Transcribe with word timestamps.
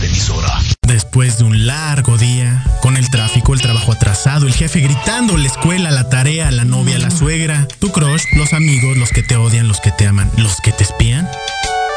emisora. 0.00 0.60
Después 0.86 1.38
de 1.38 1.44
un 1.44 1.66
largo 1.66 2.18
día, 2.18 2.64
con 2.82 2.96
el 2.96 3.10
tráfico, 3.10 3.54
el 3.54 3.60
trabajo 3.60 3.92
atrasado, 3.92 4.46
el 4.46 4.54
jefe 4.54 4.80
gritando, 4.80 5.36
la 5.36 5.46
escuela, 5.46 5.90
la 5.90 6.08
tarea, 6.08 6.50
la 6.50 6.64
novia, 6.64 6.98
la 6.98 7.10
suegra, 7.10 7.66
tu 7.78 7.90
crush, 7.92 8.22
los 8.36 8.52
amigos, 8.52 8.96
los 8.96 9.10
que 9.10 9.22
te 9.22 9.36
odian, 9.36 9.68
los 9.68 9.80
que 9.80 9.92
te 9.92 10.06
aman, 10.06 10.30
los 10.36 10.60
que 10.60 10.72
te 10.72 10.84
espían. 10.84 11.28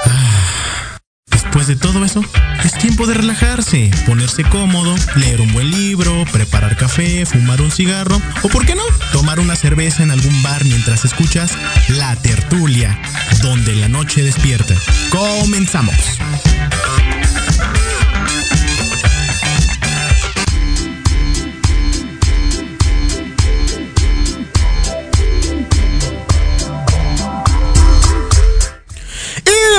Ah, 0.06 0.98
después 1.28 1.68
de 1.68 1.76
todo 1.76 2.04
eso, 2.06 2.22
es 2.64 2.74
tiempo 2.78 3.08
de 3.08 3.16
relajarse, 3.16 3.90
ponerse 4.06 4.44
cómodo, 4.44 4.96
leer 5.16 5.42
un 5.42 5.52
buen 5.54 5.72
libro, 5.72 6.26
preparar 6.32 6.76
café, 6.78 7.26
fumar 7.26 7.62
un 7.62 7.72
cigarro 7.72 8.22
o, 8.44 8.50
¿por 8.50 8.66
qué 8.66 8.76
no?, 8.76 8.84
tomar 9.12 9.40
una 9.40 9.56
cerveza 9.56 10.04
en 10.04 10.12
algún 10.12 10.44
bar 10.44 10.64
mientras 10.66 11.06
escuchas 11.06 11.52
La 11.90 12.16
Tertulia, 12.16 13.00
donde 13.42 13.76
la 13.76 13.88
noche 13.88 14.22
despierta. 14.24 14.76
Comenzamos. 15.10 15.96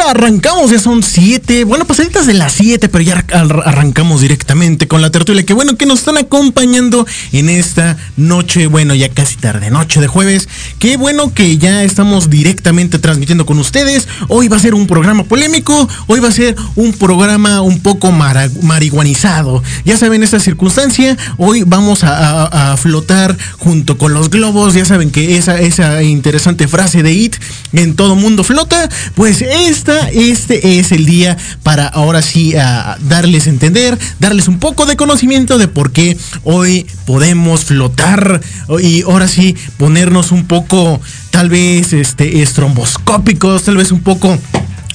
Arrancamos, 0.08 0.70
ya 0.70 0.78
son 0.78 1.02
siete, 1.02 1.64
bueno, 1.64 1.84
pasaditas 1.84 2.26
de 2.26 2.34
las 2.34 2.52
siete, 2.52 2.88
pero 2.88 3.02
ya 3.02 3.24
arrancamos 3.32 4.20
directamente 4.20 4.86
con 4.88 5.02
la 5.02 5.10
tertulia. 5.10 5.44
Que 5.44 5.54
bueno 5.54 5.76
que 5.76 5.86
nos 5.86 6.00
están 6.00 6.18
acompañando 6.18 7.06
en 7.32 7.48
esta 7.48 7.96
noche, 8.16 8.66
bueno, 8.66 8.94
ya 8.94 9.08
casi 9.08 9.36
tarde, 9.36 9.70
noche 9.70 10.00
de 10.00 10.06
jueves. 10.06 10.48
Qué 10.78 10.96
bueno 10.96 11.32
que 11.32 11.58
ya 11.58 11.82
estamos 11.84 12.30
directamente 12.30 12.98
transmitiendo 12.98 13.46
con 13.46 13.58
ustedes. 13.58 14.08
Hoy 14.28 14.48
va 14.48 14.56
a 14.56 14.60
ser 14.60 14.74
un 14.74 14.86
programa 14.86 15.24
polémico, 15.24 15.88
hoy 16.06 16.20
va 16.20 16.28
a 16.28 16.32
ser 16.32 16.56
un 16.74 16.92
programa 16.92 17.60
un 17.60 17.80
poco 17.80 18.12
marihuanizado. 18.12 19.62
Ya 19.84 19.96
saben 19.96 20.22
esta 20.22 20.40
circunstancia, 20.40 21.16
hoy 21.38 21.62
vamos 21.64 22.04
a, 22.04 22.72
a, 22.72 22.76
flotar 22.76 23.36
junto 23.58 23.96
con 23.98 24.12
los 24.12 24.30
globos. 24.30 24.74
Ya 24.74 24.84
saben 24.84 25.10
que 25.10 25.36
esa, 25.36 25.58
esa 25.58 26.02
interesante 26.02 26.68
frase 26.68 27.02
de 27.02 27.12
IT 27.12 27.36
en 27.72 27.94
todo 27.94 28.16
mundo 28.16 28.44
flota, 28.44 28.88
pues 29.14 29.42
esta 29.42 29.93
este 30.12 30.78
es 30.78 30.92
el 30.92 31.06
día 31.06 31.36
para 31.62 31.86
ahora 31.86 32.22
sí 32.22 32.52
darles 32.52 33.46
a 33.46 33.50
entender, 33.50 33.98
darles 34.18 34.48
un 34.48 34.58
poco 34.58 34.86
de 34.86 34.96
conocimiento 34.96 35.58
de 35.58 35.68
por 35.68 35.92
qué 35.92 36.16
hoy 36.42 36.86
podemos 37.06 37.64
flotar 37.64 38.40
y 38.82 39.02
ahora 39.02 39.28
sí 39.28 39.56
ponernos 39.76 40.32
un 40.32 40.46
poco 40.46 41.00
tal 41.30 41.48
vez 41.48 41.92
este 41.92 42.42
estromboscópicos, 42.42 43.64
tal 43.64 43.76
vez 43.76 43.92
un 43.92 44.00
poco 44.00 44.38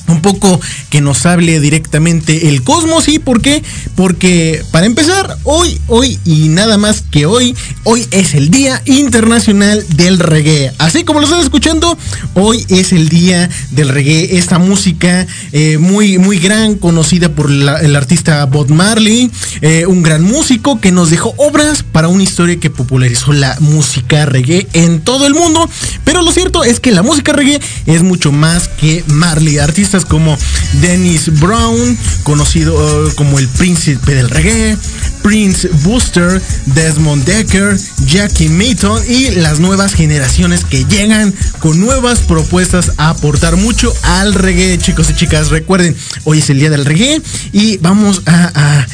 un 0.10 0.22
poco 0.22 0.60
que 0.90 1.02
nos 1.02 1.26
hable 1.26 1.60
directamente 1.60 2.50
el 2.50 2.64
cosmos. 2.64 3.08
¿Y 3.08 3.20
por 3.20 3.42
qué? 3.42 3.64
Porque 3.96 4.64
para 4.72 4.86
empezar, 4.86 5.38
hoy, 5.44 5.80
hoy 5.88 6.20
y 6.26 6.50
nada 6.50 6.78
más 6.78 7.04
que 7.10 7.26
hoy, 7.26 7.56
hoy 7.84 8.08
es 8.12 8.34
el 8.34 8.50
Día 8.50 8.82
Internacional 8.86 9.86
del 9.96 10.20
Reggae. 10.20 10.72
Así 10.78 11.04
como 11.04 11.20
lo 11.20 11.26
están 11.26 11.42
escuchando, 11.42 11.98
hoy 12.34 12.66
es 12.70 12.92
el 12.92 13.10
Día 13.10 13.50
del 13.72 13.90
Reggae. 13.90 14.38
Esta 14.38 14.60
música 14.60 15.28
eh, 15.52 15.78
muy, 15.78 16.18
muy 16.18 16.40
gran, 16.40 16.76
conocida 16.76 17.30
por 17.30 17.52
el 17.52 17.96
artista 17.96 18.46
Bob 18.46 18.70
Marley, 18.70 19.32
eh, 19.62 19.86
un 19.86 20.04
gran 20.04 20.24
músico 20.24 20.80
que 20.80 20.92
nos 20.92 21.10
dejó 21.10 21.34
obras 21.38 21.84
para 21.84 22.08
una 22.08 22.24
historia 22.24 22.60
que 22.60 22.70
popularizó 22.70 23.34
la 23.34 23.58
música 23.60 24.26
reggae 24.26 24.68
en 24.74 25.02
todo 25.02 25.28
el 25.28 25.34
mundo. 25.34 25.70
Pero 26.04 26.22
lo 26.22 26.32
cierto 26.32 26.64
es 26.64 26.80
que 26.80 26.92
la 26.92 27.04
música 27.04 27.34
reggae 27.34 27.60
es 27.86 28.04
mucho 28.04 28.32
más 28.32 28.68
que 28.68 29.04
Marley. 29.08 29.60
Como 30.06 30.38
Dennis 30.82 31.40
Brown, 31.40 31.98
conocido 32.24 33.08
eh, 33.08 33.12
como 33.16 33.40
el 33.40 33.48
príncipe 33.48 34.16
del 34.16 34.30
reggae, 34.30 34.78
Prince 35.22 35.70
Booster, 35.84 36.42
Desmond 36.68 37.26
Decker, 37.26 37.78
Jackie 38.06 38.50
Mayton 38.50 39.02
y 39.08 39.32
las 39.32 39.60
nuevas 39.60 39.94
generaciones 39.94 40.64
que 40.66 40.86
llegan 40.86 41.34
con 41.60 41.80
nuevas 41.80 42.20
propuestas 42.20 42.94
a 42.98 43.10
aportar 43.10 43.58
mucho 43.58 43.94
al 44.04 44.34
reggae, 44.34 44.78
chicos 44.78 45.10
y 45.10 45.16
chicas. 45.16 45.50
Recuerden, 45.50 45.96
hoy 46.24 46.40
es 46.40 46.50
el 46.50 46.60
día 46.60 46.70
del 46.70 46.86
reggae 46.86 47.22
y 47.52 47.78
vamos 47.78 48.22
a, 48.26 48.86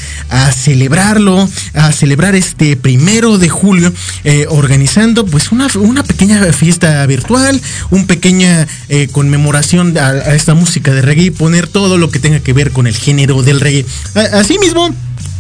celebrarlo, 0.52 1.48
a 1.74 1.92
celebrar 1.92 2.36
este 2.36 2.76
primero 2.76 3.38
de 3.38 3.50
julio, 3.50 3.94
eh, 4.24 4.48
organizando 4.50 5.26
pues 5.26 5.52
una, 5.52 5.70
pequeña 6.04 6.42
fiesta 6.54 7.06
virtual, 7.06 7.62
una 7.92 8.06
pequeña 8.06 8.68
eh, 8.90 9.08
conmemoración 9.12 9.98
a, 9.98 10.08
a 10.10 10.36
esta 10.36 10.54
música 10.54 10.94
de 10.94 11.02
reggae 11.02 11.26
y 11.26 11.32
poner 11.32 11.68
todo 11.68 11.98
lo 11.98 12.10
que 12.10 12.20
tenga 12.20 12.40
que 12.40 12.54
ver 12.54 12.72
con 12.72 12.88
el 12.88 12.96
género 12.96 13.44
del 13.44 13.60
reggae. 13.60 13.86
Asimismo, 14.34 14.94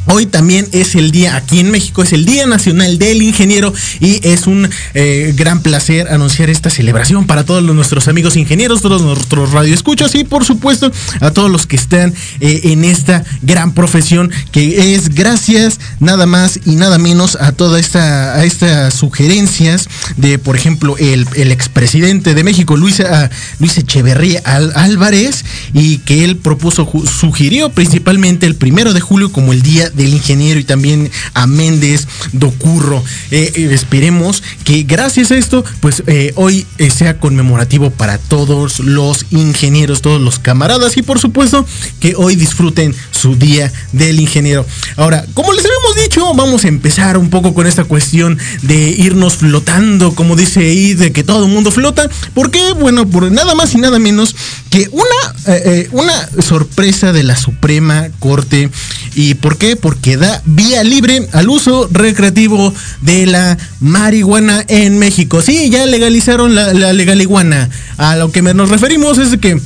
Hoy 0.08 0.26
también 0.26 0.68
es 0.72 0.96
el 0.96 1.12
día, 1.12 1.36
aquí 1.36 1.60
en 1.60 1.72
México, 1.72 2.04
es 2.04 2.14
el 2.14 2.26
Día 2.26 2.46
Nacional 2.46 3.00
del 3.00 3.22
Ingeniero 3.22 3.74
y 4.00 4.20
es 4.28 4.48
un 4.48 4.70
eh, 4.94 5.34
gran 5.36 5.62
placer 5.62 6.10
anunciar 6.10 6.50
esta 6.50 6.70
celebración 6.70 7.26
para 7.26 7.44
todos 7.44 7.64
nuestros 7.64 8.08
amigos 8.08 8.36
ingenieros, 8.36 8.82
todos 8.82 9.02
nuestros 9.02 9.52
radioescuchas 9.52 10.14
y 10.16 10.24
por 10.24 10.46
supuesto 10.46 10.92
a 11.22 11.32
todos 11.32 11.50
los 11.50 11.66
que 11.66 11.76
están 11.76 12.14
eh, 12.40 12.62
en 12.66 12.84
esta 12.84 13.24
gran 13.42 13.74
profesión 13.74 14.32
que 14.52 14.94
es 14.96 15.10
gracias 15.10 15.80
nada 16.00 16.26
más 16.26 16.60
y 16.66 16.76
nada 16.76 16.98
menos 16.98 17.38
a 17.40 17.52
todas 17.52 17.82
esta, 17.82 18.44
estas 18.46 18.94
sugerencias 18.94 19.88
de, 20.18 20.38
por 20.38 20.56
ejemplo, 20.56 20.98
el, 20.98 21.26
el 21.36 21.52
expresidente 21.52 22.34
de 22.34 22.44
México, 22.44 22.78
Luis, 22.78 23.00
ah, 23.00 23.30
Luis 23.60 23.78
Echeverría 23.78 24.42
Álvarez, 24.46 25.44
y 25.74 26.00
que 26.00 26.24
él 26.24 26.38
propuso, 26.38 26.90
sugirió 27.06 27.70
principalmente 27.70 28.46
el 28.46 28.56
primero 28.56 28.94
de 28.94 29.02
julio 29.02 29.32
como 29.32 29.54
el 29.54 29.62
día 29.62 29.90
del 29.96 30.14
ingeniero 30.14 30.60
y 30.60 30.64
también 30.64 31.12
a 31.34 31.48
Méndez 31.48 32.08
Docurro. 32.32 33.04
Eh, 33.32 33.52
eh, 33.56 33.70
esperemos 33.72 34.44
que 34.64 34.84
gracias 34.84 35.32
a 35.32 35.38
esto, 35.38 35.64
pues 35.80 36.04
eh, 36.08 36.34
hoy 36.36 36.66
sea 36.96 37.20
conmemorativo 37.20 37.92
para 37.92 38.18
todos 38.18 38.80
los 38.80 39.26
ingenieros, 39.32 40.02
todos 40.02 40.22
los 40.22 40.40
camaradas 40.40 40.98
y 40.98 41.02
por 41.02 41.20
supuesto 41.20 41.66
que 42.00 42.16
hoy 42.16 42.36
disfruten 42.36 42.96
su 43.12 43.36
día 43.36 43.72
del 43.92 44.20
ingeniero. 44.20 44.66
Ahora, 44.98 45.26
como 45.34 45.54
les 45.54 45.66
habíamos 45.66 45.96
dicho, 46.04 46.34
vamos 46.34 46.66
a 46.66 46.68
empezar 46.68 47.18
un 47.18 47.30
poco 47.30 47.54
con 47.54 47.68
esta 47.68 47.84
cuestión 47.84 48.38
de 48.62 48.90
irnos 48.90 49.36
flotando, 49.36 50.14
como 50.16 50.36
dice 50.36 50.62
ahí, 50.62 50.94
de 50.94 51.12
que 51.12 51.24
todo 51.24 51.46
el 51.46 51.52
mundo 51.52 51.72
flota. 51.72 52.10
porque 52.34 52.74
Bueno, 52.74 53.08
por 53.08 53.32
nada 53.32 53.56
más 53.56 53.74
y 53.74 53.78
nada 53.78 54.00
menos 54.00 54.36
que 54.70 54.90
una, 54.92 55.92
una 55.92 56.30
sorpresa 56.42 57.12
de 57.12 57.24
la 57.24 57.36
Suprema 57.36 58.10
Corte. 58.20 58.70
¿Y 59.16 59.36
por 59.36 59.58
qué? 59.58 59.76
Porque 59.86 60.18
da 60.18 60.42
vía 60.46 60.84
libre 60.84 61.30
al 61.32 61.48
uso 61.48 61.88
recreativo 61.92 62.74
de 63.02 63.28
la 63.28 63.56
marihuana 63.80 64.66
en 64.68 64.98
México. 64.98 65.44
Sí, 65.44 65.70
ya 65.70 65.86
legalizaron 65.86 66.56
la, 66.56 66.74
la 66.74 66.92
legaliguana. 66.92 67.70
A 67.98 68.16
lo 68.16 68.32
que 68.32 68.42
nos 68.42 68.70
referimos 68.70 69.20
es 69.20 69.38
que 69.38 69.62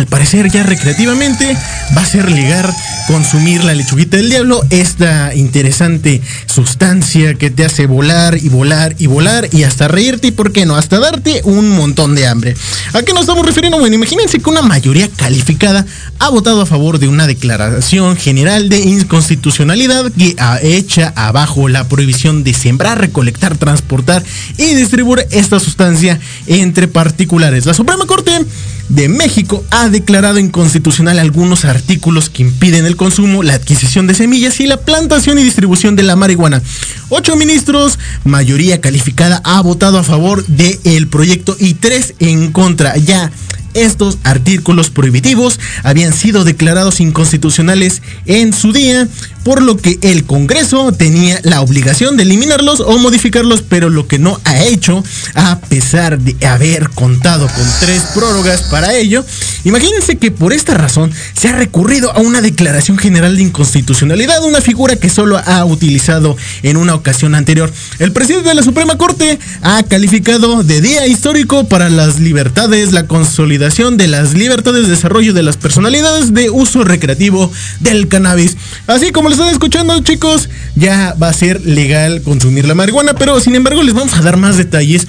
al 0.00 0.06
parecer 0.06 0.50
ya 0.50 0.62
recreativamente 0.62 1.54
va 1.94 2.00
a 2.00 2.06
ser 2.06 2.30
ligar 2.30 2.72
consumir 3.06 3.64
la 3.64 3.74
lechuguita 3.74 4.16
del 4.16 4.30
diablo, 4.30 4.64
esta 4.70 5.34
interesante 5.34 6.22
sustancia 6.46 7.34
que 7.34 7.50
te 7.50 7.66
hace 7.66 7.86
volar 7.86 8.38
y 8.38 8.48
volar 8.48 8.94
y 8.98 9.08
volar 9.08 9.48
y 9.52 9.64
hasta 9.64 9.88
reírte 9.88 10.28
y 10.28 10.30
por 10.30 10.52
qué 10.52 10.64
no, 10.64 10.76
hasta 10.76 11.00
darte 11.00 11.42
un 11.44 11.70
montón 11.70 12.14
de 12.14 12.26
hambre. 12.26 12.56
¿A 12.94 13.02
qué 13.02 13.12
nos 13.12 13.22
estamos 13.22 13.44
refiriendo? 13.44 13.78
Bueno, 13.78 13.94
imagínense 13.94 14.38
que 14.38 14.48
una 14.48 14.62
mayoría 14.62 15.08
calificada 15.08 15.84
ha 16.18 16.28
votado 16.30 16.62
a 16.62 16.66
favor 16.66 16.98
de 16.98 17.08
una 17.08 17.26
declaración 17.26 18.16
general 18.16 18.70
de 18.70 18.80
inconstitucionalidad 18.80 20.10
que 20.12 20.34
ha 20.38 20.60
hecha 20.62 21.12
abajo 21.14 21.68
la 21.68 21.88
prohibición 21.88 22.42
de 22.42 22.54
sembrar, 22.54 22.98
recolectar, 22.98 23.58
transportar 23.58 24.24
y 24.56 24.74
distribuir 24.74 25.26
esta 25.30 25.60
sustancia 25.60 26.18
entre 26.46 26.88
particulares. 26.88 27.66
La 27.66 27.74
Suprema 27.74 28.06
Corte 28.06 28.46
de 28.90 29.08
México 29.08 29.64
ha 29.70 29.88
declarado 29.88 30.38
inconstitucional 30.38 31.18
algunos 31.18 31.64
artículos 31.64 32.28
que 32.28 32.42
impiden 32.42 32.86
el 32.86 32.96
consumo, 32.96 33.42
la 33.42 33.54
adquisición 33.54 34.06
de 34.06 34.14
semillas 34.14 34.60
y 34.60 34.66
la 34.66 34.78
plantación 34.78 35.38
y 35.38 35.44
distribución 35.44 35.96
de 35.96 36.02
la 36.02 36.16
marihuana. 36.16 36.60
Ocho 37.08 37.36
ministros, 37.36 37.98
mayoría 38.24 38.80
calificada, 38.80 39.40
ha 39.44 39.60
votado 39.62 39.98
a 39.98 40.02
favor 40.02 40.44
del 40.46 41.06
proyecto 41.06 41.56
y 41.58 41.74
tres 41.74 42.14
en 42.18 42.50
contra. 42.50 42.96
Ya 42.96 43.30
estos 43.74 44.18
artículos 44.24 44.90
prohibitivos 44.90 45.58
habían 45.82 46.12
sido 46.12 46.44
declarados 46.44 47.00
inconstitucionales 47.00 48.02
en 48.26 48.52
su 48.52 48.72
día, 48.72 49.08
por 49.44 49.62
lo 49.62 49.76
que 49.76 49.98
el 50.02 50.24
Congreso 50.24 50.92
tenía 50.92 51.40
la 51.42 51.60
obligación 51.60 52.16
de 52.16 52.24
eliminarlos 52.24 52.80
o 52.80 52.98
modificarlos, 52.98 53.62
pero 53.62 53.88
lo 53.88 54.06
que 54.06 54.18
no 54.18 54.40
ha 54.44 54.62
hecho, 54.64 55.02
a 55.34 55.60
pesar 55.60 56.18
de 56.18 56.46
haber 56.46 56.90
contado 56.90 57.46
con 57.48 57.66
tres 57.80 58.02
prórrogas 58.14 58.62
para 58.62 58.94
ello, 58.94 59.24
Imagínense 59.64 60.16
que 60.16 60.30
por 60.30 60.52
esta 60.52 60.74
razón 60.74 61.12
se 61.34 61.48
ha 61.48 61.52
recurrido 61.52 62.10
a 62.12 62.20
una 62.20 62.40
declaración 62.40 62.96
general 62.96 63.36
de 63.36 63.42
inconstitucionalidad, 63.42 64.42
una 64.44 64.60
figura 64.60 64.96
que 64.96 65.10
solo 65.10 65.38
ha 65.38 65.64
utilizado 65.64 66.36
en 66.62 66.76
una 66.76 66.94
ocasión 66.94 67.34
anterior. 67.34 67.70
El 67.98 68.12
presidente 68.12 68.48
de 68.48 68.54
la 68.54 68.62
Suprema 68.62 68.96
Corte 68.96 69.38
ha 69.62 69.82
calificado 69.82 70.62
de 70.62 70.80
día 70.80 71.06
histórico 71.06 71.64
para 71.64 71.90
las 71.90 72.20
libertades, 72.20 72.92
la 72.92 73.06
consolidación 73.06 73.59
de 73.60 74.08
las 74.08 74.32
libertades 74.32 74.84
de 74.84 74.90
desarrollo 74.90 75.34
de 75.34 75.42
las 75.42 75.58
personalidades 75.58 76.32
de 76.32 76.48
uso 76.48 76.82
recreativo 76.82 77.52
del 77.80 78.08
cannabis. 78.08 78.56
Así 78.86 79.12
como 79.12 79.28
lo 79.28 79.34
están 79.34 79.50
escuchando 79.50 80.00
chicos, 80.00 80.48
ya 80.76 81.14
va 81.22 81.28
a 81.28 81.32
ser 81.34 81.60
legal 81.66 82.22
consumir 82.22 82.66
la 82.66 82.74
marihuana, 82.74 83.12
pero 83.12 83.38
sin 83.38 83.54
embargo 83.54 83.82
les 83.82 83.92
vamos 83.92 84.14
a 84.14 84.22
dar 84.22 84.38
más 84.38 84.56
detalles 84.56 85.06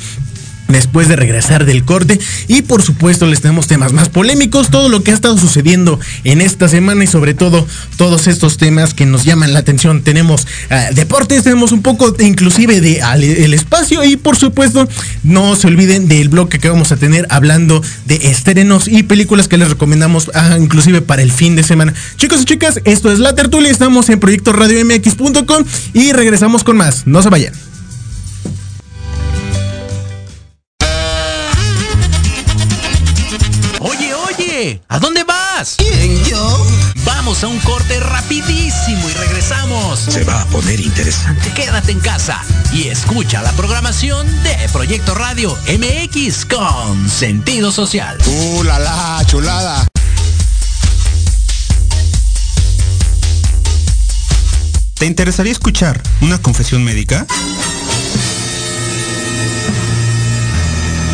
después 0.72 1.08
de 1.08 1.16
regresar 1.16 1.66
del 1.66 1.84
corte. 1.84 2.20
Y 2.48 2.62
por 2.64 2.82
supuesto 2.82 3.28
les 3.28 3.42
tenemos 3.42 3.68
temas 3.68 3.94
más 3.94 4.10
polémicos, 4.10 4.70
todo 4.70 4.90
lo 4.90 5.04
que 5.04 5.12
ha 5.12 5.14
estado 5.14 5.38
sucediendo 5.38 6.00
en 6.24 6.42
esta 6.42 6.68
semana 6.68 7.04
y 7.04 7.08
sobre 7.08 7.34
todo 7.34 7.68
todos 7.98 8.28
estos 8.28 8.58
temas 8.58 8.94
que 8.94 9.06
nos 9.06 9.24
llaman 9.24 9.54
la 9.54 9.60
atención. 9.60 10.02
Tenemos 10.02 10.48
uh, 10.70 10.94
deportes, 10.94 11.44
tenemos 11.44 11.72
un 11.72 11.82
poco 11.82 12.16
inclusive 12.20 12.82
de 12.82 13.02
uh, 13.02 13.16
el 13.16 13.54
espacio 13.54 14.04
y 14.04 14.18
por 14.18 14.38
supuesto 14.38 14.88
no 15.24 15.56
se 15.56 15.68
olviden 15.68 16.08
del 16.08 16.30
bloque 16.30 16.60
que 16.60 16.70
vamos 16.70 16.92
a 16.92 16.98
tener 16.98 17.28
hablando 17.30 17.82
de 18.06 18.16
estrenos 18.16 18.88
y 18.88 19.04
películas 19.04 19.48
que 19.48 19.58
les 19.58 19.70
recomendamos 19.70 20.30
uh, 20.30 20.62
inclusive 20.62 21.02
para 21.02 21.22
el 21.22 21.32
fin 21.32 21.56
de 21.56 21.64
semana. 21.64 21.94
Chicos 22.18 22.42
y 22.42 22.46
chicas, 22.46 22.82
esto 22.86 23.12
es 23.12 23.20
La 23.20 23.36
Tertulia, 23.36 23.72
estamos 23.72 24.10
en 24.10 24.20
Proyecto 24.20 24.54
Radio 24.54 24.84
MX.com 24.86 25.64
y 25.94 26.12
regresamos 26.14 26.64
con 26.64 26.78
más. 26.78 27.08
No 27.08 27.22
se 27.22 27.30
vayan. 27.30 27.71
Vamos 37.42 37.44
a 37.44 37.48
un 37.48 37.74
corte 37.74 38.00
rapidísimo 38.00 39.10
y 39.10 39.14
regresamos. 39.14 40.00
Se 40.00 40.24
va 40.24 40.42
a 40.42 40.46
poner 40.48 40.80
interesante. 40.80 41.52
Quédate 41.54 41.92
en 41.92 42.00
casa 42.00 42.40
y 42.72 42.88
escucha 42.90 43.42
la 43.42 43.52
programación 43.54 44.28
de 44.44 44.56
Proyecto 44.72 45.16
Radio 45.16 45.58
MX 45.68 46.46
con 46.46 47.10
sentido 47.10 47.72
social. 47.72 48.18
¡Uh, 48.28 48.64
la, 48.64 48.78
la 48.80 49.24
chulada! 49.26 49.88
¿Te 54.96 55.06
interesaría 55.08 55.52
escuchar 55.52 56.02
una 56.22 56.40
confesión 56.40 56.84
médica? 56.84 57.26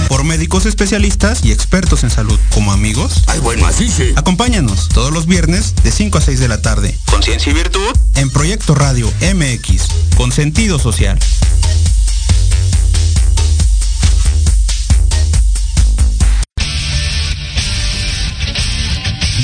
Por 0.08 0.24
médicos 0.24 0.66
especialistas 0.66 1.44
y 1.44 1.52
expertos 1.52 2.04
en 2.04 2.10
salud. 2.10 2.40
Como 2.54 2.72
amigos, 2.72 3.24
Ay, 3.28 3.40
bueno, 3.40 3.66
así 3.66 3.90
sí. 3.90 4.14
acompáñanos 4.16 4.90
todos 4.90 5.12
los 5.12 5.26
viernes 5.26 5.74
de 5.84 5.92
5 5.92 6.18
a 6.18 6.22
6 6.22 6.40
de 6.40 6.48
la 6.48 6.62
tarde. 6.62 6.98
Conciencia 7.06 7.52
y 7.52 7.56
virtud 7.56 7.96
en 8.16 8.30
Proyecto 8.30 8.76
Radio 8.76 9.12
MX, 9.22 9.88
con 10.16 10.32
sentido 10.32 10.80
social. 10.80 11.18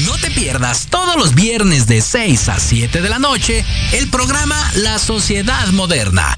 No 0.05 0.17
te 0.17 0.31
pierdas 0.31 0.87
todos 0.89 1.15
los 1.15 1.35
viernes 1.35 1.87
de 1.87 2.01
6 2.01 2.49
a 2.49 2.59
7 2.59 3.01
de 3.01 3.09
la 3.09 3.19
noche 3.19 3.63
el 3.93 4.09
programa 4.09 4.55
La 4.75 4.97
Sociedad 4.99 5.67
Moderna 5.69 6.37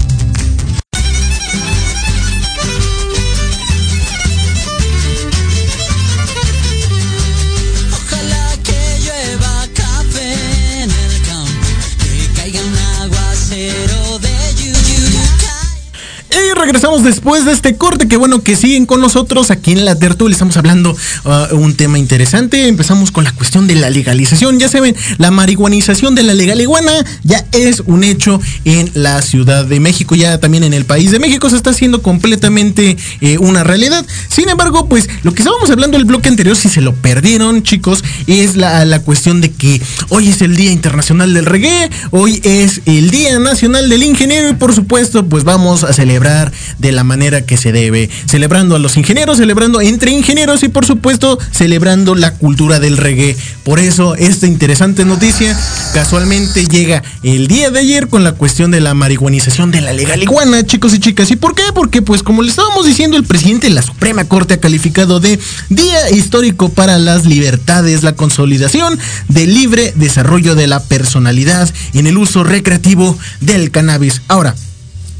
Regresamos 16.55 17.03
después 17.03 17.45
de 17.45 17.51
este 17.51 17.75
corte, 17.75 18.07
que 18.07 18.17
bueno 18.17 18.41
que 18.41 18.55
siguen 18.55 18.85
con 18.85 19.01
nosotros 19.01 19.51
aquí 19.51 19.71
en 19.71 19.85
la 19.85 19.95
tertulia. 19.95 20.33
Estamos 20.33 20.57
hablando 20.57 20.95
uh, 21.25 21.55
un 21.55 21.75
tema 21.75 21.99
interesante. 21.99 22.67
Empezamos 22.67 23.11
con 23.11 23.23
la 23.23 23.31
cuestión 23.31 23.67
de 23.67 23.75
la 23.75 23.89
legalización. 23.89 24.59
Ya 24.59 24.69
saben, 24.69 24.95
la 25.17 25.31
marihuanización 25.31 26.15
de 26.15 26.23
la 26.23 26.33
legal 26.33 26.59
iguana 26.61 26.91
ya 27.23 27.45
es 27.51 27.81
un 27.85 28.03
hecho 28.03 28.39
en 28.65 28.91
la 28.93 29.21
Ciudad 29.21 29.65
de 29.65 29.79
México, 29.79 30.15
ya 30.15 30.39
también 30.39 30.63
en 30.63 30.73
el 30.73 30.85
país 30.85 31.11
de 31.11 31.19
México 31.19 31.49
se 31.49 31.55
está 31.55 31.71
haciendo 31.71 32.01
completamente 32.01 32.97
eh, 33.21 33.37
una 33.37 33.63
realidad. 33.63 34.05
Sin 34.29 34.49
embargo, 34.49 34.87
pues 34.87 35.09
lo 35.23 35.33
que 35.33 35.41
estábamos 35.41 35.69
hablando 35.69 35.97
el 35.97 36.05
bloque 36.05 36.29
anterior, 36.29 36.55
si 36.55 36.69
se 36.69 36.81
lo 36.81 36.93
perdieron, 36.95 37.63
chicos, 37.63 38.03
es 38.27 38.55
la, 38.55 38.85
la 38.85 39.01
cuestión 39.01 39.41
de 39.41 39.51
que 39.51 39.81
hoy 40.09 40.29
es 40.29 40.41
el 40.41 40.55
Día 40.55 40.71
Internacional 40.71 41.33
del 41.33 41.45
Reggae, 41.45 41.89
hoy 42.11 42.41
es 42.43 42.81
el 42.85 43.09
Día 43.11 43.39
Nacional 43.39 43.89
del 43.89 44.03
Ingeniero 44.03 44.49
y 44.49 44.53
por 44.53 44.73
supuesto, 44.73 45.25
pues 45.25 45.43
vamos 45.43 45.83
a 45.83 45.93
celebrar 45.93 46.40
de 46.77 46.91
la 46.91 47.03
manera 47.03 47.45
que 47.45 47.57
se 47.57 47.71
debe, 47.71 48.09
celebrando 48.25 48.75
a 48.75 48.79
los 48.79 48.97
ingenieros, 48.97 49.37
celebrando 49.37 49.81
entre 49.81 50.11
ingenieros 50.11 50.63
y 50.63 50.69
por 50.69 50.85
supuesto 50.85 51.37
celebrando 51.51 52.15
la 52.15 52.33
cultura 52.35 52.79
del 52.79 52.97
reggae. 52.97 53.35
Por 53.63 53.79
eso 53.79 54.15
esta 54.15 54.47
interesante 54.47 55.03
noticia 55.05 55.57
casualmente 55.93 56.65
llega 56.65 57.03
el 57.23 57.47
día 57.47 57.69
de 57.69 57.79
ayer 57.79 58.07
con 58.07 58.23
la 58.23 58.33
cuestión 58.33 58.71
de 58.71 58.81
la 58.81 58.93
marihuanización 58.93 59.71
de 59.71 59.81
la 59.81 59.93
legal 59.93 60.21
iguana, 60.23 60.65
chicos 60.65 60.93
y 60.93 60.99
chicas. 60.99 61.29
¿Y 61.31 61.35
por 61.35 61.55
qué? 61.55 61.63
Porque 61.73 62.01
pues 62.01 62.23
como 62.23 62.41
le 62.41 62.49
estábamos 62.49 62.85
diciendo, 62.85 63.17
el 63.17 63.23
presidente 63.23 63.67
de 63.67 63.73
la 63.73 63.81
Suprema 63.81 64.23
Corte 64.25 64.55
ha 64.55 64.59
calificado 64.59 65.19
de 65.19 65.39
Día 65.69 66.09
Histórico 66.11 66.69
para 66.69 66.97
las 66.97 67.25
Libertades, 67.25 68.03
la 68.03 68.15
consolidación 68.15 68.97
del 69.27 69.53
libre 69.53 69.93
desarrollo 69.95 70.55
de 70.55 70.67
la 70.67 70.81
personalidad 70.81 71.71
en 71.93 72.07
el 72.07 72.17
uso 72.17 72.43
recreativo 72.43 73.17
del 73.39 73.71
cannabis. 73.71 74.21
Ahora, 74.27 74.55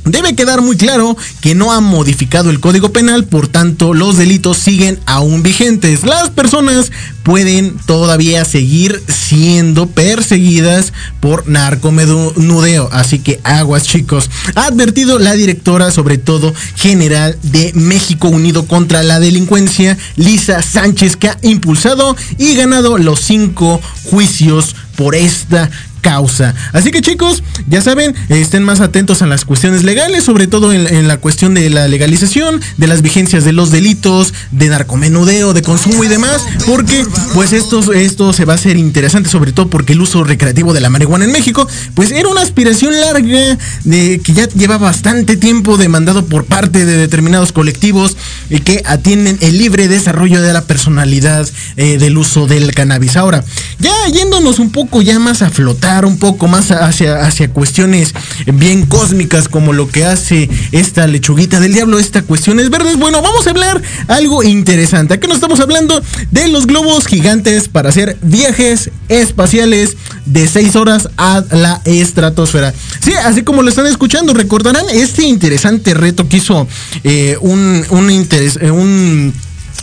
Debe 0.05 0.35
quedar 0.35 0.61
muy 0.61 0.77
claro 0.77 1.15
que 1.41 1.53
no 1.53 1.71
han 1.71 1.83
modificado 1.83 2.49
el 2.49 2.59
código 2.59 2.91
penal, 2.91 3.25
por 3.25 3.47
tanto 3.47 3.93
los 3.93 4.17
delitos 4.17 4.57
siguen 4.57 4.99
aún 5.05 5.43
vigentes. 5.43 6.03
Las 6.03 6.31
personas 6.31 6.91
pueden 7.23 7.77
todavía 7.85 8.43
seguir 8.43 9.01
siendo 9.07 9.87
perseguidas 9.87 10.91
por 11.19 11.47
narcomenudeo. 11.47 12.89
Así 12.91 13.19
que 13.19 13.39
aguas 13.43 13.83
chicos. 13.83 14.29
Ha 14.55 14.65
advertido 14.65 15.19
la 15.19 15.33
directora, 15.33 15.91
sobre 15.91 16.17
todo 16.17 16.53
general 16.75 17.37
de 17.43 17.71
México 17.75 18.27
Unido 18.27 18.65
contra 18.65 19.03
la 19.03 19.19
Delincuencia, 19.19 19.97
Lisa 20.15 20.63
Sánchez, 20.63 21.15
que 21.15 21.29
ha 21.29 21.37
impulsado 21.43 22.15
y 22.39 22.55
ganado 22.55 22.97
los 22.97 23.19
cinco 23.21 23.79
juicios 24.05 24.75
por 24.95 25.15
esta 25.15 25.69
causa. 26.01 26.53
Así 26.73 26.91
que 26.91 27.01
chicos, 27.01 27.43
ya 27.67 27.81
saben, 27.81 28.15
estén 28.29 28.63
más 28.63 28.81
atentos 28.81 29.21
a 29.21 29.27
las 29.27 29.45
cuestiones 29.45 29.83
legales, 29.83 30.23
sobre 30.23 30.47
todo 30.47 30.73
en, 30.73 31.07
la 31.07 31.17
cuestión 31.17 31.53
de 31.53 31.69
la 31.69 31.87
legalización, 31.87 32.61
de 32.77 32.87
las 32.87 33.01
vigencias 33.01 33.45
de 33.45 33.53
los 33.53 33.71
delitos, 33.71 34.33
de 34.51 34.69
narcomenudeo, 34.69 35.53
de 35.53 35.61
consumo 35.61 36.03
y 36.03 36.07
demás, 36.07 36.41
porque 36.65 37.05
pues 37.33 37.53
esto, 37.53 37.93
esto 37.93 38.33
se 38.33 38.45
va 38.45 38.53
a 38.53 38.55
hacer 38.55 38.77
interesante, 38.77 39.29
sobre 39.29 39.51
todo 39.51 39.69
porque 39.69 39.93
el 39.93 40.01
uso 40.01 40.23
recreativo 40.23 40.73
de 40.73 40.81
la 40.81 40.89
marihuana 40.89 41.25
en 41.25 41.31
México, 41.31 41.67
pues 41.93 42.11
era 42.11 42.29
una 42.29 42.41
aspiración 42.41 42.99
larga 42.99 43.57
de 43.83 44.19
que 44.23 44.33
ya 44.33 44.47
lleva 44.49 44.77
bastante 44.77 45.37
tiempo 45.37 45.77
demandado 45.77 46.25
por 46.25 46.45
parte 46.45 46.85
de 46.85 46.97
determinados 46.97 47.51
colectivos 47.51 48.17
y 48.49 48.59
que 48.59 48.83
atienden 48.85 49.37
el 49.41 49.57
libre 49.57 49.87
desarrollo 49.87 50.41
de 50.41 50.53
la 50.53 50.63
personalidad 50.63 51.47
eh, 51.77 51.97
del 51.97 52.17
uso 52.17 52.47
del 52.47 52.73
cannabis. 52.73 53.17
Ahora, 53.17 53.43
ya 53.79 53.93
yéndonos 54.11 54.59
un 54.59 54.71
poco 54.71 55.01
ya 55.01 55.19
más 55.19 55.41
a 55.41 55.49
flotar, 55.49 55.90
un 56.05 56.17
poco 56.17 56.47
más 56.47 56.71
hacia, 56.71 57.25
hacia 57.25 57.49
cuestiones 57.49 58.13
bien 58.53 58.85
cósmicas 58.85 59.47
como 59.47 59.73
lo 59.73 59.87
que 59.89 60.05
hace 60.05 60.49
esta 60.71 61.05
lechuguita 61.07 61.59
del 61.59 61.73
diablo, 61.73 61.99
esta 61.99 62.21
cuestiones 62.21 62.69
verdes, 62.69 62.97
bueno, 62.97 63.21
vamos 63.21 63.45
a 63.47 63.49
hablar 63.49 63.81
algo 64.07 64.43
interesante. 64.43 65.13
Aquí 65.13 65.27
no 65.27 65.33
estamos 65.33 65.59
hablando 65.59 66.01
de 66.31 66.47
los 66.47 66.65
globos 66.65 67.05
gigantes 67.07 67.67
para 67.67 67.89
hacer 67.89 68.17
viajes 68.21 68.89
espaciales 69.09 69.97
de 70.25 70.47
6 70.47 70.75
horas 70.75 71.09
a 71.17 71.43
la 71.51 71.81
estratosfera. 71.85 72.73
Sí, 73.03 73.13
así 73.13 73.43
como 73.43 73.63
lo 73.63 73.69
están 73.69 73.87
escuchando, 73.87 74.33
recordarán 74.33 74.85
este 74.91 75.23
interesante 75.23 75.93
reto 75.93 76.27
que 76.27 76.37
hizo 76.37 76.67
eh, 77.03 77.37
un, 77.41 78.09
interés, 78.09 78.57
eh, 78.61 78.71
un 78.71 79.33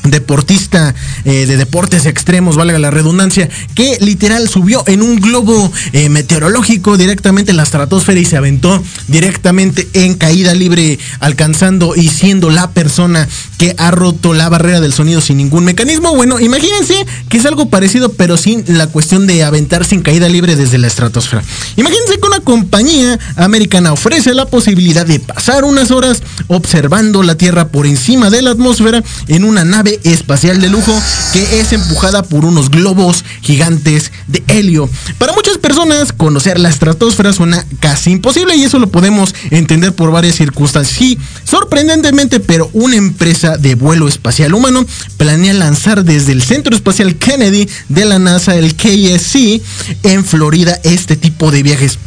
deportista 0.04 0.94
eh, 1.24 1.46
de 1.46 1.56
deportes 1.56 2.06
extremos, 2.06 2.56
valga 2.56 2.78
la 2.78 2.90
redundancia, 2.90 3.48
que 3.74 3.98
literal 4.00 4.48
subió 4.48 4.84
en 4.86 5.02
un 5.02 5.16
globo 5.16 5.72
eh, 5.92 6.08
meteorológico 6.08 6.96
directamente 6.96 7.50
en 7.50 7.56
la 7.56 7.62
estratosfera 7.62 8.20
y 8.20 8.24
se 8.24 8.36
aventó 8.36 8.82
directamente 9.08 9.88
en 9.92 10.14
caída 10.14 10.54
libre, 10.54 10.98
alcanzando 11.20 11.94
y 11.96 12.08
siendo 12.08 12.50
la 12.50 12.70
persona 12.70 13.28
que 13.58 13.74
ha 13.78 13.90
roto 13.90 14.34
la 14.34 14.48
barrera 14.48 14.80
del 14.80 14.92
sonido 14.92 15.20
sin 15.20 15.36
ningún 15.38 15.64
mecanismo. 15.64 16.14
Bueno, 16.14 16.38
imagínense 16.38 16.94
que 17.28 17.38
es 17.38 17.46
algo 17.46 17.68
parecido, 17.68 18.12
pero 18.12 18.36
sin 18.36 18.64
la 18.68 18.86
cuestión 18.86 19.26
de 19.26 19.42
aventar 19.42 19.84
sin 19.84 20.02
caída 20.02 20.28
libre 20.28 20.56
desde 20.56 20.78
la 20.78 20.86
estratosfera. 20.86 21.42
Imagínense 21.76 22.18
que 22.20 22.26
una 22.26 22.40
compañía 22.40 23.18
americana 23.36 23.92
ofrece 23.92 24.34
la 24.34 24.46
posibilidad 24.46 25.06
de 25.06 25.20
pasar 25.20 25.64
unas 25.64 25.90
horas 25.90 26.22
observando 26.46 27.22
la 27.22 27.36
Tierra 27.36 27.68
por 27.68 27.86
encima 27.86 28.30
de 28.30 28.42
la 28.42 28.50
atmósfera 28.50 29.02
en 29.26 29.44
una 29.44 29.64
nave 29.64 29.87
espacial 30.04 30.60
de 30.60 30.68
lujo 30.68 30.92
que 31.32 31.60
es 31.60 31.72
empujada 31.72 32.22
por 32.22 32.44
unos 32.44 32.70
globos 32.70 33.24
gigantes 33.42 34.12
de 34.26 34.42
helio. 34.48 34.88
Para 35.18 35.32
muchas 35.32 35.58
personas, 35.58 36.12
conocer 36.12 36.58
la 36.58 36.68
estratosfera 36.68 37.32
suena 37.32 37.64
casi 37.80 38.10
imposible 38.10 38.56
y 38.56 38.64
eso 38.64 38.78
lo 38.78 38.88
podemos 38.88 39.34
entender 39.50 39.94
por 39.94 40.10
varias 40.10 40.36
circunstancias. 40.36 40.96
Sí, 40.98 41.18
sorprendentemente, 41.44 42.40
pero 42.40 42.70
una 42.72 42.96
empresa 42.96 43.56
de 43.56 43.74
vuelo 43.74 44.08
espacial 44.08 44.54
humano 44.54 44.84
planea 45.16 45.54
lanzar 45.54 46.04
desde 46.04 46.32
el 46.32 46.42
Centro 46.42 46.74
Espacial 46.74 47.16
Kennedy 47.16 47.68
de 47.88 48.04
la 48.04 48.18
NASA, 48.18 48.56
el 48.56 48.74
KSC, 48.74 49.62
en 50.02 50.24
Florida, 50.24 50.78
este 50.84 51.16
tipo 51.16 51.50
de 51.50 51.62
viajes 51.62 51.98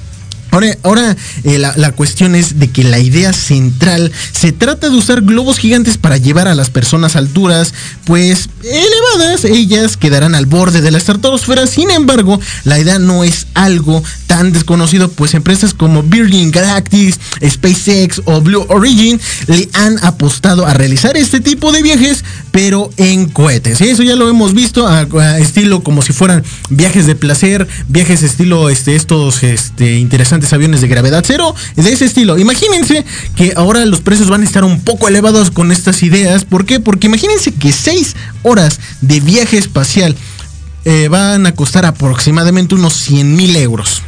Ahora, 0.52 1.16
eh, 1.44 1.58
la, 1.58 1.92
cuestión 1.94 2.36
es 2.36 2.60
de 2.60 2.70
que 2.70 2.84
la 2.84 3.00
idea 3.00 3.32
central 3.32 4.12
se 4.34 4.52
trata 4.52 4.90
de 4.90 4.98
usar 4.98 5.22
globos 5.22 5.58
gigantes 5.58 5.98
para 5.98 6.18
llevar 6.18 6.50
a 6.50 6.56
las 6.56 6.70
personas 6.70 7.16
a 7.16 7.20
alturas, 7.20 7.74
pues 8.04 8.50
elevadas, 8.64 9.46
ellas 9.46 9.96
quedarán 9.96 10.36
al 10.36 10.48
borde 10.48 10.82
de 10.82 10.92
la 10.92 10.98
estratosfera. 10.98 11.68
Sin 11.68 11.90
embargo, 11.90 12.40
la 12.66 12.80
idea 12.80 13.00
no 13.00 13.24
es 13.24 13.48
algo 13.54 14.04
tan 14.28 14.52
desconocido, 14.52 15.10
pues 15.10 15.34
empresas 15.36 15.74
como 15.74 16.04
Virgin 16.04 16.52
Galactic, 16.52 17.18
SpaceX 17.48 18.22
o 18.26 18.42
Blue 18.42 18.66
Origin 18.70 19.20
le 19.48 19.70
han 19.74 20.04
apostado 20.04 20.66
a 20.66 20.74
realizar 20.74 21.16
este 21.16 21.40
tipo 21.40 21.72
de 21.72 21.82
viajes, 21.82 22.24
pero 22.52 22.90
en 22.98 23.28
cohetes. 23.28 23.82
Eso 23.82 24.04
ya 24.04 24.16
lo 24.16 24.30
hemos 24.30 24.54
visto 24.54 24.88
estilo 25.38 25.84
como 25.84 26.02
si 26.02 26.14
fueran 26.14 26.44
viajes 26.70 27.06
de 27.06 27.16
placer, 27.16 27.68
viajes 27.88 28.24
estilo 28.24 28.70
este, 28.70 28.96
estos 28.96 29.44
este, 29.44 29.98
interesantes 29.98 30.52
aviones 30.54 30.82
de 30.82 30.88
gravedad 30.88 31.24
cero, 31.26 31.56
de 31.76 31.92
ese 31.92 32.06
estilo. 32.06 32.38
Imagínense 32.38 33.06
que 33.36 33.54
ahora 33.56 33.86
los 33.86 34.02
precios 34.02 34.30
van 34.30 34.42
a 34.42 34.46
estar 34.46 34.64
un 34.64 34.82
poco 34.82 35.08
elevados 35.08 35.52
con 35.52 35.72
estas 35.72 36.04
ideas. 36.04 36.46
¿Por 36.46 36.66
qué? 36.66 36.80
Porque 36.80 37.08
imagínense 37.08 37.54
que 37.54 37.72
6 37.72 38.16
horas 38.44 38.80
de 39.02 39.20
viaje 39.20 39.58
espacial 39.58 40.16
eh, 40.84 41.08
van 41.10 41.46
a 41.46 41.54
costar 41.54 41.86
aproximadamente 41.86 42.76
unos 42.76 42.94
100 42.94 43.36
mil 43.36 43.56
euros. 43.56 44.04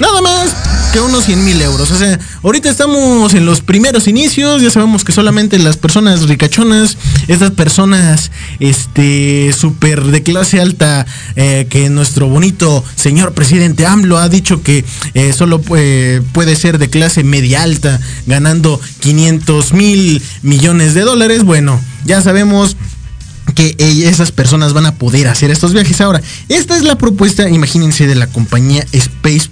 Nada 0.00 0.22
más 0.22 0.56
que 0.92 1.00
unos 1.00 1.24
100 1.24 1.44
mil 1.44 1.60
euros. 1.62 1.90
O 1.90 1.98
sea, 1.98 2.18
ahorita 2.42 2.70
estamos 2.70 3.34
en 3.34 3.44
los 3.46 3.60
primeros 3.60 4.08
inicios. 4.08 4.62
Ya 4.62 4.70
sabemos 4.70 5.04
que 5.04 5.12
solamente 5.12 5.58
las 5.58 5.76
personas 5.76 6.22
ricachonas, 6.22 6.96
estas 7.28 7.52
personas, 7.52 8.30
este, 8.58 9.52
súper 9.52 10.02
de 10.04 10.22
clase 10.22 10.60
alta, 10.60 11.06
eh, 11.36 11.66
que 11.68 11.90
nuestro 11.90 12.28
bonito 12.28 12.82
señor 12.96 13.32
presidente 13.34 13.86
AMLO 13.86 14.18
ha 14.18 14.28
dicho 14.28 14.62
que 14.62 14.84
eh, 15.14 15.32
solo 15.32 15.60
puede 15.60 16.56
ser 16.56 16.78
de 16.78 16.88
clase 16.88 17.22
media 17.22 17.62
alta, 17.62 18.00
ganando 18.26 18.80
500 19.00 19.72
mil 19.74 20.22
millones 20.42 20.94
de 20.94 21.02
dólares. 21.02 21.44
Bueno, 21.44 21.80
ya 22.04 22.22
sabemos 22.22 22.76
que 23.52 23.74
esas 23.78 24.32
personas 24.32 24.72
van 24.72 24.86
a 24.86 24.94
poder 24.94 25.28
hacer 25.28 25.50
estos 25.50 25.72
viajes. 25.72 26.00
Ahora, 26.00 26.20
esta 26.48 26.76
es 26.76 26.82
la 26.82 26.96
propuesta, 26.96 27.48
imagínense, 27.48 28.06
de 28.06 28.14
la 28.14 28.26
compañía 28.26 28.84
Space 28.92 29.48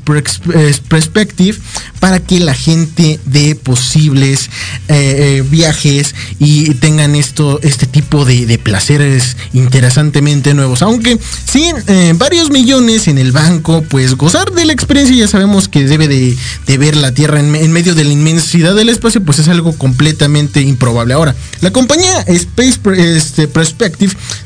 eh, 0.55 0.75
Perspective 0.89 1.59
para 2.01 2.21
que 2.21 2.41
la 2.41 2.55
gente 2.55 3.19
de 3.25 3.55
posibles 3.55 4.51
eh, 4.89 5.39
eh, 5.39 5.45
viajes 5.49 6.15
y 6.39 6.75
tengan 6.75 7.15
esto, 7.15 7.61
este 7.63 7.87
tipo 7.87 8.25
de, 8.25 8.59
placeres 8.59 9.37
interesantemente 9.53 10.55
nuevos. 10.55 10.83
Aunque 10.83 11.19
sin 11.45 11.77
varios 12.19 12.51
millones 12.51 13.09
en 13.09 13.19
el 13.19 13.33
banco, 13.33 13.83
pues 13.83 14.15
gozar 14.15 14.53
de 14.53 14.65
la 14.65 14.73
experiencia, 14.73 15.15
ya 15.15 15.29
sabemos 15.29 15.69
que 15.69 15.85
debe 15.85 16.09
de, 16.09 16.37
ver 16.79 16.97
la 16.97 17.13
Tierra 17.13 17.41
en, 17.41 17.73
medio 17.73 17.95
de 17.95 18.05
la 18.05 18.13
inmensidad 18.13 18.75
del 18.75 18.89
espacio, 18.89 19.23
pues 19.23 19.39
es 19.39 19.49
algo 19.49 19.73
completamente 19.77 20.61
improbable. 20.61 21.15
Ahora, 21.15 21.35
la 21.61 21.71
compañía 21.71 22.21
Space 22.27 22.79
este, 22.97 23.49
Perspective 23.49 23.88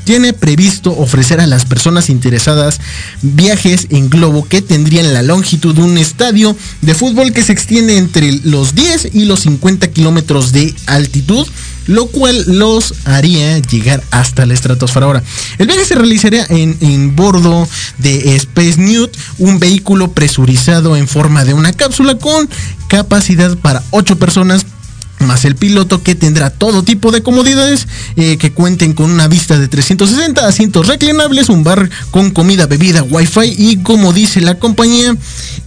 tiene 0.05 0.33
previsto 0.33 0.91
ofrecer 0.93 1.41
a 1.41 1.47
las 1.47 1.65
personas 1.65 2.11
interesadas 2.11 2.81
viajes 3.23 3.87
en 3.91 4.11
globo 4.11 4.47
que 4.49 4.63
tendrían 4.63 5.13
la 5.15 5.23
longitud 5.23 5.75
de 5.75 5.83
un 5.83 5.99
estadio 5.99 6.57
de 6.81 6.95
fútbol 6.95 7.33
que 7.33 7.43
se 7.43 7.53
extiende 7.53 7.97
entre 7.97 8.33
los 8.45 8.75
10 8.75 9.11
y 9.15 9.25
los 9.25 9.41
50 9.41 9.89
kilómetros 9.89 10.53
de 10.53 10.75
altitud 10.87 11.47
lo 11.87 12.07
cual 12.07 12.45
los 12.47 12.95
haría 13.05 13.59
llegar 13.59 14.03
hasta 14.11 14.47
la 14.47 14.55
estratosfera. 14.55 15.07
Ahora, 15.07 15.23
el 15.59 15.67
viaje 15.67 15.85
se 15.85 15.95
realizaría 15.95 16.47
en, 16.49 16.77
en, 16.81 17.17
bordo 17.17 17.69
de 17.99 18.37
Space 18.37 18.77
Newt, 18.79 19.17
un 19.39 19.59
vehículo 19.59 20.13
presurizado 20.13 20.97
en 20.97 21.09
forma 21.09 21.45
de 21.45 21.55
una 21.55 21.73
cápsula 21.73 22.17
con 22.19 22.49
capacidad 22.89 23.57
para 23.59 23.83
8 23.91 24.19
personas 24.19 24.65
más 25.23 25.45
el 25.45 25.57
piloto 25.57 26.03
que 26.03 26.15
tendrá 26.15 26.51
todo 26.51 26.83
tipo 26.83 27.11
de 27.11 27.23
comodidades 27.23 27.87
eh, 28.17 28.37
que 28.39 28.53
cuenten 28.53 28.93
con 28.93 29.11
una 29.11 29.29
vista 29.29 29.59
de 29.59 29.69
360, 29.69 30.47
asientos 30.47 30.87
reclinables, 30.87 31.49
un 31.49 31.65
bar 31.65 31.91
con 32.11 32.31
comida, 32.31 32.67
bebida, 32.67 33.03
wifi 33.03 33.55
y 33.57 33.77
como 33.79 34.13
dice 34.13 34.41
la 34.41 34.59
compañía, 34.59 35.17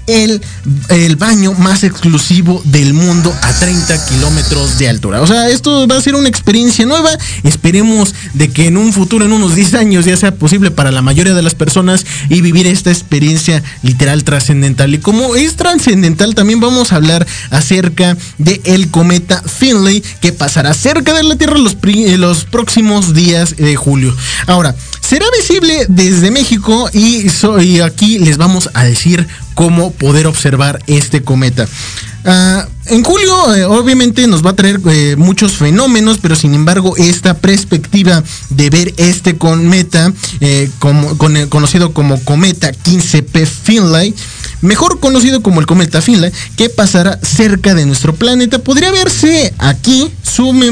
el, 0.07 0.41
el 0.89 1.15
baño 1.15 1.53
más 1.53 1.83
exclusivo 1.83 2.61
del 2.65 2.93
mundo 2.93 3.33
a 3.41 3.53
30 3.53 4.05
kilómetros 4.07 4.77
de 4.77 4.89
altura. 4.89 5.21
O 5.21 5.27
sea, 5.27 5.49
esto 5.49 5.87
va 5.87 5.97
a 5.97 6.01
ser 6.01 6.15
una 6.15 6.29
experiencia 6.29 6.85
nueva. 6.85 7.09
Esperemos 7.43 8.13
de 8.33 8.49
que 8.49 8.67
en 8.67 8.77
un 8.77 8.93
futuro, 8.93 9.25
en 9.25 9.31
unos 9.31 9.55
10 9.55 9.73
años, 9.75 10.05
ya 10.05 10.17
sea 10.17 10.35
posible 10.35 10.71
para 10.71 10.91
la 10.91 11.01
mayoría 11.01 11.33
de 11.33 11.41
las 11.41 11.55
personas 11.55 12.05
y 12.29 12.41
vivir 12.41 12.67
esta 12.67 12.91
experiencia 12.91 13.63
literal 13.81 14.23
trascendental. 14.23 14.93
Y 14.93 14.99
como 14.99 15.35
es 15.35 15.55
trascendental, 15.55 16.35
también 16.35 16.59
vamos 16.59 16.91
a 16.91 16.97
hablar 16.97 17.25
acerca 17.49 18.17
del 18.37 18.61
el 18.63 18.89
cometa 18.89 19.41
Finlay 19.41 20.03
que 20.21 20.33
pasará 20.33 20.73
cerca 20.73 21.13
de 21.13 21.23
la 21.23 21.35
Tierra 21.35 21.57
los, 21.57 21.77
los 22.17 22.45
próximos 22.45 23.13
días 23.13 23.55
de 23.55 23.75
julio. 23.75 24.15
Ahora, 24.47 24.75
será 25.07 25.25
visible 25.37 25.85
desde 25.87 26.31
México 26.31 26.89
y, 26.91 27.29
aquí 27.81 28.19
les 28.19 28.37
vamos 28.37 28.69
a 28.73 28.83
decir 28.83 29.27
cómo 29.53 29.91
poder 29.91 30.25
observar 30.25 30.81
este 30.87 31.21
cometa. 31.21 31.67
Ah, 32.25 32.67
en 32.87 33.03
julio, 33.03 33.53
eh, 33.53 33.65
obviamente, 33.65 34.25
nos 34.25 34.43
va 34.43 34.51
a 34.51 34.55
traer 34.55 34.79
eh, 34.89 35.15
muchos 35.15 35.53
fenómenos, 35.53 36.17
pero 36.17 36.35
sin 36.35 36.55
embargo, 36.55 36.97
esta 36.97 37.35
perspectiva 37.35 38.23
de 38.49 38.69
ver 38.71 38.93
este 38.97 39.37
cometa, 39.37 40.11
eh, 40.39 40.69
como, 40.79 41.17
conocido 41.17 41.93
como 41.93 42.19
cometa 42.23 42.71
15P 42.71 43.45
Finlay, 43.45 44.15
mejor 44.65 44.99
conocido 44.99 45.41
como 45.41 45.59
el 45.59 45.65
cometa 45.65 46.01
Finlay, 46.01 46.31
que 46.57 46.69
pasará 46.69 47.19
cerca 47.21 47.73
de 47.73 47.85
nuestro 47.85 48.15
planeta, 48.15 48.59
podría 48.59 48.91
verse 48.91 49.53
aquí 49.57 50.11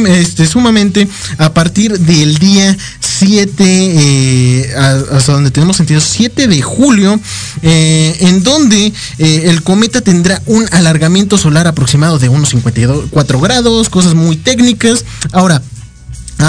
este, 0.07 0.45
sumamente 0.45 1.07
a 1.37 1.53
partir 1.53 1.97
del 1.97 2.37
día 2.37 2.75
7, 2.99 3.55
eh, 3.59 4.73
hasta 5.11 5.31
donde 5.31 5.51
tenemos 5.51 5.77
sentido, 5.77 6.01
7 6.01 6.47
de 6.47 6.61
julio, 6.61 7.19
eh, 7.61 8.17
en 8.19 8.43
donde 8.43 8.87
eh, 9.17 9.43
el 9.45 9.63
cometa 9.63 10.01
tendrá 10.01 10.41
un 10.47 10.65
alargamiento 10.71 11.37
solar 11.37 11.67
aproximado 11.67 12.19
de 12.19 12.27
unos 12.27 12.49
54 12.49 13.39
grados, 13.39 13.89
cosas 13.89 14.15
muy 14.15 14.35
técnicas. 14.35 15.05
Ahora, 15.31 15.61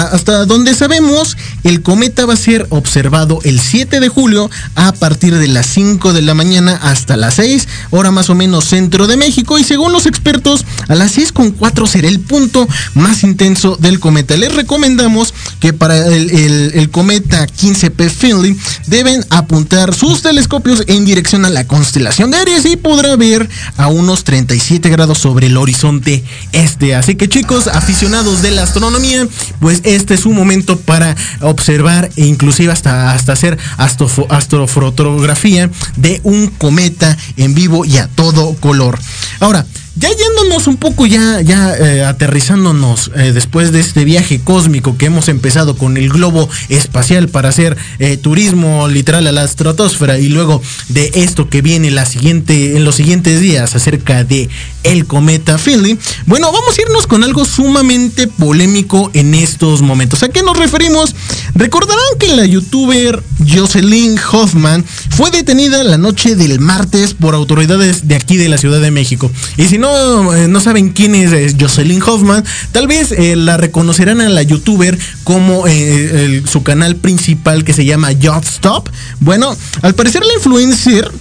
hasta 0.03 0.45
donde 0.45 0.75
sabemos, 0.75 1.37
el 1.63 1.81
cometa 1.81 2.25
va 2.25 2.33
a 2.33 2.37
ser 2.37 2.67
observado 2.69 3.39
el 3.43 3.59
7 3.59 3.99
de 3.99 4.09
julio 4.09 4.49
a 4.75 4.91
partir 4.91 5.35
de 5.37 5.47
las 5.47 5.65
5 5.67 6.13
de 6.13 6.21
la 6.21 6.33
mañana 6.33 6.79
hasta 6.81 7.17
las 7.17 7.35
6, 7.35 7.67
hora 7.91 8.11
más 8.11 8.29
o 8.29 8.35
menos 8.35 8.65
centro 8.65 9.07
de 9.07 9.17
México. 9.17 9.57
Y 9.57 9.63
según 9.63 9.91
los 9.91 10.05
expertos, 10.05 10.65
a 10.87 10.95
las 10.95 11.11
6 11.13 11.31
con 11.31 11.51
4 11.51 11.87
será 11.87 12.07
el 12.07 12.19
punto 12.19 12.67
más 12.93 13.23
intenso 13.23 13.77
del 13.77 13.99
cometa. 13.99 14.35
Les 14.37 14.53
recomendamos 14.53 15.33
que 15.59 15.73
para 15.73 16.05
el, 16.07 16.89
cometa 16.91 17.47
15P 17.47 18.09
Finley 18.09 18.57
deben 18.87 19.25
apuntar 19.29 19.93
sus 19.93 20.21
telescopios 20.21 20.83
en 20.87 21.05
dirección 21.05 21.45
a 21.45 21.49
la 21.49 21.65
constelación 21.67 22.31
de 22.31 22.37
Aries 22.37 22.65
y 22.65 22.75
podrá 22.75 23.15
ver 23.15 23.49
a 23.77 23.87
unos 23.87 24.23
37 24.23 24.89
grados 24.89 25.17
sobre 25.17 25.47
el 25.47 25.57
horizonte 25.57 26.23
este. 26.51 26.95
Así 26.95 27.15
que 27.15 27.27
chicos, 27.27 27.67
aficionados 27.67 28.41
de 28.41 28.51
la 28.51 28.63
astronomía, 28.63 29.27
pues 29.59 29.81
este 29.85 30.13
es 30.13 30.25
un 30.25 30.35
momento 30.35 30.77
para 30.77 31.15
observar 31.41 32.09
e 32.15 32.25
inclusive 32.25 32.71
hasta, 32.71 33.11
hasta 33.11 33.33
hacer 33.33 33.57
astrofotografía 33.77 35.69
de 35.95 36.19
un 36.23 36.47
cometa 36.47 37.17
en 37.37 37.53
vivo 37.53 37.85
y 37.85 37.97
a 37.97 38.07
todo 38.07 38.55
color. 38.55 38.99
Ahora, 39.39 39.65
ya 39.95 40.09
yéndonos 40.09 40.67
un 40.67 40.77
poco, 40.77 41.05
ya, 41.05 41.41
ya 41.41 41.73
eh, 41.73 42.03
aterrizándonos 42.03 43.11
eh, 43.15 43.31
después 43.33 43.71
de 43.71 43.79
este 43.79 44.03
viaje 44.03 44.41
cósmico 44.43 44.97
que 44.97 45.05
hemos 45.05 45.29
empezado 45.29 45.77
con 45.77 45.95
el 45.95 46.09
globo 46.09 46.49
espacial 46.67 47.29
para 47.29 47.49
hacer 47.49 47.77
eh, 47.99 48.17
turismo 48.17 48.89
literal 48.89 49.25
a 49.27 49.31
la 49.31 49.45
estratosfera 49.45 50.19
y 50.19 50.27
luego 50.27 50.61
de 50.89 51.11
esto 51.15 51.49
que 51.49 51.61
viene 51.61 51.91
la 51.91 52.05
siguiente, 52.05 52.75
en 52.75 52.83
los 52.83 52.95
siguientes 52.95 53.39
días 53.39 53.73
acerca 53.75 54.25
de 54.25 54.49
el 54.83 55.05
cometa 55.05 55.57
Finley. 55.57 55.97
Bueno, 56.25 56.51
vamos 56.51 56.77
a 56.77 56.81
irnos 56.81 57.07
con 57.07 57.23
algo 57.23 57.45
sumamente 57.45 58.27
polémico 58.27 59.11
en 59.13 59.33
estos 59.33 59.81
momentos. 59.81 60.23
¿A 60.23 60.29
qué 60.29 60.43
nos 60.43 60.57
referimos? 60.57 61.15
Recordarán 61.55 62.03
que 62.19 62.35
la 62.35 62.45
youtuber 62.45 63.23
Jocelyn 63.47 64.19
Hoffman 64.31 64.83
fue 65.09 65.31
detenida 65.31 65.83
la 65.83 65.97
noche 65.97 66.35
del 66.35 66.59
martes 66.59 67.13
por 67.13 67.33
autoridades 67.33 68.07
de 68.07 68.15
aquí 68.15 68.35
de 68.35 68.49
la 68.49 68.57
Ciudad 68.57 68.81
de 68.81 68.91
México. 68.91 69.31
Y 69.57 69.65
si 69.65 69.77
no 69.77 69.84
eh, 70.33 70.47
no, 70.47 70.59
saben 70.59 70.89
quién 70.89 71.15
es, 71.15 71.55
Jocelyn 71.59 72.01
Hoffman, 72.01 72.43
tal 72.71 72.87
vez 72.87 73.11
eh, 73.11 73.35
la 73.35 73.57
reconocerán 73.57 74.21
a 74.21 74.29
la 74.29 74.41
youtuber 74.43 74.97
como 75.23 75.65
eh, 75.67 76.43
su 76.49 76.63
canal 76.63 76.95
principal 76.95 77.63
que 77.63 77.73
se 77.73 77.85
llama 77.85 78.09
Job 78.21 78.43
Stop. 78.43 78.89
Bueno, 79.19 79.55
al 79.81 79.95
parecer 79.95 80.23
la 80.25 80.33
influencer 80.33 81.11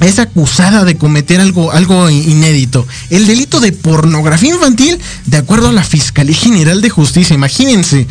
es 0.00 0.18
acusada 0.18 0.84
de 0.84 0.96
cometer 0.96 1.40
algo, 1.40 1.72
algo 1.72 2.10
inédito, 2.10 2.86
el 3.10 3.26
delito 3.26 3.60
de 3.60 3.72
pornografía 3.72 4.54
infantil, 4.54 4.98
de 5.26 5.36
acuerdo 5.38 5.68
a 5.68 5.72
la 5.72 5.84
Fiscalía 5.84 6.36
General 6.36 6.80
de 6.82 6.90
Justicia. 6.90 7.34
Imagínense, 7.34 8.06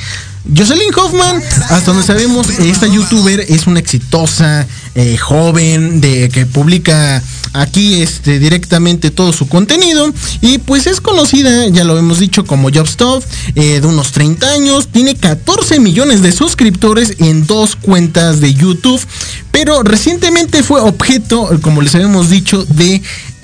Jocelyn 0.54 0.94
Hoffman, 0.96 1.42
hasta 1.70 1.92
donde 1.92 2.06
sabemos, 2.06 2.50
esta 2.60 2.88
youtuber 2.88 3.40
es 3.40 3.66
una 3.66 3.80
exitosa 3.80 4.68
eh, 4.94 5.18
joven 5.18 6.02
de 6.02 6.30
que 6.30 6.46
publica 6.46 7.22
aquí 7.54 8.02
este 8.02 8.38
directamente 8.38 9.10
todo 9.10 9.34
su 9.34 9.48
contenido. 9.48 10.14
Y 10.42 10.60
pues 10.60 10.86
es 10.88 11.02
conocida, 11.02 11.68
ya 11.70 11.84
lo 11.84 11.98
hemos 11.98 12.20
dicho 12.20 12.46
como 12.46 12.70
Jobstop, 12.72 13.24
eh, 13.56 13.80
de 13.82 13.88
unos 13.88 14.12
30 14.12 14.48
años, 14.52 14.88
tiene 14.90 15.16
14 15.16 15.80
millones 15.80 16.22
de 16.22 16.32
suscriptores 16.32 17.16
en 17.20 17.48
dos 17.48 17.76
cuentas 17.76 18.40
de 18.40 18.54
YouTube, 18.54 19.02
pero 19.52 19.82
recientemente 19.84 20.62
fue 20.62 20.82
objeto, 20.82 21.50
como 21.62 21.82
les 21.82 21.96
habíamos 21.96 22.30
dicho, 22.30 22.66
de 22.66 23.02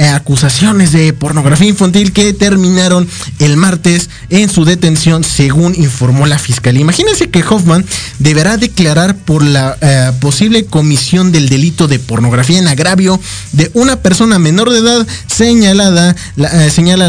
acusaciones 0.09 0.91
de 0.91 1.13
pornografía 1.13 1.67
infantil 1.67 2.11
que 2.13 2.33
terminaron 2.33 3.07
el 3.39 3.57
martes 3.57 4.09
en 4.29 4.49
su 4.49 4.65
detención, 4.65 5.23
según 5.23 5.75
informó 5.75 6.25
la 6.25 6.39
fiscalía. 6.39 6.81
Imagínense 6.81 7.29
que 7.29 7.43
Hoffman 7.43 7.85
deberá 8.19 8.57
declarar 8.57 9.15
por 9.15 9.43
la 9.43 9.77
eh, 9.81 10.11
posible 10.19 10.65
comisión 10.65 11.31
del 11.31 11.49
delito 11.49 11.87
de 11.87 11.99
pornografía 11.99 12.59
en 12.59 12.67
agravio 12.67 13.19
de 13.51 13.71
una 13.73 13.97
persona 13.97 14.39
menor 14.39 14.69
de 14.71 14.79
edad 14.79 15.07
señalada, 15.27 16.15
eh, 16.37 16.69
señala 16.73 17.07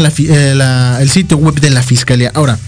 el 0.99 1.09
sitio 1.09 1.37
web 1.37 1.59
de 1.59 1.69
la 1.69 1.83
fiscalía. 1.83 2.31
Ahora, 2.33 2.59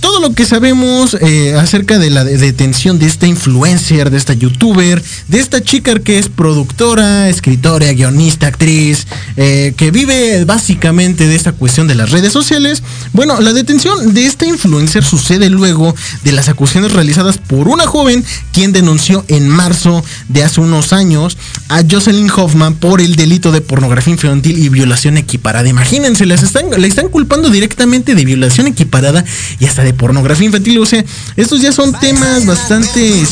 todo 0.00 0.20
lo 0.20 0.34
que 0.34 0.44
sabemos 0.44 1.16
eh, 1.20 1.54
acerca 1.54 1.98
de 1.98 2.10
la 2.10 2.24
detención 2.24 2.98
de 2.98 3.06
esta 3.06 3.26
influencer, 3.26 4.10
de 4.10 4.16
esta 4.16 4.32
youtuber, 4.34 5.02
de 5.28 5.40
esta 5.40 5.62
chica 5.62 5.98
que 5.98 6.18
es 6.18 6.28
productora, 6.28 7.28
escritora, 7.28 7.92
guionista, 7.92 8.46
actriz, 8.46 9.06
eh, 9.36 9.74
que 9.76 9.90
vive 9.90 10.44
básicamente 10.44 11.26
de 11.26 11.34
esta 11.34 11.52
cuestión 11.52 11.86
de 11.86 11.94
las 11.94 12.10
redes 12.10 12.32
sociales. 12.32 12.82
Bueno, 13.12 13.40
la 13.40 13.52
detención 13.52 14.14
de 14.14 14.26
esta 14.26 14.46
influencer 14.46 15.04
sucede 15.04 15.50
luego 15.50 15.94
de 16.24 16.32
las 16.32 16.48
acusaciones 16.48 16.92
realizadas 16.92 17.38
por 17.38 17.68
una 17.68 17.86
joven 17.86 18.24
quien 18.52 18.72
denunció 18.72 19.24
en 19.28 19.48
marzo 19.48 20.04
de 20.28 20.44
hace 20.44 20.60
unos 20.60 20.92
años 20.92 21.38
a 21.68 21.82
Jocelyn 21.88 22.30
Hoffman 22.30 22.74
por 22.74 23.00
el 23.00 23.16
delito 23.16 23.52
de 23.52 23.60
pornografía 23.60 24.12
infantil 24.12 24.58
y 24.58 24.68
violación 24.68 25.16
equiparada. 25.16 25.68
Imagínense, 25.68 26.26
les 26.26 26.42
están, 26.42 26.72
están 26.84 27.08
culpando 27.08 27.50
directamente 27.50 28.14
de 28.14 28.24
violación 28.24 28.66
equiparada 28.66 29.24
y 29.58 29.66
hasta 29.66 29.82
de 29.86 29.94
pornografía 29.94 30.46
infantil. 30.46 30.78
O 30.78 30.86
sea, 30.86 31.04
estos 31.36 31.60
ya 31.60 31.72
son 31.72 31.98
temas 31.98 32.44
bastante, 32.44 33.24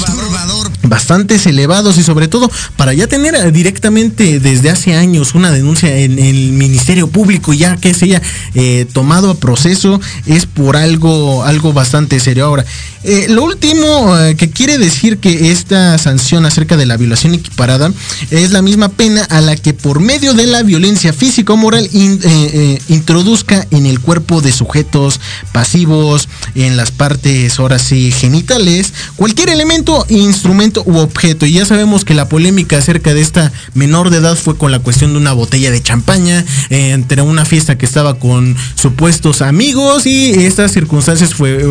bastante 0.83 1.35
elevados 1.45 1.99
y 1.99 2.03
sobre 2.03 2.29
todo 2.29 2.51
para 2.77 2.95
ya 2.95 3.07
tener 3.07 3.35
eh, 3.35 3.51
directamente 3.51 4.41
desde 4.41 4.71
hace 4.71 4.95
años 4.95 5.35
una 5.35 5.51
denuncia 5.51 5.97
en 5.99 6.19
el 6.19 6.53
Ministerio 6.53 7.09
Público 7.09 7.53
ya 7.53 7.77
que 7.77 7.93
se 7.93 8.07
haya 8.07 8.23
eh, 8.55 8.87
tomado 8.93 9.31
a 9.31 9.35
proceso 9.35 10.01
es 10.27 10.47
por 10.47 10.77
algo, 10.77 11.43
algo 11.45 11.73
bastante 11.73 12.21
serio. 12.21 12.47
Ahora, 12.47 12.65
eh, 13.03 13.27
lo 13.29 13.45
último 13.45 14.15
que 14.39 14.49
quiere 14.51 14.79
decir 14.79 15.19
que 15.19 15.51
esta 15.51 15.99
sanción 15.99 16.47
acerca 16.47 16.77
de 16.77 16.87
la 16.87 16.97
violación 16.97 17.35
equiparada 17.35 17.93
es 18.31 18.51
la 18.53 18.63
misma 18.63 18.89
pena 18.89 19.25
a 19.25 19.41
la 19.41 19.57
que 19.57 19.75
por 19.75 20.01
medio 20.01 20.33
de 20.33 20.47
la 20.47 20.63
violencia 20.63 21.13
físico 21.13 21.57
moral 21.57 21.89
introduzca 22.89 23.67
en 23.71 23.85
el 23.85 24.01
cuerpo 24.01 24.41
de 24.41 24.53
sujetos 24.53 25.21
pasivos, 25.53 26.29
en 26.55 26.77
las 26.77 26.91
partes 26.91 27.59
ahora 27.59 27.79
sí 27.79 28.13
genitales, 28.13 28.93
cualquier 29.17 29.51
elemento, 29.51 30.05
instrumento 30.09 30.83
u 30.87 30.99
objeto. 30.99 31.47
Y 31.47 31.53
ya 31.53 31.67
sabemos 31.67 32.05
que 32.05 32.15
la 32.15 32.29
polémica 32.29 32.79
acerca 32.79 33.15
de 33.15 33.21
esta 33.21 33.53
menor 33.75 34.11
de 34.11 34.19
edad 34.19 34.37
fue 34.37 34.57
con 34.57 34.73
la 34.73 34.79
cuestión 34.79 35.13
de 35.13 35.19
una 35.19 35.33
botella 35.33 35.71
de 35.71 35.83
champaña 35.83 36.45
eh, 36.71 36.91
entre 36.91 37.23
una 37.23 37.45
fiesta 37.45 37.77
que 37.79 37.87
estaba 37.87 38.19
con 38.19 38.57
supuestos 38.75 39.43
amigos 39.43 40.07
y 40.07 40.31
estas 40.31 40.73
circunstancias 40.73 41.35
fue, 41.35 41.65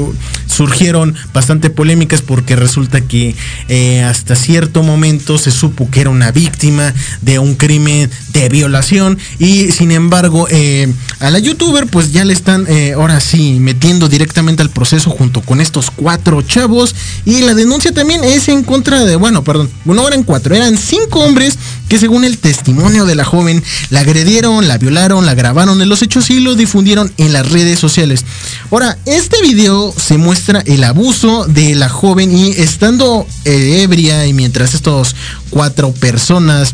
surgieron 0.48 1.16
bastante 1.34 1.70
polémicas 1.70 2.22
porque 2.22 2.56
resulta 2.56 3.02
que 3.02 3.36
eh, 3.70 4.04
hasta 4.04 4.36
cierto 4.36 4.84
momento 4.84 5.38
se 5.38 5.52
supo 5.52 5.90
que 5.90 6.02
era 6.02 6.10
una 6.10 6.32
víctima 6.32 6.94
de 7.22 7.40
un 7.40 7.56
crimen 7.56 8.10
de 8.34 8.50
violación 8.50 9.18
y 9.40 9.72
sin 9.72 9.92
embargo 9.92 10.48
eh, 10.50 10.92
a 11.20 11.30
la 11.30 11.40
youtuber 11.40 11.88
pues 11.88 12.12
ya 12.12 12.26
le 12.26 12.34
están 12.34 12.68
ahora 12.96 13.20
sí 13.20 13.58
metiendo 13.60 14.10
directamente 14.10 14.63
al 14.64 14.72
proceso 14.72 15.12
junto 15.12 15.42
con 15.42 15.62
estos 15.62 15.92
cuatro 15.92 16.42
chavos. 16.42 16.96
Y 17.26 17.42
la 17.42 17.54
denuncia 17.54 17.92
también 17.92 18.24
es 18.24 18.48
en 18.50 18.64
contra 18.64 19.06
de, 19.06 19.16
bueno, 19.16 19.44
perdón, 19.44 19.70
no 19.86 20.08
eran 20.08 20.24
cuatro, 20.24 20.56
eran 20.56 20.78
cinco 20.78 21.20
hombres 21.20 21.58
que 21.88 22.00
según 22.00 22.26
el 22.26 22.40
testimonio 22.40 23.06
de 23.06 23.16
la 23.16 23.24
joven, 23.24 23.64
la 23.92 24.00
agredieron, 24.00 24.68
la 24.68 24.78
violaron, 24.80 25.26
la 25.26 25.36
grabaron 25.36 25.82
en 25.82 25.90
los 25.90 26.02
hechos 26.02 26.30
y 26.32 26.40
lo 26.40 26.56
difundieron 26.56 27.14
en 27.18 27.34
las 27.34 27.52
redes 27.52 27.80
sociales. 27.80 28.26
Ahora, 28.72 28.98
este 29.06 29.42
video 29.42 29.94
se 29.96 30.18
muestra 30.18 30.64
el 30.66 30.84
abuso 30.84 31.46
de 31.46 31.76
la 31.76 31.90
joven 31.90 32.36
y 32.36 32.50
estando 32.52 33.28
eh, 33.46 33.82
ebria 33.84 34.26
y 34.26 34.34
mientras 34.34 34.74
estos 34.74 35.16
cuatro 35.50 35.94
personas 35.94 36.74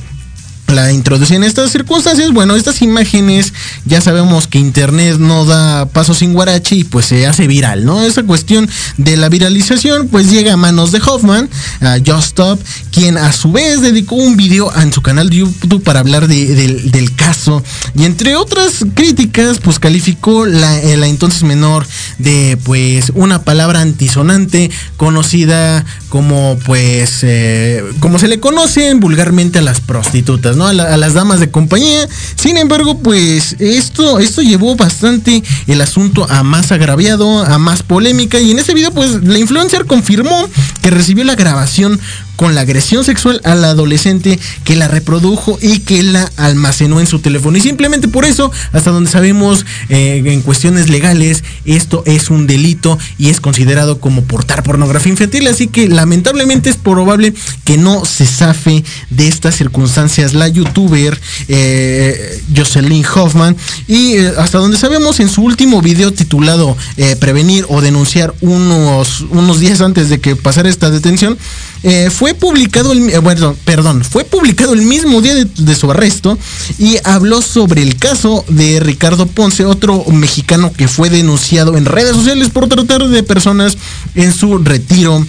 la 0.72 0.92
introducción 0.92 1.44
en 1.44 1.50
estas 1.50 1.72
circunstancias, 1.72 2.32
bueno, 2.32 2.56
estas 2.56 2.82
imágenes 2.82 3.54
ya 3.86 4.02
sabemos 4.02 4.48
que 4.48 4.60
internet 4.60 5.18
no 5.20 5.46
da 5.46 5.86
paso 5.88 6.14
sin 6.14 6.34
guarache 6.34 6.76
y 6.76 6.84
pues 6.84 7.06
se 7.08 7.28
hace 7.28 7.48
viral, 7.48 7.86
¿no? 7.86 8.02
Esa 8.02 8.24
cuestión 8.24 8.70
de 8.98 9.18
la 9.18 9.30
viralización 9.30 10.08
pues 10.08 10.32
llega 10.32 10.54
a 10.54 10.58
manos 10.58 10.92
de 10.92 11.02
Hoffman, 11.06 11.50
a 11.82 11.98
Just 12.06 12.30
Stop, 12.30 12.60
quien 12.92 13.18
a 13.18 13.32
su 13.32 13.52
vez 13.52 13.82
dedicó 13.82 14.16
un 14.16 14.38
video 14.38 14.72
en 14.76 14.94
su 14.94 15.02
canal 15.02 15.30
de 15.30 15.38
YouTube 15.38 15.84
para 15.84 16.00
hablar 16.00 16.28
del 16.28 17.16
caso. 17.16 17.64
Y 17.96 18.06
entre 18.06 18.36
otras 18.36 18.86
críticas, 18.94 19.60
pues 19.60 19.80
calificó 19.80 20.46
la, 20.46 20.80
la 20.98 21.08
entonces 21.08 21.44
menor 21.44 21.86
de 22.18 22.58
pues 22.64 23.12
una 23.16 23.44
palabra 23.44 23.82
antisonante 23.82 24.70
conocida 24.98 25.86
como 26.10 26.58
pues 26.66 27.20
eh, 27.24 27.84
como 28.00 28.20
se 28.20 28.28
le 28.28 28.40
conocen 28.40 29.00
vulgarmente 29.00 29.60
a 29.60 29.62
las 29.62 29.80
prostitutas, 29.80 30.56
¿no? 30.60 30.68
A, 30.68 30.74
las 30.74 31.14
damas 31.14 31.40
de 31.40 31.50
compañía. 31.50 32.08
Sin 32.36 32.58
embargo, 32.58 33.00
pues 33.00 33.56
esto, 33.60 34.20
esto 34.20 34.42
llevó 34.42 34.76
bastante 34.76 35.42
el 35.68 35.82
asunto 35.82 36.28
a 36.30 36.44
más 36.44 36.72
agraviado, 36.72 37.44
a 37.44 37.58
más 37.58 37.82
polémica. 37.82 38.40
Y 38.40 38.52
en 38.52 38.60
ese 38.60 38.74
video, 38.74 38.92
pues 38.92 39.24
la 39.24 39.40
influencer 39.40 39.86
confirmó 39.86 40.48
que 40.82 40.92
recibió 40.92 41.24
la 41.24 41.36
grabación 41.36 42.00
con 42.40 42.56
la 42.56 42.62
agresión 42.62 43.04
sexual 43.04 43.42
a 43.44 43.54
la 43.54 43.72
adolescente 43.72 44.40
que 44.64 44.78
la 44.78 44.88
reprodujo 44.88 45.60
y 45.62 45.80
que 45.80 46.04
la 46.04 46.32
almacenó 46.38 47.02
en 47.02 47.06
su 47.06 47.20
teléfono. 47.20 47.58
Y 47.58 47.60
simplemente 47.60 48.08
por 48.08 48.24
eso, 48.24 48.50
hasta 48.72 48.92
donde 48.92 49.12
sabemos 49.12 49.66
eh, 49.90 50.24
en 50.26 50.42
cuestiones 50.42 50.90
legales, 50.90 51.44
esto 51.66 52.02
es 52.06 52.30
un 52.30 52.48
delito 52.48 52.98
y 53.18 53.28
es 53.28 53.42
considerado 53.42 54.00
como 54.00 54.24
portar 54.24 54.64
pornografía 54.64 55.12
infantil. 55.12 55.50
Así 55.50 55.68
que 55.68 55.90
lamentablemente 55.90 56.70
es 56.70 56.78
probable 56.78 57.34
que 57.66 57.78
no 57.78 58.06
se 58.06 58.26
zafe 58.26 58.86
de 59.10 59.28
estas 59.28 59.58
circunstancias 59.58 60.34
la 60.34 60.48
youtuber 60.48 61.20
eh, 61.50 62.42
Jocelyn 62.56 63.04
Hoffman. 63.16 63.58
Y 63.86 64.14
eh, 64.14 64.32
hasta 64.38 64.60
donde 64.60 64.78
sabemos, 64.78 65.20
en 65.20 65.28
su 65.28 65.42
último 65.42 65.82
video 65.82 66.14
titulado 66.14 66.78
Prevenir 67.20 67.66
o 67.68 67.82
denunciar 67.82 68.34
unos, 68.40 69.26
unos 69.30 69.60
días 69.60 69.82
antes 69.82 70.08
de 70.08 70.22
que 70.22 70.38
pasara 70.38 70.70
esta 70.70 70.90
detención, 70.90 71.38
eh, 71.84 72.10
fue 72.10 72.34
publicado 72.34 72.92
el, 72.92 73.10
eh, 73.10 73.20
bueno, 73.20 73.56
perdón, 73.66 74.04
fue 74.04 74.26
publicado 74.26 74.74
el 74.74 74.82
mismo 74.82 75.22
día 75.22 75.34
de, 75.36 75.76
su 75.76 75.90
arresto 75.90 76.38
y 76.78 76.98
habló 77.04 77.42
sobre 77.42 77.82
el 77.82 77.98
caso 77.98 78.44
de 78.50 78.80
Ricardo 78.80 79.28
Ponce, 79.28 79.66
otro 79.66 80.04
mexicano 80.06 80.74
que 80.74 80.88
fue 80.88 81.10
denunciado 81.10 81.78
en 81.78 81.86
redes 81.86 82.16
sociales 82.16 82.50
por 82.50 82.68
tratar 82.68 83.08
de 83.08 83.24
personas 83.24 83.78
en 84.16 84.34
su 84.34 84.58
retiro 84.58 85.26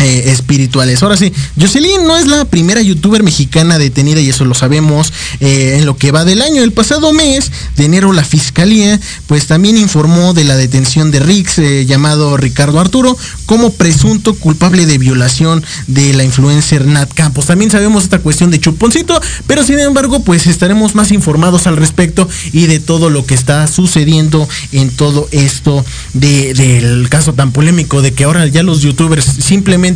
eh, 0.00 0.30
espirituales. 0.30 1.02
Ahora 1.02 1.16
sí, 1.16 1.32
Jocelyn 1.60 2.04
no 2.06 2.16
es 2.16 2.28
la 2.28 2.44
primera 2.44 2.80
youtuber 2.80 3.24
mexicana 3.24 3.78
detenida 3.78 4.20
y 4.20 4.28
eso 4.28 4.44
lo 4.44 4.54
sabemos 4.54 5.12
eh, 5.40 5.74
en 5.76 5.86
lo 5.86 5.96
que 5.96 6.12
va 6.12 6.24
del 6.24 6.40
año. 6.40 6.62
El 6.62 6.70
pasado 6.70 7.12
mes 7.12 7.50
de 7.76 7.86
enero 7.86 8.12
la 8.12 8.22
fiscalía 8.22 9.00
pues 9.26 9.48
también 9.48 9.76
informó 9.76 10.34
de 10.34 10.44
la 10.44 10.54
detención 10.54 11.10
de 11.10 11.18
Rix 11.18 11.58
eh, 11.58 11.84
llamado 11.84 12.36
Ricardo 12.36 12.78
Arturo 12.78 13.18
como 13.44 13.72
presunto 13.72 14.34
culpable 14.34 14.86
de 14.86 14.98
violación 14.98 15.64
de 15.88 16.14
la 16.14 16.22
influencer 16.22 16.86
Nat 16.86 17.12
Campos. 17.12 17.46
También 17.46 17.72
sabemos 17.72 18.04
esta 18.04 18.20
cuestión 18.20 18.52
de 18.52 18.60
Chuponcito, 18.60 19.20
pero 19.48 19.64
sin 19.64 19.80
embargo 19.80 20.20
pues 20.20 20.46
estaremos 20.46 20.94
más 20.94 21.10
informados 21.10 21.66
al 21.66 21.76
respecto 21.76 22.28
y 22.52 22.66
de 22.66 22.78
todo 22.78 23.10
lo 23.10 23.26
que 23.26 23.34
está 23.34 23.66
sucediendo 23.66 24.48
en 24.70 24.90
todo 24.90 25.26
esto 25.32 25.84
del 26.14 27.08
caso 27.08 27.32
tan 27.32 27.50
polémico 27.50 28.00
de 28.00 28.12
que 28.12 28.22
ahora 28.22 28.46
ya 28.46 28.62
los 28.62 28.80
youtubers 28.82 29.24
simplemente 29.24 29.87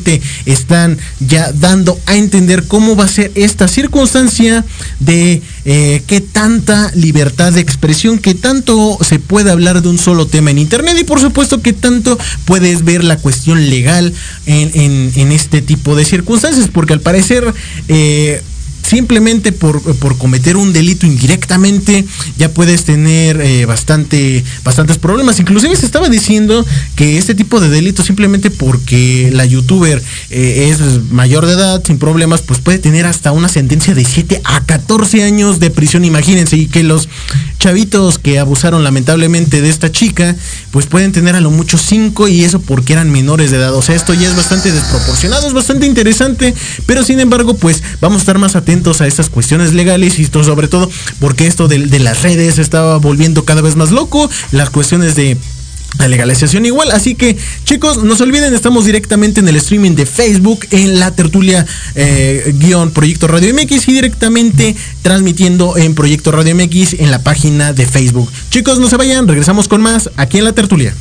están 0.46 0.98
ya 1.20 1.52
dando 1.52 1.98
a 2.07 2.16
entender 2.16 2.64
cómo 2.64 2.96
va 2.96 3.05
a 3.05 3.09
ser 3.09 3.33
esta 3.35 3.68
circunstancia 3.68 4.64
de 5.00 5.42
eh, 5.64 6.02
qué 6.07 6.20
tanta 6.20 6.90
libertad 6.94 7.52
de 7.52 7.61
expresión, 7.61 8.18
qué 8.18 8.35
tanto 8.35 8.98
se 9.02 9.18
puede 9.18 9.50
hablar 9.50 9.83
de 9.83 9.88
un 9.88 9.98
solo 9.98 10.26
tema 10.26 10.50
en 10.50 10.59
Internet 10.59 10.96
y 11.00 11.05
por 11.05 11.20
supuesto 11.20 11.62
que 11.62 11.72
tanto 11.72 12.18
puedes 12.44 12.85
ver 12.85 13.05
la 13.05 13.16
cuestión 13.16 13.68
legal 13.68 14.12
en, 14.46 15.33
este 15.33 15.62
tipo 15.62 15.96
de 15.96 16.05
circunstancias, 16.05 16.68
porque 16.72 16.92
al 16.92 17.00
parecer... 17.00 17.52
Eh, 17.88 18.42
simplemente 18.92 19.52
por, 19.52 19.81
cometer 20.18 20.59
un 20.59 20.74
delito 20.74 21.07
indirectamente 21.07 22.05
ya 22.37 22.50
puedes 22.50 22.85
tener 22.85 23.40
eh, 23.40 23.64
bastante, 23.64 24.44
bastantes 24.64 24.98
problemas. 24.98 25.40
Inclusive 25.40 25.74
se 25.76 25.87
estaba 25.87 26.11
diciendo 26.11 26.62
que 26.94 27.16
este 27.16 27.35
tipo 27.35 27.59
de 27.59 27.70
delito 27.70 28.02
simplemente 28.02 28.50
porque 28.50 29.31
la 29.33 29.46
youtuber 29.46 30.02
eh, 30.28 30.68
es 30.70 31.11
mayor 31.11 31.46
de 31.46 31.55
edad, 31.55 31.83
sin 31.87 31.98
problemas, 31.98 32.42
pues 32.42 32.61
puede 32.61 32.78
tener 32.78 33.07
hasta 33.07 33.33
una 33.33 33.48
sentencia 33.48 33.94
de 33.94 34.05
7 34.05 34.42
a 34.44 34.61
14 34.61 35.22
años 35.22 35.59
de 35.59 35.70
prisión, 35.70 36.05
imagínense, 36.05 36.59
y 36.59 36.66
que 36.66 36.83
los 36.83 37.09
chavitos 37.59 38.18
que 38.18 38.38
abusaron 38.38 38.85
lamentablemente 38.85 39.62
de 39.62 39.70
esta 39.70 39.90
chica, 39.90 40.37
pues 40.70 40.85
pueden 40.85 41.12
tener 41.12 41.35
a 41.35 41.40
lo 41.40 41.50
mucho 41.50 41.78
5 41.78 42.28
y 42.28 42.44
eso 42.44 42.61
porque 42.61 42.92
eran 42.92 43.11
menores 43.11 43.50
de 43.52 43.57
edad. 43.57 43.74
O 43.74 43.81
sea, 43.81 43.94
esto 43.94 44.12
ya 44.12 44.28
es 44.28 44.37
bastante 44.37 44.70
desproporcionado, 44.70 45.46
es 45.46 45.55
bastante 45.55 45.87
interesante, 45.87 46.55
pero 46.85 47.05
sin 47.05 47.20
embargo, 47.20 47.55
pues 47.55 47.83
vamos 48.02 48.16
a 48.16 48.20
estar 48.20 48.38
más 48.38 48.55
atentos 48.55 48.82
a 48.83 49.07
estas 49.07 49.31
cuestiones 49.31 49.75
legales 49.75 50.18
y 50.18 50.23
esto 50.23 50.42
sobre 50.42 50.66
todo 50.66 50.90
porque 51.21 51.47
esto 51.47 51.68
de, 51.68 51.79
las 52.01 52.23
redes 52.23 52.59
estaba 52.59 52.99
volviendo 52.99 53.45
cada 53.45 53.62
vez 53.62 53.77
más 53.77 53.92
loco, 53.92 54.29
las 54.51 54.71
cuestiones 54.71 55.14
de 55.14 55.37
la 55.99 56.09
legalización 56.09 56.66
igual. 56.66 56.90
Así 56.90 57.14
que 57.14 57.37
chicos, 57.64 58.03
no 58.03 58.16
se 58.16 58.25
olviden, 58.25 58.55
estamos 58.55 58.85
directamente 58.85 59.40
en 59.40 59.49
el 59.49 59.57
streaming 59.57 59.92
de 59.92 60.07
Facebook, 60.07 60.66
en 60.73 60.99
la 60.99 61.14
tertulia 61.14 61.64
eh, 61.95 62.53
guion 62.59 62.90
Proyecto 62.90 63.29
Radio 63.29 63.55
MX 63.55 63.88
y 63.88 63.92
directamente 63.92 64.75
transmitiendo 65.03 65.77
en 65.77 65.95
Proyecto 65.95 66.33
Radio 66.33 66.57
MX 66.57 66.95
en 66.95 67.11
la 67.11 67.23
página 67.23 67.73
de 67.73 67.87
Facebook. 67.87 68.31
Chicos, 68.51 68.81
no 68.81 68.88
se 68.88 68.97
vayan, 68.97 69.29
regresamos 69.29 69.68
con 69.68 69.81
más 69.81 70.11
aquí 70.16 70.38
en 70.38 70.45
la 70.45 70.53
tertulia. 70.53 70.95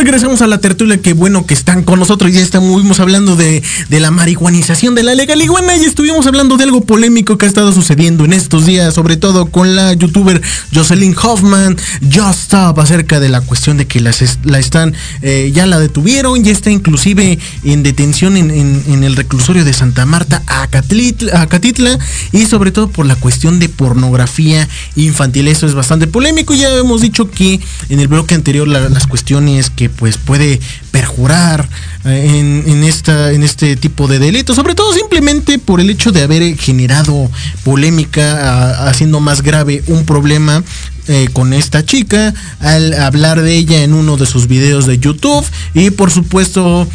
Regresamos 0.00 0.40
a 0.40 0.46
la 0.46 0.58
tertulia, 0.58 0.96
que 0.96 1.12
bueno 1.12 1.44
que 1.44 1.52
están 1.52 1.82
con 1.82 1.98
nosotros, 1.98 2.32
ya 2.32 2.40
estuvimos 2.40 3.00
hablando 3.00 3.36
de, 3.36 3.62
la 3.90 4.10
marihuanización 4.10 4.94
de 4.94 5.02
la 5.02 5.14
legal 5.14 5.42
iguana 5.42 5.76
y 5.76 5.84
estuvimos 5.84 6.26
hablando 6.26 6.56
de 6.56 6.64
algo 6.64 6.80
polémico 6.80 7.36
que 7.36 7.44
ha 7.44 7.48
estado 7.48 7.70
sucediendo 7.70 8.24
en 8.24 8.32
estos 8.32 8.64
días, 8.64 8.94
sobre 8.94 9.18
todo 9.18 9.46
con 9.46 9.76
la 9.76 9.92
youtuber 9.92 10.40
Jocelyn 10.74 11.14
Hoffman, 11.22 11.76
Just 12.02 12.44
Stop, 12.44 12.78
acerca 12.80 13.20
de 13.20 13.28
la 13.28 13.42
cuestión 13.42 13.76
de 13.76 13.86
que 13.86 14.00
la 14.00 14.58
están, 14.58 14.94
eh, 15.20 15.52
ya 15.54 15.66
la 15.66 15.78
detuvieron, 15.78 16.42
ya 16.42 16.52
está 16.52 16.70
inclusive 16.70 17.38
en 17.64 17.82
detención 17.82 18.38
en, 18.38 19.04
el 19.04 19.16
reclusorio 19.16 19.64
de 19.64 19.74
Santa 19.74 20.06
Marta, 20.06 20.42
a 20.46 20.66
Catitla, 20.66 21.98
y 22.32 22.46
sobre 22.46 22.72
todo 22.72 22.88
por 22.88 23.04
la 23.04 23.16
cuestión 23.16 23.58
de 23.58 23.68
pornografía 23.68 24.66
infantil, 24.96 25.48
eso 25.48 25.66
es 25.66 25.74
bastante 25.74 26.06
polémico, 26.06 26.54
ya 26.54 26.74
hemos 26.74 27.02
dicho 27.02 27.30
que 27.30 27.60
en 27.90 28.00
el 28.00 28.08
bloque 28.08 28.34
anterior 28.34 28.66
las 28.66 29.06
cuestiones 29.06 29.68
que 29.68 29.89
pues 29.90 30.16
puede 30.16 30.60
perjurar 30.90 31.68
eh, 32.04 32.64
en, 32.66 32.84
esta, 32.84 33.32
en 33.32 33.42
este 33.42 33.76
tipo 33.76 34.08
de 34.08 34.18
delitos, 34.18 34.56
sobre 34.56 34.74
todo 34.74 34.92
simplemente 34.92 35.58
por 35.58 35.80
el 35.80 35.90
hecho 35.90 36.12
de 36.12 36.22
haber 36.22 36.56
generado 36.56 37.30
polémica, 37.64 38.88
haciendo 38.88 39.20
más 39.20 39.42
grave 39.42 39.82
un 39.86 40.04
problema 40.04 40.62
eh, 41.08 41.28
con 41.32 41.52
esta 41.52 41.84
chica 41.84 42.32
al 42.60 42.94
hablar 42.94 43.40
de 43.40 43.56
ella 43.56 43.82
en 43.82 43.94
uno 43.94 44.16
de 44.16 44.26
sus 44.26 44.46
videos 44.46 44.86
de 44.86 44.98
YouTube 44.98 45.44
y 45.74 45.90
por 45.90 46.10
supuesto 46.10 46.86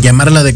llamarla 0.00 0.42
de, 0.42 0.52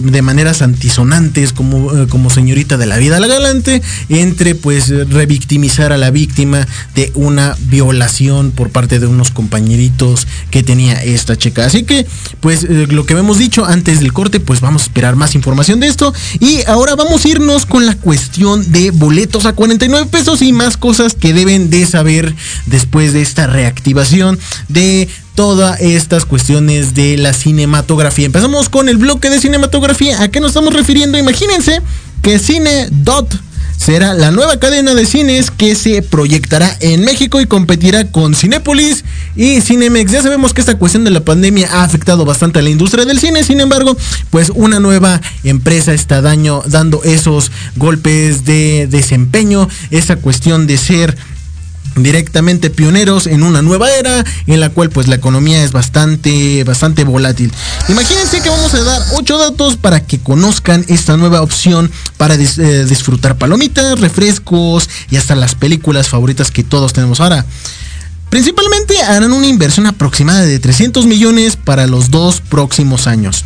de, 0.00 0.22
maneras 0.22 0.62
antisonantes 0.62 1.52
como, 1.52 1.92
eh, 1.96 2.06
como 2.08 2.30
señorita 2.30 2.76
de 2.76 2.86
la 2.86 2.98
vida 2.98 3.20
la 3.20 3.26
galante, 3.26 3.82
entre 4.08 4.54
pues 4.54 4.88
revictimizar 4.88 5.92
a 5.92 5.96
la 5.96 6.10
víctima 6.10 6.66
de 6.94 7.10
una 7.14 7.56
violación 7.60 8.50
por 8.50 8.70
parte 8.70 8.98
de 8.98 9.06
unos 9.06 9.30
compañeritos 9.30 10.26
que 10.50 10.62
tenía 10.62 11.02
esta 11.02 11.36
chica. 11.36 11.64
Así 11.64 11.84
que 11.84 12.06
pues 12.40 12.64
eh, 12.64 12.86
lo 12.88 13.06
que 13.06 13.14
hemos 13.14 13.38
dicho 13.38 13.64
antes 13.64 14.00
del 14.00 14.12
corte, 14.12 14.40
pues 14.40 14.60
vamos 14.60 14.82
a 14.82 14.86
esperar 14.86 15.16
más 15.16 15.34
información 15.34 15.80
de 15.80 15.86
esto 15.86 16.12
y 16.40 16.60
ahora 16.66 16.94
vamos 16.94 17.24
a 17.24 17.28
irnos 17.28 17.66
con 17.66 17.86
la 17.86 17.96
cuestión 17.96 18.70
de 18.72 18.90
boletos 18.90 19.46
a 19.46 19.52
49 19.52 20.06
pesos 20.10 20.42
y 20.42 20.52
más 20.52 20.76
cosas 20.76 21.14
que 21.14 21.32
deben 21.32 21.70
de 21.70 21.86
saber 21.86 22.34
después 22.66 23.12
de 23.12 23.22
esta 23.22 23.46
reactivación 23.46 24.38
de 24.68 25.08
todas 25.34 25.80
estas 25.80 26.24
cuestiones 26.24 26.94
de 26.94 27.16
la 27.16 27.32
cinematografía. 27.32 28.26
Empezamos 28.26 28.68
con 28.68 28.88
el 28.88 28.96
bloque 28.96 29.30
de 29.30 29.40
cinematografía. 29.40 30.22
¿A 30.22 30.28
qué 30.28 30.40
nos 30.40 30.50
estamos 30.50 30.72
refiriendo? 30.72 31.18
Imagínense 31.18 31.80
que 32.22 32.38
Cine 32.38 32.88
Dot 32.90 33.38
será 33.76 34.14
la 34.14 34.30
nueva 34.30 34.58
cadena 34.58 34.94
de 34.94 35.04
cines 35.04 35.50
que 35.50 35.74
se 35.74 36.00
proyectará 36.00 36.74
en 36.80 37.04
México 37.04 37.40
y 37.40 37.46
competirá 37.46 38.10
con 38.10 38.34
Cinépolis 38.34 39.04
y 39.36 39.60
Cinemex. 39.60 40.12
Ya 40.12 40.22
sabemos 40.22 40.54
que 40.54 40.60
esta 40.60 40.78
cuestión 40.78 41.04
de 41.04 41.10
la 41.10 41.20
pandemia 41.20 41.68
ha 41.70 41.82
afectado 41.82 42.24
bastante 42.24 42.60
a 42.60 42.62
la 42.62 42.70
industria 42.70 43.04
del 43.04 43.18
cine, 43.18 43.44
sin 43.44 43.60
embargo, 43.60 43.96
pues 44.30 44.50
una 44.54 44.80
nueva 44.80 45.20
empresa 45.42 45.92
está 45.92 46.22
dando 46.22 47.02
esos 47.04 47.50
golpes 47.76 48.44
de 48.44 48.86
desempeño, 48.88 49.68
esa 49.90 50.16
cuestión 50.16 50.66
de 50.66 50.78
ser 50.78 51.16
directamente 51.96 52.70
pioneros 52.70 53.26
en 53.26 53.42
una 53.42 53.62
nueva 53.62 53.90
era 53.90 54.24
en 54.46 54.60
la 54.60 54.70
cual 54.70 54.90
pues 54.90 55.08
la 55.08 55.16
economía 55.16 55.62
es 55.62 55.72
bastante 55.72 56.64
bastante 56.64 57.04
volátil. 57.04 57.52
Imagínense 57.88 58.40
que 58.40 58.48
vamos 58.48 58.74
a 58.74 58.82
dar 58.82 59.02
ocho 59.14 59.38
datos 59.38 59.76
para 59.76 60.00
que 60.00 60.18
conozcan 60.18 60.84
esta 60.88 61.16
nueva 61.16 61.42
opción 61.42 61.90
para 62.16 62.34
eh, 62.34 62.84
disfrutar 62.88 63.36
palomitas, 63.36 64.00
refrescos 64.00 64.88
y 65.10 65.16
hasta 65.16 65.34
las 65.34 65.54
películas 65.54 66.08
favoritas 66.08 66.50
que 66.50 66.64
todos 66.64 66.92
tenemos 66.92 67.20
ahora. 67.20 67.44
Principalmente 68.34 69.00
harán 69.00 69.32
una 69.32 69.46
inversión 69.46 69.86
aproximada 69.86 70.42
de 70.42 70.58
300 70.58 71.06
millones 71.06 71.54
para 71.54 71.86
los 71.86 72.10
dos 72.10 72.40
próximos 72.40 73.06
años. 73.06 73.44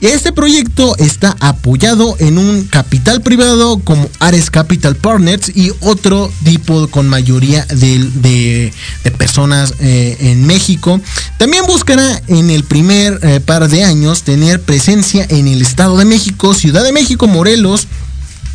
Este 0.00 0.32
proyecto 0.32 0.96
está 0.96 1.36
apoyado 1.38 2.16
en 2.18 2.38
un 2.38 2.64
capital 2.64 3.20
privado 3.20 3.78
como 3.80 4.08
Ares 4.20 4.50
Capital 4.50 4.96
Partners 4.96 5.52
y 5.54 5.70
otro 5.80 6.32
tipo 6.44 6.88
con 6.88 7.10
mayoría 7.10 7.66
de, 7.66 8.72
personas 9.18 9.74
eh, 9.80 10.16
en 10.18 10.46
México. 10.46 10.98
También 11.36 11.66
buscará 11.66 12.22
en 12.26 12.48
el 12.48 12.64
primer 12.64 13.20
eh, 13.22 13.38
par 13.38 13.68
de 13.68 13.84
años 13.84 14.22
tener 14.22 14.62
presencia 14.62 15.26
en 15.28 15.46
el 15.46 15.60
Estado 15.60 15.98
de 15.98 16.06
México, 16.06 16.54
Ciudad 16.54 16.82
de 16.82 16.92
México, 16.92 17.28
Morelos, 17.28 17.86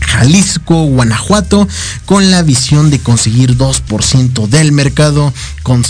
Jalisco, 0.01 0.83
Guanajuato, 0.85 1.67
con 2.05 2.31
la 2.31 2.41
visión 2.41 2.89
de 2.89 2.99
conseguir 2.99 3.57
2% 3.57 4.47
del 4.47 4.71
mercado 4.71 5.33
con 5.63 5.83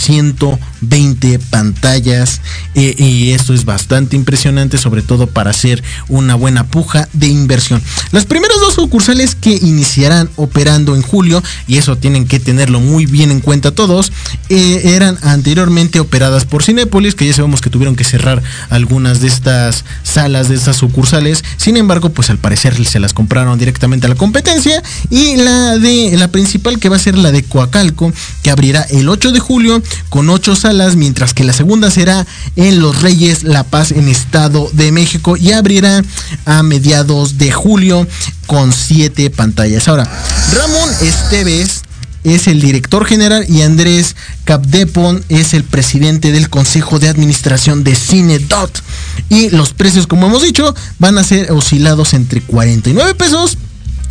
120 0.80 1.38
pantallas. 1.50 2.40
Eh, 2.74 2.94
y 2.98 3.32
esto 3.32 3.54
es 3.54 3.64
bastante 3.64 4.16
impresionante, 4.16 4.78
sobre 4.78 5.02
todo 5.02 5.26
para 5.26 5.50
hacer 5.50 5.82
una 6.08 6.34
buena 6.34 6.66
puja 6.66 7.08
de 7.12 7.28
inversión. 7.28 7.82
Las 8.12 8.26
primeras 8.26 8.58
dos 8.60 8.74
sucursales 8.74 9.34
que 9.34 9.52
iniciarán 9.52 10.30
operando 10.36 10.94
en 10.94 11.02
julio, 11.02 11.42
y 11.66 11.78
eso 11.78 11.96
tienen 11.96 12.26
que 12.26 12.40
tenerlo 12.40 12.80
muy 12.80 13.06
bien 13.06 13.30
en 13.30 13.40
cuenta 13.40 13.72
todos, 13.72 14.12
eh, 14.48 14.82
eran 14.84 15.18
anteriormente 15.22 16.00
operadas 16.00 16.44
por 16.44 16.62
Cinépolis, 16.62 17.14
que 17.14 17.26
ya 17.26 17.34
sabemos 17.34 17.60
que 17.60 17.70
tuvieron 17.70 17.96
que 17.96 18.04
cerrar 18.04 18.42
algunas 18.70 19.20
de 19.20 19.28
estas 19.28 19.84
salas, 20.02 20.48
de 20.48 20.56
estas 20.56 20.76
sucursales. 20.76 21.44
Sin 21.56 21.76
embargo, 21.76 22.10
pues 22.10 22.30
al 22.30 22.38
parecer 22.38 22.68
se 22.84 23.00
las 23.00 23.12
compraron 23.12 23.58
directamente 23.58 24.08
la 24.08 24.14
competencia 24.14 24.82
y 25.10 25.36
la 25.36 25.78
de 25.78 26.16
la 26.16 26.28
principal 26.28 26.78
que 26.78 26.88
va 26.88 26.96
a 26.96 27.00
ser 27.00 27.16
la 27.16 27.32
de 27.32 27.42
Coacalco 27.42 28.12
que 28.42 28.50
abrirá 28.50 28.82
el 28.82 29.08
8 29.08 29.32
de 29.32 29.40
julio 29.40 29.82
con 30.08 30.30
8 30.30 30.54
salas 30.54 30.67
mientras 30.68 31.32
que 31.32 31.44
la 31.44 31.54
segunda 31.54 31.90
será 31.90 32.26
en 32.56 32.80
Los 32.80 33.00
Reyes 33.00 33.42
La 33.42 33.64
Paz 33.64 33.90
en 33.90 34.06
Estado 34.06 34.68
de 34.74 34.92
México 34.92 35.34
y 35.38 35.52
abrirá 35.52 36.02
a 36.44 36.62
mediados 36.62 37.38
de 37.38 37.50
julio 37.50 38.06
con 38.46 38.74
7 38.74 39.30
pantallas. 39.30 39.88
Ahora, 39.88 40.04
Ramón 40.52 40.90
Esteves 41.00 41.84
es 42.22 42.48
el 42.48 42.60
director 42.60 43.06
general 43.06 43.46
y 43.48 43.62
Andrés 43.62 44.14
Capdepon 44.44 45.24
es 45.30 45.54
el 45.54 45.64
presidente 45.64 46.32
del 46.32 46.50
Consejo 46.50 46.98
de 46.98 47.08
Administración 47.08 47.82
de 47.82 47.94
Cine 47.94 48.38
Dot. 48.38 48.82
Y 49.30 49.48
los 49.48 49.72
precios, 49.72 50.06
como 50.06 50.26
hemos 50.26 50.42
dicho, 50.42 50.74
van 50.98 51.16
a 51.16 51.24
ser 51.24 51.50
oscilados 51.50 52.12
entre 52.12 52.42
49 52.42 53.14
pesos 53.14 53.56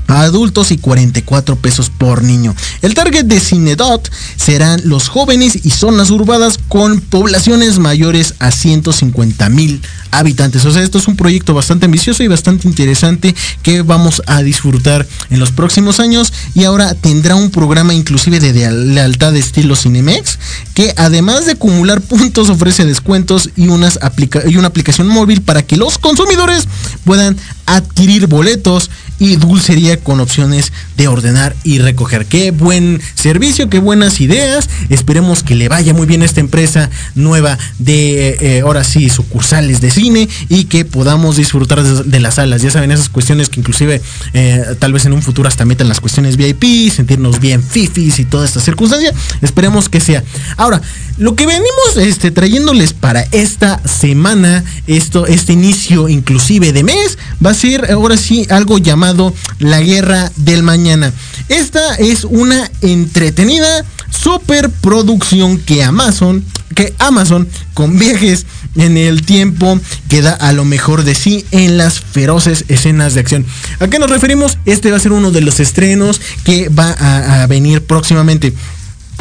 adultos 0.07 0.71
y 0.71 0.77
44 0.77 1.55
pesos 1.57 1.89
por 1.89 2.23
niño. 2.23 2.55
El 2.81 2.93
target 2.93 3.25
de 3.25 3.39
Cinedot 3.39 4.09
serán 4.35 4.81
los 4.85 5.09
jóvenes 5.09 5.65
y 5.65 5.69
zonas 5.71 6.09
urbanas 6.09 6.59
con 6.67 7.01
poblaciones 7.01 7.79
mayores 7.79 8.35
a 8.39 8.51
150 8.51 9.49
mil 9.49 9.81
habitantes. 10.11 10.65
O 10.65 10.71
sea, 10.71 10.83
esto 10.83 10.97
es 10.97 11.07
un 11.07 11.15
proyecto 11.15 11.53
bastante 11.53 11.85
ambicioso 11.85 12.23
y 12.23 12.27
bastante 12.27 12.67
interesante 12.67 13.35
que 13.61 13.81
vamos 13.81 14.21
a 14.25 14.41
disfrutar 14.41 15.05
en 15.29 15.39
los 15.39 15.51
próximos 15.51 15.99
años 15.99 16.33
y 16.55 16.63
ahora 16.63 16.93
tendrá 16.95 17.35
un 17.35 17.51
programa 17.51 17.93
inclusive 17.93 18.39
de 18.39 18.71
lealtad 18.71 19.33
de 19.33 19.39
estilo 19.39 19.75
Cinemex 19.75 20.39
que 20.73 20.93
además 20.97 21.45
de 21.45 21.53
acumular 21.53 22.01
puntos 22.01 22.49
ofrece 22.49 22.85
descuentos 22.85 23.49
y 23.55 23.67
una 23.67 23.87
aplicación 24.01 25.07
móvil 25.07 25.41
para 25.41 25.63
que 25.63 25.77
los 25.77 25.97
consumidores 25.97 26.67
puedan 27.03 27.37
adquirir 27.67 28.25
boletos 28.25 28.89
y 29.19 29.35
dulcería 29.35 29.97
con 29.97 30.19
opciones 30.19 30.71
de 30.95 31.07
ordenar 31.07 31.55
y 31.63 31.79
recoger. 31.79 32.25
Qué 32.25 32.51
buen 32.51 33.01
servicio, 33.15 33.69
qué 33.69 33.79
buenas 33.79 34.21
ideas. 34.21 34.69
Esperemos 34.89 35.43
que 35.43 35.55
le 35.55 35.69
vaya 35.69 35.93
muy 35.93 36.07
bien 36.07 36.21
a 36.21 36.25
esta 36.25 36.39
empresa 36.39 36.89
nueva 37.15 37.57
de 37.79 38.29
eh, 38.29 38.37
eh, 38.41 38.61
ahora 38.61 38.83
sí 38.83 39.09
sucursales 39.09 39.81
de 39.81 39.91
cine 39.91 40.29
y 40.49 40.65
que 40.65 40.85
podamos 40.85 41.37
disfrutar 41.37 41.83
de, 41.83 42.19
las 42.19 42.35
salas. 42.35 42.61
Ya 42.61 42.71
saben, 42.71 42.91
esas 42.91 43.09
cuestiones 43.09 43.49
que 43.49 43.59
inclusive 43.59 44.01
eh, 44.33 44.75
tal 44.79 44.93
vez 44.93 45.05
en 45.05 45.13
un 45.13 45.21
futuro 45.21 45.47
hasta 45.47 45.65
metan 45.65 45.89
las 45.89 45.99
cuestiones 45.99 46.37
VIP, 46.37 46.91
sentirnos 46.91 47.39
bien 47.39 47.61
fifis 47.61 48.19
y 48.19 48.25
toda 48.25 48.45
esta 48.45 48.59
circunstancia. 48.59 49.13
Esperemos 49.41 49.89
que 49.89 49.99
sea. 49.99 50.23
Ahora, 50.55 50.81
lo 51.17 51.35
que 51.35 51.47
venimos 51.47 51.97
este, 51.97 52.31
trayéndoles 52.31 52.93
para 52.93 53.21
esta 53.31 53.81
semana, 53.87 54.63
esto, 54.85 55.25
este 55.25 55.53
inicio 55.53 56.09
inclusive 56.09 56.71
de 56.73 56.83
mes, 56.83 57.17
va 57.43 57.51
a 57.51 57.55
ser 57.55 57.91
ahora 57.91 58.17
sí 58.17 58.45
algo 58.49 58.77
llamado 58.77 59.33
La 59.59 59.81
Guerra 59.81 60.31
del 60.35 60.63
Mañana. 60.63 61.11
Esta 61.49 61.95
es 61.95 62.23
una 62.23 62.69
entretenida 62.81 63.83
superproducción 64.11 65.57
que 65.57 65.83
Amazon, 65.83 66.45
que 66.75 66.93
Amazon 66.99 67.47
con 67.73 67.97
viajes 67.97 68.45
en 68.75 68.97
el 68.97 69.23
tiempo 69.23 69.79
que 70.09 70.21
da 70.21 70.33
a 70.33 70.53
lo 70.53 70.65
mejor 70.65 71.03
de 71.03 71.15
sí 71.15 71.45
en 71.51 71.77
las 71.77 71.99
feroces 71.99 72.65
escenas 72.67 73.15
de 73.15 73.21
acción. 73.21 73.45
¿A 73.79 73.87
qué 73.87 73.97
nos 73.97 74.11
referimos? 74.11 74.59
Este 74.65 74.91
va 74.91 74.97
a 74.97 74.99
ser 74.99 75.13
uno 75.13 75.31
de 75.31 75.41
los 75.41 75.59
estrenos 75.59 76.21
que 76.43 76.69
va 76.69 76.91
a 76.91 77.47
venir 77.47 77.83
próximamente. 77.83 78.53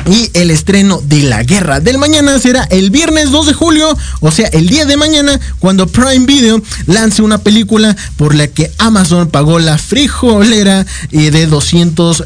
Y 0.08 0.30
el 0.34 0.52
estreno 0.52 1.02
de 1.04 1.22
La 1.22 1.42
Guerra 1.42 1.80
del 1.80 1.98
Mañana 1.98 2.38
será 2.38 2.62
el 2.70 2.90
viernes 2.90 3.32
2 3.32 3.46
de 3.46 3.52
julio, 3.54 3.98
o 4.20 4.30
sea, 4.30 4.46
el 4.48 4.68
día 4.68 4.84
de 4.84 4.96
mañana, 4.96 5.40
cuando 5.58 5.88
Prime 5.88 6.26
Video 6.26 6.62
lance 6.86 7.22
una 7.22 7.38
película 7.38 7.96
por 8.16 8.34
la 8.36 8.46
que 8.46 8.70
Amazon 8.78 9.28
pagó 9.28 9.58
la 9.58 9.78
frijolera 9.78 10.86
eh, 11.10 11.32
de 11.32 11.46
200, 11.46 12.24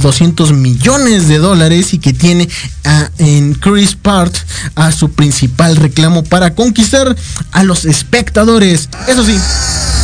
200 0.00 0.50
eh, 0.50 0.52
millones 0.54 1.28
de 1.28 1.36
dólares 1.36 1.92
y 1.92 1.98
que 1.98 2.14
tiene 2.14 2.48
a, 2.84 3.10
en 3.18 3.52
Chris 3.54 3.94
Part 3.94 4.34
a 4.74 4.90
su 4.90 5.10
principal 5.10 5.76
reclamo 5.76 6.24
para 6.24 6.54
conquistar 6.54 7.14
a 7.52 7.62
los 7.62 7.84
espectadores. 7.84 8.88
Eso 9.06 9.22
sí, 9.24 9.38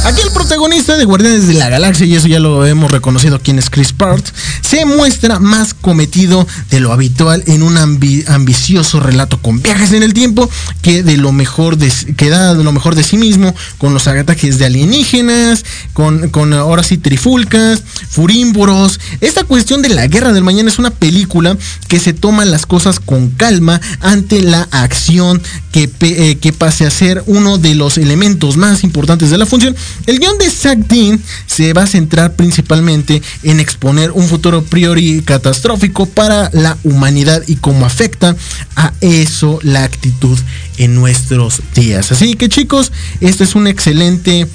Aquí 0.04 0.20
el 0.20 0.32
protagonista 0.32 0.98
de 0.98 1.06
Guardianes 1.06 1.48
de 1.48 1.54
la 1.54 1.70
Galaxia, 1.70 2.04
y 2.04 2.14
eso 2.14 2.28
ya 2.28 2.38
lo 2.38 2.66
hemos 2.66 2.92
reconocido 2.92 3.40
quién 3.42 3.58
es 3.58 3.70
Chris 3.70 3.94
Part, 3.94 4.26
se 4.60 4.84
muestra 4.84 5.38
más 5.38 5.72
cometido 5.72 6.46
de 6.68 6.80
lo 6.80 6.92
habitual 6.92 7.13
en 7.46 7.62
un 7.62 7.76
ambicioso 7.76 9.00
relato 9.00 9.40
con 9.40 9.62
viajes 9.62 9.92
en 9.92 10.02
el 10.02 10.14
tiempo 10.14 10.50
que 10.82 11.02
de 11.02 11.16
lo 11.16 11.32
mejor 11.32 11.76
de, 11.76 11.92
que 12.16 12.28
da 12.28 12.54
lo 12.54 12.72
mejor 12.72 12.94
de 12.94 13.02
sí 13.02 13.16
mismo 13.16 13.54
con 13.78 13.94
los 13.94 14.06
ataques 14.06 14.58
de 14.58 14.66
alienígenas, 14.66 15.64
con, 15.92 16.30
con 16.30 16.52
ahora 16.52 16.82
sí 16.82 16.98
trifulcas, 16.98 17.82
furímboros. 18.08 19.00
Esta 19.20 19.44
cuestión 19.44 19.82
de 19.82 19.90
la 19.90 20.06
guerra 20.06 20.32
del 20.32 20.44
mañana 20.44 20.68
es 20.68 20.78
una 20.78 20.90
película 20.90 21.56
que 21.88 22.00
se 22.00 22.12
toma 22.12 22.44
las 22.44 22.66
cosas 22.66 23.00
con 23.00 23.30
calma 23.30 23.80
ante 24.00 24.42
la 24.42 24.68
acción 24.70 25.40
que, 25.72 25.90
eh, 26.00 26.36
que 26.36 26.52
pase 26.52 26.86
a 26.86 26.90
ser 26.90 27.22
uno 27.26 27.58
de 27.58 27.74
los 27.74 27.98
elementos 27.98 28.56
más 28.56 28.84
importantes 28.84 29.30
de 29.30 29.38
la 29.38 29.46
función 29.46 29.74
el 30.06 30.18
guion 30.18 30.38
de 30.38 30.50
Zack 30.50 30.78
Dean 30.86 31.20
se 31.46 31.72
va 31.72 31.82
a 31.82 31.86
centrar 31.86 32.34
principalmente 32.34 33.22
en 33.42 33.60
exponer 33.60 34.12
un 34.12 34.28
futuro 34.28 34.62
priori 34.62 35.22
catastrófico 35.22 36.06
para 36.06 36.50
la 36.52 36.76
humanidad 36.84 37.03
y 37.46 37.56
cómo 37.56 37.86
afecta 37.86 38.36
a 38.76 38.92
eso 39.00 39.58
la 39.62 39.84
actitud 39.84 40.38
en 40.78 40.94
nuestros 40.94 41.62
días. 41.74 42.12
Así 42.12 42.34
que 42.34 42.48
chicos, 42.48 42.92
esta 43.20 43.44
es 43.44 43.54
una 43.54 43.70
excelente 43.70 44.46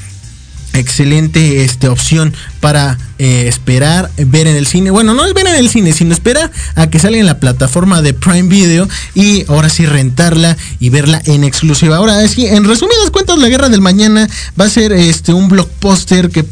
excelente 0.74 1.64
este, 1.64 1.88
opción 1.88 2.34
para 2.60 2.98
eh, 3.18 3.48
esperar 3.48 4.10
ver 4.18 4.48
en 4.48 4.56
el 4.56 4.68
cine. 4.68 4.92
Bueno, 4.92 5.14
no 5.14 5.26
es 5.26 5.34
ver 5.34 5.48
en 5.48 5.56
el 5.56 5.70
cine, 5.70 5.94
sino 5.94 6.14
esperar 6.14 6.52
a 6.76 6.88
que 6.88 7.00
salga 7.00 7.20
en 7.20 7.26
la 7.26 7.40
plataforma 7.40 8.02
de 8.02 8.14
Prime 8.14 8.50
Video 8.50 8.88
y 9.14 9.46
ahora 9.50 9.70
sí 9.70 9.86
rentarla 9.86 10.58
y 10.80 10.90
verla 10.90 11.22
en 11.26 11.44
exclusiva. 11.44 11.98
Ahora 11.98 12.26
sí, 12.28 12.46
en 12.46 12.66
resumidas 12.66 13.12
cuentas, 13.12 13.38
La 13.38 13.50
Guerra 13.50 13.70
del 13.70 13.82
Mañana 13.82 14.30
va 14.60 14.66
a 14.66 14.70
ser 14.70 14.92
este 14.94 15.34
un 15.34 15.50
blockbuster 15.50 16.30
que, 16.30 16.46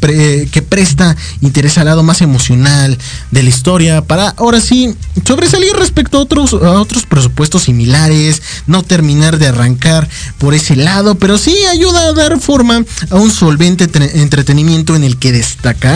que 0.50 0.62
presta 0.62 1.16
interés 1.40 1.78
al 1.78 1.86
lado 1.86 2.02
más 2.02 2.20
emocional 2.20 2.98
de 3.30 3.42
la 3.42 3.48
historia 3.48 4.02
para 4.02 4.30
ahora 4.30 4.60
sí 4.60 4.94
sobresalir 5.24 5.74
respecto 5.74 6.18
a 6.18 6.20
otros, 6.20 6.52
a 6.52 6.80
otros 6.80 7.06
presupuestos 7.06 7.64
similares, 7.64 8.42
no 8.66 8.82
terminar 8.82 9.38
de 9.38 9.48
arrancar 9.48 10.08
por 10.38 10.54
ese 10.54 10.76
lado, 10.76 11.16
pero 11.16 11.38
sí 11.38 11.56
ayuda 11.70 12.08
a 12.08 12.12
dar 12.12 12.40
forma 12.40 12.84
a 13.10 13.16
un 13.16 13.30
solvente 13.30 13.88
entretenimiento 14.14 14.96
en 14.96 15.04
el 15.04 15.18
que 15.18 15.32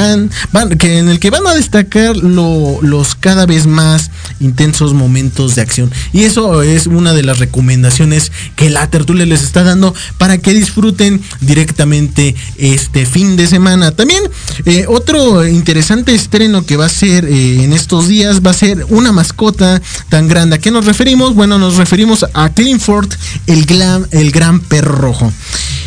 destacan, 0.03 0.79
que 0.79 0.99
en 0.99 1.09
el 1.09 1.19
que 1.19 1.31
van 1.31 1.47
a 1.47 1.55
destacar 1.55 2.17
los 2.17 3.15
cada 3.15 3.47
vez 3.47 3.67
más 3.67 4.11
intensos 4.41 4.95
momentos 4.95 5.55
de 5.55 5.63
acción. 5.63 5.91
Y 6.13 6.25
eso 6.25 6.63
es 6.63 6.87
una 6.87 7.13
de 7.13 7.23
las 7.23 7.39
recomendaciones 7.39 8.33
que 8.57 8.71
la 8.71 8.89
tertulia 8.91 9.27
les 9.27 9.43
está 9.43 9.63
dando 9.63 9.95
para 10.19 10.39
que 10.39 10.53
disfruten 10.53 11.21
directamente 11.41 12.35
este 12.57 13.07
fin 13.07 13.37
de 13.37 13.47
semana. 13.47 13.93
También 13.93 14.23
eh, 14.65 14.87
otro 14.89 15.47
interesante 15.47 16.15
estreno 16.15 16.65
que 16.65 16.77
va 16.77 16.87
a 16.87 16.91
ser 16.91 17.25
eh, 17.25 17.65
en 17.65 17.73
estos 17.73 18.09
días 18.09 18.41
va 18.45 18.51
a 18.51 18.55
ser 18.55 18.87
una 18.89 19.13
mascota 19.13 19.81
tan 20.09 20.29
grande. 20.29 20.57
¿A 20.57 20.59
qué 20.59 20.71
nos 20.71 20.87
referimos? 20.87 21.35
Bueno, 21.35 21.59
nos 21.59 21.77
referimos 21.77 22.27
a 22.35 22.49
Clifford, 22.51 23.11
el, 23.47 23.67
el 24.11 24.31
gran 24.31 24.61
perro 24.61 24.97
rojo. 24.97 25.33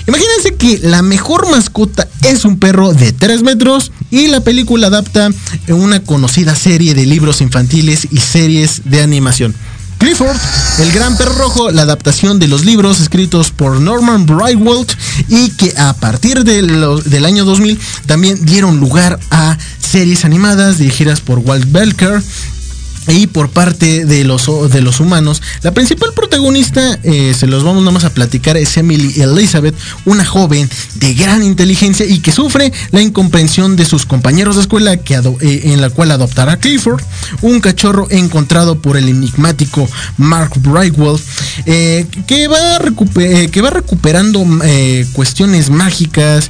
Imagínense 0.07 0.55
que 0.55 0.80
la 0.84 1.01
mejor 1.01 1.49
mascota 1.49 2.07
es 2.22 2.45
un 2.45 2.59
perro 2.59 2.93
de 2.93 3.11
3 3.11 3.41
metros 3.41 3.91
y 4.12 4.28
la 4.28 4.41
película 4.41 4.88
adapta 4.88 5.30
una 5.68 6.01
conocida 6.01 6.56
serie 6.56 6.93
de 6.93 7.06
libros 7.06 7.41
infantiles 7.41 8.08
y 8.12 8.18
series 8.18 8.82
de 8.86 9.01
animación. 9.01 9.56
Clifford, 9.97 10.38
el 10.80 10.91
gran 10.91 11.18
perro 11.18 11.34
rojo, 11.36 11.72
la 11.72 11.84
adaptación 11.84 12.38
de 12.38 12.47
los 12.47 12.66
libros 12.66 12.99
escritos 12.99 13.51
por 13.51 13.80
Norman 13.80 14.26
Brightwald 14.26 14.91
y 15.30 15.49
que 15.51 15.74
a 15.78 15.93
partir 15.93 16.43
del 16.43 17.26
año 17.26 17.45
2000 17.45 17.80
también 18.06 18.45
dieron 18.45 18.80
lugar 18.80 19.20
a 19.32 19.58
series 19.80 20.26
animadas 20.26 20.78
dirigidas 20.78 21.22
por 21.22 21.39
Walt 21.39 21.72
Belker 21.72 22.22
y 23.08 23.28
por 23.28 23.49
parte 23.49 24.06
de 24.06 24.24
los, 24.24 24.47
de 24.72 24.82
los 24.82 24.99
humanos, 24.99 25.41
la 25.62 25.74
principal 25.74 26.14
protagonista, 26.14 26.99
eh, 27.03 27.34
se 27.38 27.47
los 27.47 27.64
vamos 27.64 27.84
nada 27.84 27.91
más 27.91 28.03
a 28.03 28.10
platicar, 28.10 28.58
es 28.58 28.76
Emily 28.78 29.22
Elizabeth, 29.22 29.76
una 30.06 30.26
joven 30.26 30.70
de 30.95 31.14
gran 31.14 31.43
inteligencia 31.43 32.06
y 32.06 32.20
que 32.20 32.32
sufre 32.32 32.72
la 32.91 33.01
incomprensión 33.01 33.76
de 33.76 33.86
sus 33.86 34.06
compañeros 34.06 34.56
de 34.56 34.62
escuela 34.62 34.97
que 34.97 35.16
eh, 35.16 35.62
en 35.66 35.82
la 35.82 35.89
cual 35.89 36.12
adoptará 36.12 36.58
Clifford, 36.58 37.01
un 37.41 37.60
cachorro 37.60 38.08
encontrado 38.10 38.80
por 38.80 38.97
el 38.97 39.08
enigmático 39.08 39.88
Mark 40.18 40.51
Brightwell, 40.58 41.20
eh, 41.66 42.06
que, 42.28 42.47
va 42.47 42.80
que 43.51 43.62
va 43.62 43.70
recuperando 43.70 44.45
cuestiones 45.14 45.70
mágicas, 45.70 46.49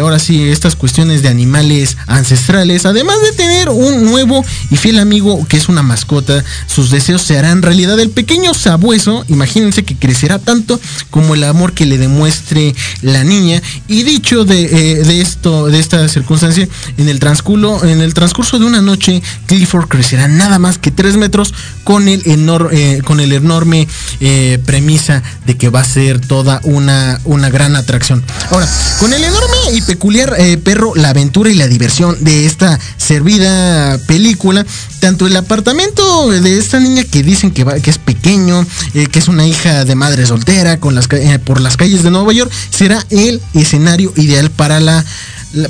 ahora 0.00 0.18
sí, 0.18 0.48
estas 0.48 0.76
cuestiones 0.76 1.22
de 1.22 1.28
animales 1.28 1.96
ancestrales, 2.06 2.86
además 2.86 3.16
de 3.22 3.32
tener 3.32 3.68
un 3.68 4.04
nuevo 4.04 4.44
y 4.70 4.76
fiel 4.76 4.98
amigo 4.98 5.46
que 5.48 5.56
es 5.56 5.68
una 5.68 5.82
mascota, 5.94 6.42
sus 6.66 6.90
deseos 6.90 7.22
se 7.22 7.38
harán 7.38 7.62
realidad. 7.62 8.00
El 8.00 8.10
pequeño 8.10 8.52
sabueso, 8.52 9.24
imagínense 9.28 9.84
que 9.84 9.94
crecerá 9.94 10.40
tanto 10.40 10.80
como 11.10 11.36
el 11.36 11.44
amor 11.44 11.72
que 11.72 11.86
le 11.86 11.98
demuestre 11.98 12.74
la 13.02 13.22
niña. 13.22 13.62
Y 13.86 14.02
dicho 14.02 14.44
de, 14.44 14.64
eh, 14.64 15.20
esto, 15.20 15.66
de 15.66 15.78
esta 15.78 16.08
circunstancia, 16.08 16.66
en 16.96 17.08
el, 17.08 17.20
transcurso, 17.20 17.84
en 17.86 18.00
el 18.00 18.12
transcurso 18.12 18.58
de 18.58 18.64
una 18.64 18.82
noche, 18.82 19.22
Clifford 19.46 19.86
crecerá 19.86 20.26
nada 20.26 20.58
más 20.58 20.78
que 20.78 20.90
3 20.90 21.16
metros 21.16 21.54
con 21.84 22.08
el, 22.08 22.22
eh, 22.26 23.00
con 23.04 23.20
el 23.20 23.30
enorme 23.30 23.86
eh, 24.18 24.58
premisa 24.66 25.22
de 25.46 25.56
que 25.56 25.68
va 25.68 25.80
a 25.80 25.84
ser 25.84 26.20
toda 26.20 26.60
una, 26.64 27.20
una 27.24 27.50
gran 27.50 27.76
atracción. 27.76 28.24
Ahora, 28.50 28.68
con 28.98 29.12
el 29.12 29.22
enorme 29.22 29.56
y 29.74 29.82
peculiar 29.82 30.34
perro, 30.64 30.92
la 30.96 31.10
aventura 31.10 31.50
y 31.50 31.54
la 31.54 31.68
diversión 31.68 32.16
de 32.24 32.46
esta 32.46 32.80
servida 32.96 33.96
película, 34.08 34.66
tanto 34.98 35.26
el 35.26 35.36
apartamento 35.36 35.83
de 36.30 36.58
esta 36.58 36.80
niña 36.80 37.04
que 37.04 37.22
dicen 37.22 37.50
que, 37.50 37.64
que 37.82 37.90
es 37.90 37.98
pequeño, 37.98 38.66
eh, 38.94 39.06
que 39.08 39.18
es 39.18 39.28
una 39.28 39.46
hija 39.46 39.84
de 39.84 39.94
madre 39.94 40.26
soltera 40.26 40.78
con 40.80 40.94
las, 40.94 41.06
eh, 41.10 41.38
por 41.38 41.60
las 41.60 41.76
calles 41.76 42.02
de 42.02 42.10
Nueva 42.10 42.32
York, 42.32 42.50
será 42.70 43.04
el 43.10 43.42
escenario 43.52 44.12
ideal 44.16 44.50
para 44.50 44.80
la 44.80 45.04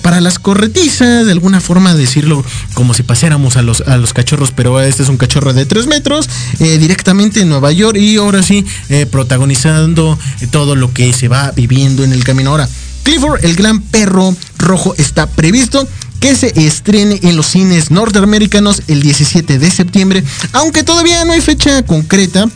para 0.01 0.23
las 0.23 0.39
corretizas, 0.39 1.27
de 1.27 1.33
alguna 1.33 1.61
forma 1.61 1.95
decirlo 1.95 2.43
como 2.73 2.95
si 2.95 3.03
pasáramos 3.03 3.59
a 3.59 3.63
los, 3.63 3.83
a 3.83 3.99
los 3.99 4.15
cachorros, 4.15 4.51
pero 4.51 4.81
este 4.81 5.03
es 5.03 5.11
un 5.11 5.19
cachorro 5.19 5.53
de 5.53 5.67
3 5.67 5.89
metros, 5.89 6.27
eh, 6.59 6.79
directamente 6.79 7.43
en 7.43 7.51
Nueva 7.51 7.71
York 7.71 7.99
y 7.99 8.17
ahora 8.17 8.43
sí, 8.43 8.65
protagonizando 9.11 10.19
todo 10.51 10.75
lo 10.75 10.91
que 10.95 11.13
se 11.13 11.29
va 11.29 11.51
viviendo 11.51 12.03
en 12.03 12.13
el 12.13 12.25
camino. 12.25 12.49
Ahora, 12.51 12.67
Clifford, 13.03 13.45
el 13.45 13.57
gran 13.57 13.83
perro 13.83 14.35
rojo, 14.57 14.95
está 14.97 15.27
previsto 15.27 15.87
que 16.25 16.35
se 16.35 16.55
estrene 16.67 17.21
en 17.23 17.37
los 17.37 17.49
cines 17.49 17.91
norteamericanos 17.91 18.81
el 18.89 19.03
17 19.03 19.59
de 19.59 19.71
septiembre, 19.71 20.25
aunque 20.55 20.83
todavía 20.83 21.23
no 21.27 21.35
hay 21.35 21.43
fecha 21.43 21.83
concreta 21.83 22.49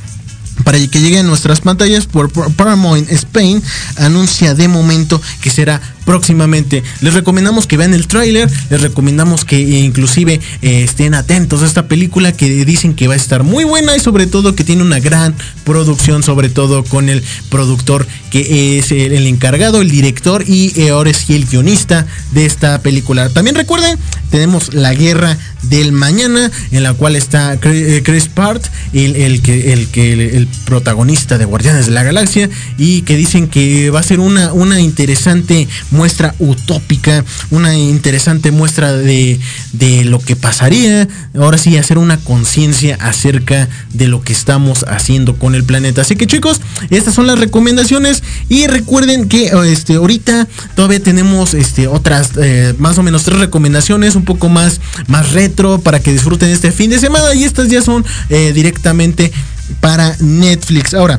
para 0.65 0.79
que 0.79 1.01
llegue 1.03 1.19
a 1.19 1.23
nuestras 1.23 1.61
pantallas 1.61 2.07
por 2.07 2.31
Paramount 2.55 3.13
Spain 3.13 3.63
anuncia 3.97 4.55
de 4.55 4.69
momento 4.69 5.21
que 5.43 5.51
será 5.51 5.83
próximamente. 6.09 6.83
Les 7.03 7.13
recomendamos 7.13 7.67
que 7.67 7.77
vean 7.77 7.93
el 7.93 8.07
tráiler, 8.07 8.51
les 8.71 8.81
recomendamos 8.81 9.45
que 9.45 9.61
inclusive 9.61 10.41
eh, 10.63 10.83
estén 10.83 11.13
atentos 11.13 11.63
a 11.63 11.67
esta 11.67 11.87
película 11.87 12.33
que 12.33 12.65
dicen 12.65 12.95
que 12.95 13.09
va 13.09 13.13
a 13.13 13.19
estar 13.19 13.43
muy 13.43 13.65
buena 13.65 13.95
y 13.95 14.01
sobre 14.01 14.27
todo 14.27 14.55
que 14.55 14.65
tiene 14.65 14.81
una 14.81 15.01
gran 15.01 15.35
producción, 15.65 16.23
sobre 16.23 16.49
todo 16.49 16.83
con 16.83 17.11
el 17.11 17.23
productor 17.51 18.07
que 18.31 18.79
es 18.79 18.91
el, 18.91 19.27
encargado, 19.27 19.83
el 19.83 19.91
director 19.91 20.45
y 20.49 20.73
eh, 20.81 20.89
ahora 20.89 21.13
sí 21.13 21.35
el 21.35 21.45
guionista 21.45 22.07
de 22.33 22.47
esta 22.47 22.81
película. 22.81 23.29
También 23.29 23.55
recuerden, 23.55 23.99
tenemos 24.31 24.73
La 24.73 24.95
Guerra 24.95 25.37
del 25.65 25.93
Mañana, 25.93 26.51
en 26.71 26.83
la 26.85 26.95
cual 26.95 27.17
está 27.17 27.59
Chris 27.61 28.25
eh, 28.25 28.31
Part, 28.35 28.65
el, 28.95 29.43
que, 29.43 29.75
el, 29.75 29.89
que, 29.89 30.37
el, 30.37 30.49
protagonista 30.65 31.37
de 31.37 31.45
Guardianes 31.45 31.87
de 31.87 31.93
la 31.93 32.03
Galaxia, 32.03 32.49
y 32.79 33.03
que 33.03 33.17
dicen 33.17 33.49
que 33.49 33.91
va 33.91 34.01
a 34.01 34.03
ser 34.03 34.21
una, 34.21 34.53
una 34.53 34.81
interesante 34.81 35.69
muestra 35.99 36.33
utópica, 36.39 37.25
una 37.51 37.77
interesante 37.77 38.53
muestra 38.53 38.93
de, 38.93 39.41
de 39.73 40.05
lo 40.05 40.21
que 40.21 40.37
pasaría. 40.37 41.09
Ahora 41.35 41.59
sí, 41.59 41.77
hacer 41.77 41.99
una 41.99 42.19
conciencia 42.19 42.97
acerca 43.01 43.69
de 43.93 44.07
lo 44.07 44.23
que 44.23 44.33
estamos 44.33 44.85
haciendo 44.89 45.37
con 45.37 45.57
el 45.57 45.65
planeta. 45.65 46.03
Así 46.03 46.15
que 46.15 46.29
chicos, 46.29 46.61
estas 46.91 47.15
son 47.15 47.27
las 47.27 47.41
recomendaciones 47.41 48.23
y 48.49 48.69
recuerden 48.69 49.29
que 49.29 49.51
este, 49.67 49.95
ahorita 49.95 50.47
todavía 50.77 51.03
tenemos 51.03 51.55
este, 51.55 51.89
otras 51.89 52.31
eh, 52.41 52.75
más 52.79 52.97
o 52.99 53.03
menos 53.03 53.25
tres 53.25 53.41
recomendaciones, 53.41 54.15
un 54.15 54.25
poco 54.25 54.49
más, 54.49 54.81
más 55.09 55.33
retro 55.33 55.81
para 55.81 55.99
que 55.99 56.13
disfruten 56.13 56.51
este 56.51 56.71
fin 56.71 56.91
de 56.91 57.01
semana 57.01 57.35
y 57.35 57.43
estas 57.43 57.69
ya 57.69 57.83
son 57.83 58.05
eh, 58.29 58.53
directamente 58.55 59.33
para 59.81 60.17
Netflix. 60.21 60.95
Ahora, 60.95 61.19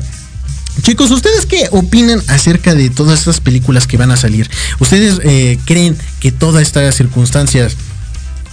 Chicos, 0.82 1.10
¿ustedes 1.10 1.46
qué 1.46 1.68
opinan 1.70 2.22
acerca 2.28 2.74
de 2.74 2.90
todas 2.90 3.20
estas 3.20 3.40
películas 3.40 3.86
que 3.86 3.96
van 3.96 4.10
a 4.10 4.16
salir? 4.16 4.50
¿Ustedes 4.78 5.20
eh, 5.24 5.58
creen 5.64 5.96
que 6.20 6.32
todas 6.32 6.62
estas 6.62 6.94
circunstancias 6.94 7.76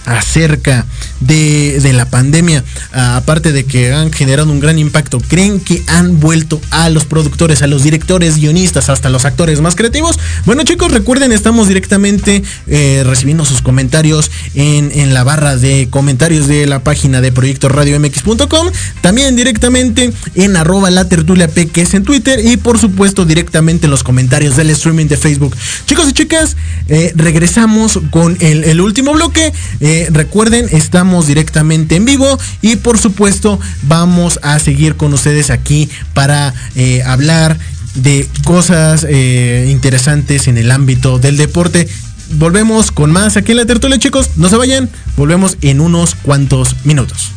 acerca 0.08 0.86
de, 1.20 1.80
de 1.80 1.92
la 1.92 2.08
pandemia, 2.08 2.64
aparte 2.92 3.52
de 3.52 3.64
que 3.64 3.92
han 3.92 4.12
generado 4.12 4.50
un 4.50 4.60
gran 4.60 4.78
impacto, 4.78 5.20
¿creen 5.20 5.60
que 5.60 5.82
han 5.86 6.18
vuelto 6.18 6.60
a 6.70 6.88
los 6.88 7.04
productores, 7.04 7.62
a 7.62 7.66
los 7.66 7.82
directores, 7.82 8.36
guionistas, 8.38 8.88
hasta 8.88 9.10
los 9.10 9.24
actores 9.24 9.60
más 9.60 9.76
creativos? 9.76 10.18
Bueno 10.46 10.62
chicos, 10.64 10.92
recuerden, 10.92 11.32
estamos 11.32 11.68
directamente 11.68 12.42
eh, 12.66 13.02
recibiendo 13.04 13.44
sus 13.44 13.60
comentarios 13.60 14.30
en, 14.54 14.90
en, 14.94 15.12
la 15.12 15.24
barra 15.24 15.56
de 15.56 15.88
comentarios 15.90 16.46
de 16.46 16.66
la 16.66 16.82
página 16.82 17.20
de 17.20 17.32
Proyecto 17.32 17.68
Radio 17.68 17.98
MX.com, 18.00 18.68
también 19.02 19.36
directamente 19.36 20.12
en 20.34 20.56
arroba 20.56 20.90
la 20.90 21.08
tertulia 21.08 21.48
P, 21.48 21.68
que 21.68 21.82
es 21.82 21.94
en 21.94 22.04
Twitter, 22.04 22.40
y 22.44 22.56
por 22.56 22.78
supuesto 22.78 23.24
directamente 23.24 23.86
en 23.86 23.90
los 23.90 24.04
comentarios 24.04 24.56
del 24.56 24.70
streaming 24.70 25.06
de 25.06 25.16
Facebook. 25.16 25.54
Chicos 25.86 26.08
y 26.08 26.12
chicas, 26.12 26.56
eh, 26.88 27.12
regresamos 27.14 28.00
con 28.10 28.36
el, 28.40 28.64
el 28.64 28.80
último 28.80 29.12
bloque. 29.12 29.52
Eh, 29.98 30.10
recuerden, 30.12 30.68
estamos 30.70 31.26
directamente 31.26 31.96
en 31.96 32.04
vivo 32.04 32.38
y 32.62 32.76
por 32.76 32.98
supuesto 32.98 33.58
vamos 33.82 34.38
a 34.44 34.60
seguir 34.60 34.94
con 34.94 35.12
ustedes 35.12 35.50
aquí 35.50 35.88
para 36.14 36.54
eh, 36.76 37.02
hablar 37.02 37.58
de 37.96 38.28
cosas 38.44 39.04
eh, 39.08 39.66
interesantes 39.68 40.46
en 40.46 40.56
el 40.56 40.70
ámbito 40.70 41.18
del 41.18 41.36
deporte. 41.36 41.88
Volvemos 42.34 42.92
con 42.92 43.10
más 43.10 43.36
aquí 43.36 43.50
en 43.50 43.56
la 43.56 43.66
tertulia, 43.66 43.98
chicos. 43.98 44.30
No 44.36 44.48
se 44.48 44.56
vayan. 44.56 44.88
Volvemos 45.16 45.58
en 45.62 45.80
unos 45.80 46.14
cuantos 46.14 46.76
minutos. 46.84 47.32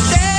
Stay 0.00 0.29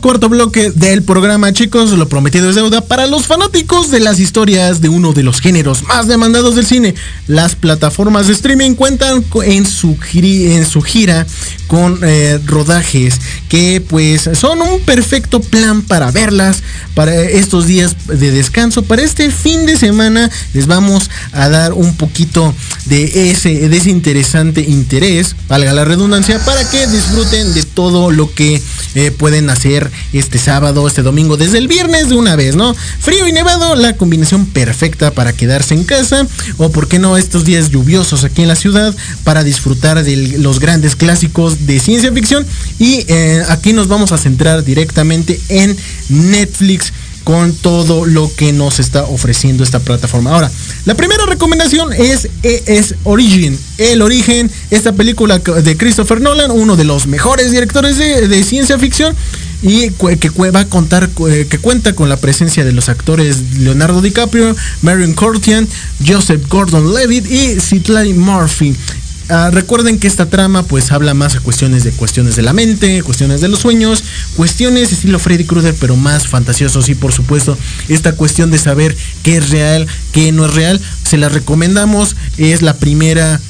cuarto 0.00 0.28
bloque 0.28 0.72
del 0.72 1.02
programa, 1.02 1.52
chicos. 1.52 1.92
Lo 1.92 2.08
prometido 2.08 2.50
es 2.50 2.56
deuda 2.56 2.80
para 2.80 3.06
los 3.06 3.26
fanáticos 3.26 3.90
de 3.90 4.00
las 4.00 4.18
historias 4.18 4.80
de 4.80 4.88
uno 4.88 5.12
de 5.12 5.22
los 5.22 5.40
géneros 5.40 5.84
más 5.84 6.08
demandados 6.08 6.56
del 6.56 6.66
cine. 6.66 6.94
Las 7.28 7.54
plataformas 7.54 8.26
de 8.26 8.32
streaming 8.32 8.74
cuentan 8.74 9.24
en 9.44 9.64
su, 9.64 9.96
en 10.12 10.66
su 10.66 10.82
gira 10.82 11.26
con 11.66 12.00
eh, 12.02 12.38
rodajes 12.44 13.20
que 13.48 13.80
pues 13.80 14.30
son 14.34 14.62
un 14.62 14.80
perfecto 14.80 15.40
plan 15.40 15.82
para 15.82 16.10
verlas 16.10 16.62
para 16.94 17.14
estos 17.14 17.66
días 17.66 17.96
de 18.06 18.30
descanso. 18.30 18.82
Para 18.82 19.02
este 19.02 19.30
fin 19.30 19.66
de 19.66 19.76
semana 19.76 20.30
les 20.54 20.66
vamos 20.66 21.10
a 21.32 21.48
dar 21.48 21.72
un 21.72 21.96
poquito 21.96 22.54
de 22.86 23.30
ese, 23.30 23.68
de 23.68 23.76
ese 23.76 23.90
interesante 23.90 24.62
interés, 24.62 25.36
valga 25.48 25.72
la 25.72 25.84
redundancia, 25.84 26.38
para 26.44 26.68
que 26.70 26.86
disfruten 26.86 27.52
de 27.54 27.62
todo 27.62 28.10
lo 28.10 28.32
que 28.32 28.62
eh, 28.94 29.10
pueden 29.10 29.50
hacer 29.50 29.90
este 30.12 30.38
sábado, 30.38 30.86
este 30.86 31.02
domingo, 31.02 31.36
desde 31.36 31.58
el 31.58 31.68
viernes 31.68 32.08
de 32.08 32.14
una 32.14 32.36
vez, 32.36 32.56
¿no? 32.56 32.74
Frío 32.74 33.26
y 33.28 33.32
nevado, 33.32 33.74
la 33.74 33.96
combinación 33.96 34.46
perfecta 34.46 35.10
para 35.10 35.32
quedarse 35.32 35.74
en 35.74 35.84
casa 35.84 36.26
o, 36.56 36.70
por 36.70 36.88
qué 36.88 36.98
no, 36.98 37.16
estos 37.16 37.44
días 37.44 37.70
lluviosos 37.70 38.24
aquí 38.24 38.42
en 38.42 38.48
la 38.48 38.56
ciudad 38.56 38.94
para 39.24 39.44
disfrutar 39.44 40.02
de 40.02 40.38
los 40.38 40.60
grandes 40.60 40.96
clásicos 40.96 41.55
de 41.60 41.80
ciencia 41.80 42.12
ficción. 42.12 42.46
Y 42.78 43.04
eh, 43.08 43.42
aquí 43.48 43.72
nos 43.72 43.88
vamos 43.88 44.12
a 44.12 44.18
centrar 44.18 44.64
directamente 44.64 45.40
en 45.48 45.76
Netflix 46.08 46.92
con 47.26 47.52
todo 47.54 48.06
lo 48.06 48.32
que 48.36 48.52
nos 48.52 48.78
está 48.78 49.02
ofreciendo 49.02 49.64
esta 49.64 49.80
plataforma. 49.80 50.30
Ahora, 50.30 50.48
la 50.84 50.94
primera 50.94 51.26
recomendación 51.26 51.92
es, 51.92 52.28
es 52.44 52.94
Origin, 53.02 53.58
El 53.78 54.00
Origen, 54.00 54.48
esta 54.70 54.92
película 54.92 55.40
de 55.40 55.76
Christopher 55.76 56.20
Nolan, 56.20 56.52
uno 56.52 56.76
de 56.76 56.84
los 56.84 57.08
mejores 57.08 57.50
directores 57.50 57.98
de, 57.98 58.44
ciencia 58.44 58.78
ficción 58.78 59.12
y 59.60 59.90
que 59.90 60.30
va 60.50 60.60
a 60.60 60.68
contar 60.68 61.10
eh, 61.28 61.48
que 61.50 61.58
cuenta 61.58 61.94
con 61.94 62.08
la 62.08 62.16
presencia 62.16 62.64
de 62.64 62.70
los 62.70 62.88
actores 62.88 63.58
Leonardo 63.58 64.02
DiCaprio, 64.02 64.54
Marion 64.82 65.14
Cortian, 65.14 65.66
Joseph 66.06 66.46
Gordon-Levitt 66.48 67.26
y 67.28 67.60
Citlali 67.60 68.14
Murphy. 68.14 68.76
Ah, 69.28 69.50
recuerden 69.52 69.98
que 69.98 70.06
esta 70.06 70.26
trama 70.26 70.62
pues 70.62 70.92
habla 70.92 71.12
más 71.12 71.34
a 71.34 71.40
cuestiones 71.40 71.82
de 71.82 71.90
cuestiones 71.90 72.36
de 72.36 72.42
la 72.42 72.52
mente, 72.52 73.02
cuestiones 73.02 73.40
de 73.40 73.48
los 73.48 73.58
sueños, 73.58 74.04
cuestiones 74.36 74.92
estilo 74.92 75.18
Freddy 75.18 75.44
Krueger 75.44 75.74
pero 75.80 75.96
más 75.96 76.28
fantasiosos 76.28 76.88
y 76.88 76.94
por 76.94 77.12
supuesto 77.12 77.58
esta 77.88 78.12
cuestión 78.12 78.52
de 78.52 78.58
saber 78.58 78.96
qué 79.24 79.38
es 79.38 79.50
real, 79.50 79.88
qué 80.12 80.30
no 80.30 80.44
es 80.44 80.54
real, 80.54 80.80
se 81.02 81.18
la 81.18 81.28
recomendamos, 81.28 82.14
es 82.38 82.62
la 82.62 82.74
primera 82.76 83.40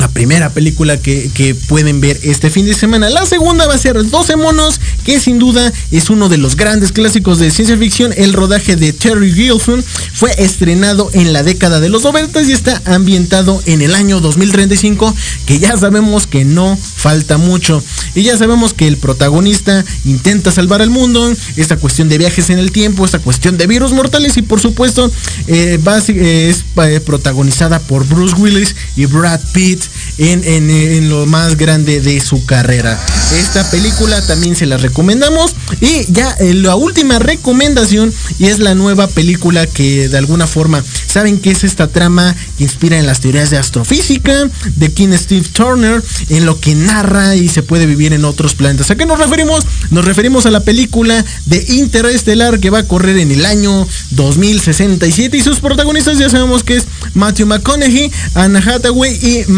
la 0.00 0.08
primera 0.08 0.50
película 0.50 0.96
que, 0.96 1.54
pueden 1.68 2.00
ver 2.00 2.18
este 2.22 2.50
fin 2.50 2.66
de 2.66 2.74
semana. 2.74 3.10
La 3.10 3.26
segunda 3.26 3.66
va 3.66 3.74
a 3.74 3.78
ser 3.78 4.02
12 4.02 4.36
monos, 4.36 4.80
que 5.04 5.20
sin 5.20 5.38
duda 5.38 5.72
es 5.90 6.10
uno 6.10 6.28
de 6.28 6.38
los 6.38 6.56
grandes 6.56 6.90
clásicos 6.90 7.38
de 7.38 7.50
ciencia 7.50 7.76
ficción. 7.76 8.12
El 8.16 8.32
rodaje 8.32 8.76
de 8.76 8.92
Terry 8.92 9.32
Gilfin 9.32 9.84
fue 10.14 10.32
estrenado 10.38 11.10
en 11.12 11.32
la 11.32 11.42
década 11.42 11.80
de 11.80 11.90
los 11.90 12.02
90 12.02 12.42
y 12.42 12.52
está 12.52 12.80
ambientado 12.86 13.62
en 13.66 13.82
el 13.82 13.94
año 13.94 14.20
2035, 14.20 15.14
que 15.46 15.58
ya 15.58 15.76
sabemos 15.76 16.26
que 16.26 16.44
no 16.44 16.78
falta 17.00 17.38
mucho. 17.38 17.82
Y 18.14 18.22
ya 18.22 18.36
sabemos 18.36 18.74
que 18.74 18.86
el 18.86 18.98
protagonista 18.98 19.84
intenta 20.04 20.52
salvar 20.52 20.82
al 20.82 20.90
mundo, 20.90 21.32
esta 21.56 21.76
cuestión 21.76 22.08
de 22.08 22.18
viajes 22.18 22.50
en 22.50 22.58
el 22.58 22.72
tiempo, 22.72 23.04
esta 23.04 23.18
cuestión 23.18 23.56
de 23.56 23.66
virus 23.66 23.92
mortales 23.92 24.36
y 24.36 24.42
por 24.42 24.60
supuesto 24.60 25.10
eh, 25.46 25.78
es 26.16 26.64
eh, 26.76 27.00
protagonizada 27.00 27.80
por 27.80 28.06
Bruce 28.06 28.34
Willis 28.36 28.76
y 28.96 29.06
Brad 29.06 29.40
Pitt 29.52 29.82
en, 30.18 31.08
lo 31.08 31.26
más 31.26 31.56
grande 31.56 32.00
de 32.00 32.20
su 32.20 32.44
carrera. 32.44 32.98
Esta 33.38 33.68
película 33.70 34.20
también 34.26 34.56
se 34.56 34.66
la 34.66 34.76
recomendamos. 34.76 35.54
Y 35.80 36.12
ya 36.12 36.30
eh, 36.40 36.54
la 36.54 36.76
última 36.76 37.18
recomendación 37.18 38.12
y 38.38 38.46
es 38.46 38.58
la 38.58 38.74
nueva 38.74 39.06
película 39.06 39.66
que 39.66 40.08
de 40.08 40.18
alguna 40.18 40.46
forma 40.46 40.82
saben 41.06 41.38
que 41.38 41.50
es 41.50 41.64
esta 41.64 41.88
trama 41.88 42.34
que 42.56 42.64
inspira 42.64 42.98
en 42.98 43.06
las 43.06 43.20
teorías 43.20 43.50
de 43.50 43.58
astrofísica 43.58 44.48
de 44.76 44.92
King 44.92 45.12
Steve 45.16 45.46
Turner, 45.52 46.02
en 46.28 46.46
lo 46.46 46.60
que 46.60 46.74
narra 46.74 47.36
y 47.36 47.48
se 47.48 47.62
puede 47.62 47.86
vivir 47.86 48.12
en 48.12 48.24
otros 48.24 48.54
planetas. 48.54 48.90
¿A 48.90 48.96
qué 48.96 49.06
nos 49.06 49.18
referimos? 49.18 49.64
Nos 49.90 50.04
referimos 50.04 50.46
a 50.46 50.50
la 50.50 50.60
película 50.60 51.24
de 51.46 51.64
Interestelar 51.68 52.60
que 52.60 52.70
va 52.70 52.80
a 52.80 52.86
correr 52.86 53.18
en 53.18 53.30
el 53.30 53.44
año 53.44 53.86
2067 54.10 55.36
y 55.36 55.40
sus 55.40 55.60
protagonistas 55.60 56.18
ya 56.18 56.28
sabemos 56.28 56.62
que 56.62 56.76
es 56.76 56.84
Matthew 57.14 57.46
McConaughey, 57.46 58.10
Anna 58.34 58.60
Hathaway 58.60 59.12
y 59.14 59.50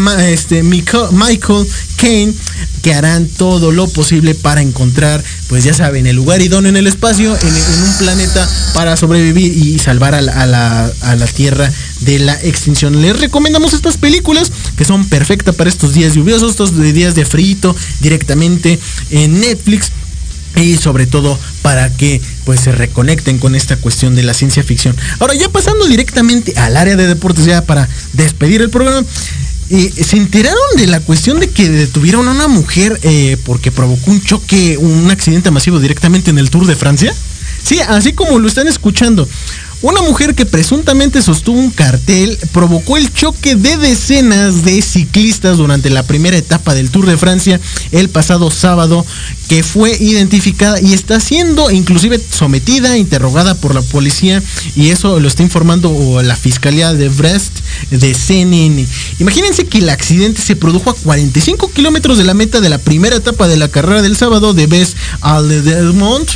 este, 0.43 0.61
Michael 0.61 1.67
Kane 1.95 2.33
que 2.81 2.93
harán 2.93 3.27
todo 3.27 3.71
lo 3.71 3.87
posible 3.87 4.35
para 4.35 4.61
encontrar, 4.61 5.23
pues 5.47 5.63
ya 5.63 5.73
saben, 5.73 6.05
el 6.05 6.17
lugar 6.17 6.41
idóneo 6.41 6.67
en 6.67 6.75
el 6.75 6.85
espacio, 6.85 7.33
en, 7.33 7.47
un 7.47 7.97
planeta 7.97 8.45
para 8.73 8.97
sobrevivir 8.97 9.55
y 9.55 9.79
salvar 9.79 10.13
a 10.13 10.21
la, 10.21 10.91
Tierra 11.33 11.71
de 12.01 12.19
la 12.19 12.33
extinción. 12.43 13.01
Les 13.01 13.17
recomendamos 13.17 13.73
estas 13.73 13.97
películas 13.97 14.51
que 14.77 14.83
son 14.83 15.07
perfectas 15.07 15.55
para 15.55 15.69
estos 15.69 15.93
días 15.93 16.13
lluviosos, 16.13 16.51
estos 16.51 16.77
días 16.93 17.15
de 17.15 17.25
frito 17.25 17.73
directamente 18.01 18.77
en 19.09 19.39
Netflix 19.39 19.91
y 20.57 20.75
sobre 20.75 21.07
todo 21.07 21.39
para 21.61 21.89
que 21.89 22.21
pues 22.45 22.59
se 22.59 22.71
reconecten 22.71 23.39
con 23.39 23.55
esta 23.55 23.77
cuestión 23.77 24.15
de 24.15 24.23
la 24.23 24.33
ciencia 24.33 24.61
ficción. 24.61 24.95
Ahora 25.19 25.33
ya 25.33 25.49
pasando 25.49 25.85
directamente 25.87 26.53
al 26.57 26.77
área 26.77 26.95
de 26.95 27.07
deportes 27.07 27.45
ya 27.45 27.65
para 27.65 27.87
despedir 28.13 28.61
el 28.61 28.69
programa, 28.69 29.03
¿Se 29.69 30.17
enteraron 30.17 30.59
de 30.77 30.87
la 30.87 30.99
cuestión 30.99 31.39
de 31.39 31.49
que 31.49 31.69
detuvieron 31.69 32.27
a 32.27 32.31
una 32.31 32.47
mujer 32.47 32.99
eh, 33.03 33.37
porque 33.45 33.71
provocó 33.71 34.11
un 34.11 34.21
choque, 34.21 34.77
un 34.77 35.09
accidente 35.09 35.51
masivo 35.51 35.79
directamente 35.79 36.29
en 36.29 36.37
el 36.37 36.49
Tour 36.49 36.67
de 36.67 36.75
Francia? 36.75 37.13
Sí, 37.63 37.79
así 37.79 38.13
como 38.13 38.39
lo 38.39 38.47
están 38.47 38.67
escuchando. 38.67 39.27
Una 39.83 40.01
mujer 40.01 40.33
que 40.33 40.45
presuntamente 40.45 41.21
sostuvo 41.21 41.59
un 41.59 41.69
cartel 41.69 42.37
provocó 42.53 42.95
el 42.95 43.13
choque 43.13 43.57
de 43.57 43.75
decenas 43.75 44.63
de 44.63 44.81
ciclistas 44.81 45.57
durante 45.57 45.89
la 45.89 46.03
primera 46.03 46.37
etapa 46.37 46.73
del 46.73 46.89
Tour 46.89 47.05
de 47.05 47.17
Francia 47.17 47.59
el 47.91 48.07
pasado 48.07 48.49
sábado, 48.49 49.05
que 49.49 49.61
fue 49.61 49.93
identificada 49.99 50.79
y 50.79 50.93
está 50.93 51.19
siendo 51.19 51.69
inclusive 51.69 52.17
sometida, 52.17 52.97
interrogada 52.97 53.55
por 53.55 53.75
la 53.75 53.81
policía 53.81 54.41
y 54.77 54.91
eso 54.91 55.19
lo 55.19 55.27
está 55.27 55.43
informando 55.43 56.21
la 56.23 56.37
Fiscalía 56.37 56.93
de 56.93 57.09
Brest 57.09 57.59
de 57.91 58.13
CNN. 58.13 58.85
Imagínense 59.19 59.65
que 59.65 59.79
el 59.79 59.89
accidente 59.89 60.41
se 60.41 60.55
produjo 60.55 60.89
a 60.89 60.95
45 60.95 61.71
kilómetros 61.71 62.17
de 62.17 62.23
la 62.23 62.33
meta 62.33 62.61
de 62.61 62.69
la 62.69 62.77
primera 62.77 63.15
etapa 63.15 63.47
de 63.47 63.57
la 63.57 63.69
carrera 63.69 64.01
del 64.01 64.17
sábado 64.17 64.53
de 64.53 64.67
Best 64.67 64.95
al 65.21 65.63
Delmont 65.63 66.29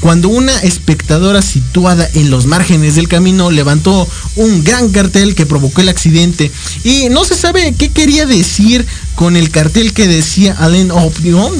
cuando 0.00 0.28
una 0.28 0.54
espectadora 0.58 1.40
situada 1.40 2.08
en 2.12 2.30
los 2.30 2.44
márgenes 2.44 2.94
del 2.94 3.08
camino 3.08 3.50
levantó 3.50 4.06
un 4.36 4.62
gran 4.62 4.90
cartel 4.90 5.34
que 5.34 5.46
provocó 5.46 5.80
el 5.80 5.88
accidente 5.88 6.50
y 6.84 7.08
no 7.08 7.24
se 7.24 7.34
sabe 7.34 7.74
qué 7.78 7.90
quería 7.90 8.26
decir 8.26 8.84
con 9.14 9.34
el 9.36 9.50
cartel 9.50 9.94
que 9.94 10.06
decía 10.06 10.54
Alain 10.58 10.90
Option 10.90 11.54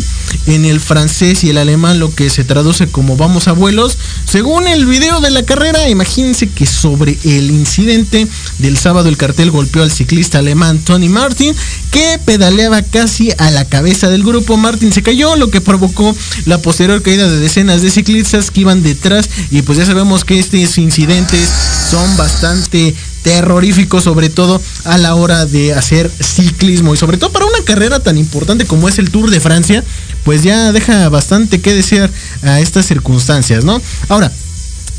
en 0.46 0.64
el 0.64 0.80
francés 0.80 1.44
y 1.44 1.50
el 1.50 1.58
alemán, 1.58 1.98
lo 1.98 2.14
que 2.14 2.30
se 2.30 2.44
traduce 2.44 2.86
como 2.88 3.16
vamos 3.16 3.48
abuelos. 3.48 3.98
Según 4.24 4.66
el 4.66 4.86
video 4.86 5.20
de 5.20 5.30
la 5.30 5.44
carrera, 5.44 5.88
imagínense 5.88 6.48
que 6.48 6.66
sobre 6.66 7.18
el 7.24 7.50
incidente 7.50 8.26
del 8.58 8.76
sábado 8.76 9.08
el 9.08 9.16
cartel 9.16 9.50
golpeó 9.50 9.82
al 9.82 9.90
ciclista 9.90 10.38
alemán 10.38 10.78
Tony 10.78 11.08
Martin, 11.08 11.54
que 11.90 12.18
pedaleaba 12.24 12.82
casi 12.82 13.30
a 13.38 13.50
la 13.50 13.64
cabeza 13.64 14.08
del 14.08 14.24
grupo. 14.24 14.56
Martin 14.56 14.92
se 14.92 15.02
cayó, 15.02 15.36
lo 15.36 15.50
que 15.50 15.60
provocó 15.60 16.14
la 16.46 16.58
posterior 16.58 17.02
caída 17.02 17.30
de 17.30 17.38
decenas 17.38 17.82
de 17.82 17.90
ciclistas 17.90 18.50
que 18.50 18.60
iban 18.60 18.82
detrás. 18.82 19.28
Y 19.50 19.62
pues 19.62 19.78
ya 19.78 19.86
sabemos 19.86 20.24
que 20.24 20.38
estos 20.38 20.78
incidentes 20.78 21.48
son 21.90 22.16
bastante 22.16 22.94
terrorífico, 23.24 24.00
sobre 24.00 24.28
todo 24.28 24.60
a 24.84 24.98
la 24.98 25.14
hora 25.14 25.46
de 25.46 25.72
hacer 25.72 26.10
ciclismo 26.20 26.94
y 26.94 26.98
sobre 26.98 27.16
todo 27.16 27.32
para 27.32 27.46
una 27.46 27.64
carrera 27.64 27.98
tan 28.00 28.18
importante 28.18 28.66
como 28.66 28.88
es 28.88 28.98
el 28.98 29.10
Tour 29.10 29.30
de 29.30 29.40
Francia, 29.40 29.82
pues 30.24 30.42
ya 30.42 30.72
deja 30.72 31.08
bastante 31.08 31.60
que 31.60 31.74
desear 31.74 32.10
a 32.42 32.60
estas 32.60 32.86
circunstancias, 32.86 33.64
¿no? 33.64 33.80
Ahora, 34.08 34.32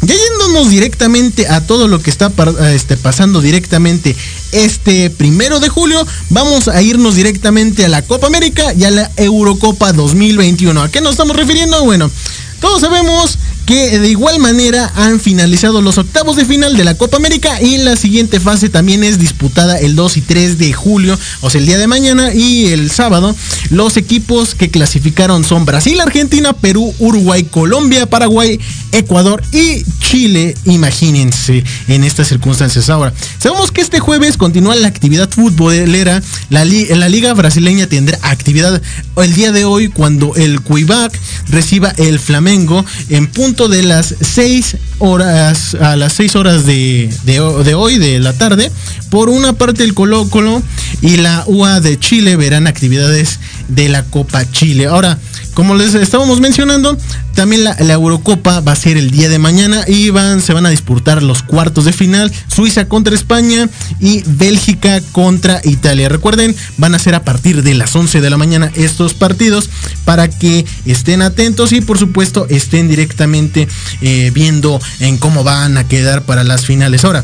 ya 0.01 0.13
yéndonos 0.13 0.69
directamente 0.69 1.47
a 1.47 1.65
todo 1.65 1.87
lo 1.87 1.99
que 2.01 2.09
está 2.09 2.31
este, 2.71 2.95
pasando 2.97 3.41
directamente 3.41 4.15
este 4.51 5.09
primero 5.09 5.59
de 5.59 5.69
julio, 5.69 6.05
vamos 6.29 6.67
a 6.67 6.81
irnos 6.81 7.15
directamente 7.15 7.85
a 7.85 7.89
la 7.89 8.03
Copa 8.03 8.27
América 8.27 8.73
y 8.73 8.83
a 8.83 8.91
la 8.91 9.11
Eurocopa 9.17 9.93
2021. 9.93 10.79
¿A 10.81 10.91
qué 10.91 11.01
nos 11.01 11.11
estamos 11.11 11.35
refiriendo? 11.35 11.83
Bueno, 11.83 12.11
todos 12.59 12.81
sabemos 12.81 13.37
que 13.65 13.99
de 13.99 14.09
igual 14.09 14.39
manera 14.39 14.91
han 14.95 15.19
finalizado 15.19 15.81
los 15.81 15.97
octavos 15.97 16.35
de 16.35 16.45
final 16.45 16.77
de 16.77 16.83
la 16.83 16.95
Copa 16.95 17.17
América 17.17 17.61
y 17.61 17.77
la 17.77 17.95
siguiente 17.95 18.39
fase 18.39 18.69
también 18.69 19.03
es 19.03 19.17
disputada 19.17 19.79
el 19.79 19.95
2 19.95 20.17
y 20.17 20.21
3 20.21 20.57
de 20.57 20.73
julio, 20.73 21.17
o 21.41 21.49
sea, 21.49 21.59
el 21.59 21.67
día 21.67 21.77
de 21.77 21.87
mañana 21.87 22.33
y 22.33 22.67
el 22.67 22.91
sábado. 22.91 23.35
Los 23.71 23.97
equipos 23.97 24.53
que 24.53 24.69
clasificaron 24.69 25.43
son 25.43 25.65
Brasil, 25.65 25.99
Argentina, 25.99 26.53
Perú, 26.53 26.93
Uruguay, 26.99 27.43
Colombia, 27.43 28.05
Paraguay, 28.05 28.59
Ecuador 28.91 29.41
y 29.51 29.83
Chile. 29.99 30.55
Imagínense 30.65 31.63
en 31.87 32.03
estas 32.03 32.27
circunstancias. 32.27 32.89
Ahora, 32.89 33.13
sabemos 33.39 33.71
que 33.71 33.81
este 33.81 33.99
jueves 33.99 34.37
continúa 34.37 34.75
la 34.75 34.87
actividad 34.87 35.29
futbolera. 35.29 36.21
La, 36.49 36.65
la 36.65 37.09
Liga 37.09 37.33
Brasileña 37.33 37.87
tendrá 37.87 38.19
actividad 38.21 38.81
el 39.17 39.33
día 39.33 39.51
de 39.51 39.65
hoy 39.65 39.89
cuando 39.89 40.35
el 40.35 40.61
Cuivac 40.61 41.17
reciba 41.47 41.93
el 41.97 42.19
Flamengo 42.19 42.85
en 43.09 43.27
punto 43.27 43.54
de 43.55 43.83
las 43.83 44.13
6 44.19 44.77
horas, 44.99 45.75
a 45.75 45.95
las 45.95 46.13
6 46.13 46.35
horas 46.35 46.65
de, 46.65 47.09
de, 47.23 47.39
hoy, 47.73 47.97
de 47.97 48.19
la 48.19 48.33
tarde. 48.33 48.69
Por 49.09 49.29
una 49.29 49.53
parte 49.53 49.83
el 49.83 49.93
Colo 49.93 50.29
Colo 50.29 50.61
y 51.01 51.17
la 51.17 51.43
UA 51.47 51.79
de 51.79 51.97
Chile 51.97 52.35
verán 52.35 52.67
actividades 52.67 53.39
de 53.67 53.89
la 53.89 54.03
Copa 54.03 54.49
Chile. 54.51 54.87
Ahora, 54.87 55.17
como 55.53 55.75
les 55.75 55.93
estábamos 55.93 56.41
mencionando, 56.41 56.97
también 57.33 57.63
la, 57.63 57.75
Eurocopa 57.79 58.61
va 58.61 58.71
a 58.73 58.75
ser 58.75 58.97
el 58.97 59.11
día 59.11 59.29
de 59.29 59.39
mañana 59.39 59.83
y 59.87 60.09
van, 60.09 60.41
se 60.41 60.53
van 60.53 60.65
a 60.65 60.69
disputar 60.69 61.23
los 61.23 61.43
cuartos 61.43 61.85
de 61.85 61.93
final, 61.93 62.31
Suiza 62.53 62.87
contra 62.87 63.15
España 63.15 63.69
y 63.99 64.23
Bélgica 64.25 65.01
contra 65.11 65.61
Italia. 65.63 66.09
Recuerden, 66.09 66.55
van 66.77 66.95
a 66.95 66.99
ser 66.99 67.15
a 67.15 67.23
partir 67.23 67.63
de 67.63 67.73
las 67.73 67.95
11 67.95 68.21
de 68.21 68.29
la 68.29 68.37
mañana 68.37 68.71
estos 68.75 69.13
partidos 69.13 69.69
para 70.03 70.29
que 70.29 70.65
estén 70.85 71.21
atentos 71.21 71.71
y 71.71 71.81
por 71.81 71.97
supuesto 71.97 72.47
estén 72.49 72.87
directamente 72.87 73.67
eh, 74.01 74.31
viendo 74.33 74.79
en 74.99 75.17
cómo 75.17 75.43
van 75.43 75.77
a 75.77 75.87
quedar 75.87 76.23
para 76.23 76.43
las 76.43 76.65
finales. 76.65 77.05
Ahora, 77.05 77.23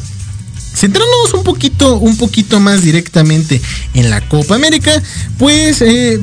Centrándonos 0.82 1.36
un 1.36 1.43
poquito, 1.43 1.97
un 1.97 2.17
poquito 2.17 2.59
más 2.59 2.82
directamente 2.82 3.61
en 3.93 4.09
la 4.09 4.19
Copa 4.27 4.55
América, 4.55 4.91
pues 5.38 5.79
eh, 5.84 6.19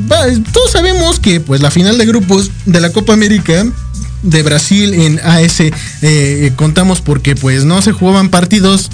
todos 0.52 0.72
sabemos 0.72 1.20
que 1.20 1.38
pues 1.38 1.61
la 1.61 1.70
final 1.70 1.96
de 1.96 2.04
grupos 2.06 2.50
de 2.66 2.80
la 2.80 2.90
Copa 2.90 3.12
América 3.12 3.64
de 4.24 4.42
Brasil 4.42 4.94
en 4.94 5.20
AS 5.20 5.61
eh, 5.61 6.52
contamos 6.56 7.00
porque 7.00 7.36
pues 7.36 7.66
no 7.66 7.80
se 7.82 7.92
jugaban 7.92 8.30
partidos 8.30 8.90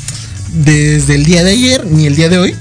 desde 0.52 1.14
el 1.14 1.24
día 1.24 1.42
de 1.42 1.52
ayer 1.52 1.86
ni 1.86 2.04
el 2.08 2.14
día 2.14 2.28
de 2.28 2.36
hoy. 2.36 2.54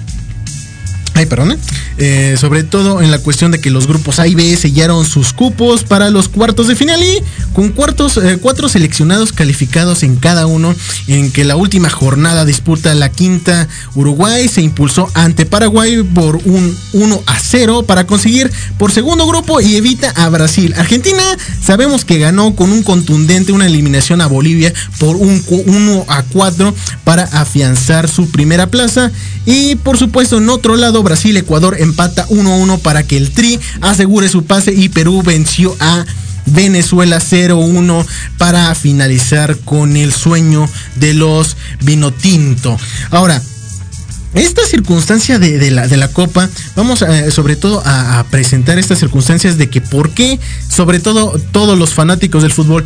Ay, 1.16 1.28
perdón. 1.28 1.58
Eh, 2.00 2.36
sobre 2.40 2.64
todo 2.64 3.02
en 3.02 3.12
la 3.12 3.20
cuestión 3.20 3.52
de 3.52 3.62
que 3.62 3.70
los 3.70 3.86
grupos 3.86 4.20
A 4.20 4.28
y 4.28 4.34
B 4.34 4.58
sellaron 4.58 5.06
sus 5.06 5.32
cupos 5.32 5.84
para 5.84 6.10
los 6.10 6.28
cuartos 6.28 6.68
de 6.68 6.76
final 6.76 7.02
y 7.04 7.22
con 7.54 7.70
cuartos, 7.70 8.18
eh, 8.18 8.40
cuatro 8.42 8.68
seleccionados 8.68 9.32
calificados 9.32 10.02
en 10.02 10.16
cada 10.16 10.48
uno, 10.48 10.74
en 11.08 11.32
que 11.32 11.44
la 11.44 11.56
última 11.56 11.90
jornada 11.90 12.46
disputa 12.46 12.96
la 12.96 13.10
quinta 13.10 13.68
Uruguay 13.94 14.48
se 14.48 14.62
impulsó 14.62 15.08
ante 15.14 15.46
Paraguay 15.46 16.02
por 16.02 16.38
un 16.46 16.76
1 16.94 17.24
a 17.28 17.40
0 17.40 17.84
para 17.84 18.08
conseguir 18.08 18.52
por 18.80 18.92
segundo 18.92 19.28
grupo 19.28 19.62
y 19.62 19.76
evita 19.76 20.10
a 20.16 20.30
Brasil. 20.30 20.74
Argentina 20.78 21.24
sabemos 21.62 22.06
que 22.06 22.18
ganó 22.18 22.56
con 22.56 22.72
un 22.72 22.82
contundente 22.82 23.52
una 23.52 23.68
eliminación 23.68 24.22
a 24.22 24.28
Bolivia 24.28 24.74
por 24.98 25.16
un 25.16 25.44
1 25.48 26.06
a 26.08 26.24
4 26.24 26.74
para 27.04 27.24
afianzar 27.24 28.10
su 28.10 28.32
primera 28.32 28.68
plaza 28.68 29.12
y 29.46 29.76
por 29.76 29.98
supuesto 29.98 30.38
en 30.38 30.50
otro 30.50 30.76
lado 30.76 31.03
Brasil-Ecuador 31.04 31.76
empata 31.80 32.28
1-1 32.28 32.80
para 32.80 33.04
que 33.04 33.18
el 33.18 33.32
Tri 33.32 33.60
asegure 33.82 34.30
su 34.30 34.46
pase 34.46 34.74
y 34.74 34.90
Perú 34.90 35.22
venció 35.24 35.76
a 35.80 36.06
Venezuela 36.46 37.20
0-1 37.20 38.06
para 38.38 38.74
finalizar 38.76 39.58
con 39.60 39.96
el 39.96 40.14
sueño 40.14 40.68
de 40.96 41.14
los 41.14 41.58
Vinotinto. 41.82 42.78
Ahora, 43.12 43.42
esta 44.34 44.66
circunstancia 44.66 45.38
de, 45.38 45.70
la, 45.70 46.08
Copa, 46.08 46.50
vamos 46.76 47.06
sobre 47.30 47.56
todo 47.56 47.84
a, 47.86 48.20
a, 48.20 48.24
presentar 48.26 48.80
estas 48.80 48.98
circunstancias 48.98 49.58
de 49.58 49.70
que 49.70 49.80
por 49.80 50.10
qué, 50.12 50.40
sobre 50.68 51.00
todo 51.00 51.40
todos 51.52 51.78
los 51.78 51.94
fanáticos 51.94 52.42
del 52.42 52.52
fútbol, 52.52 52.84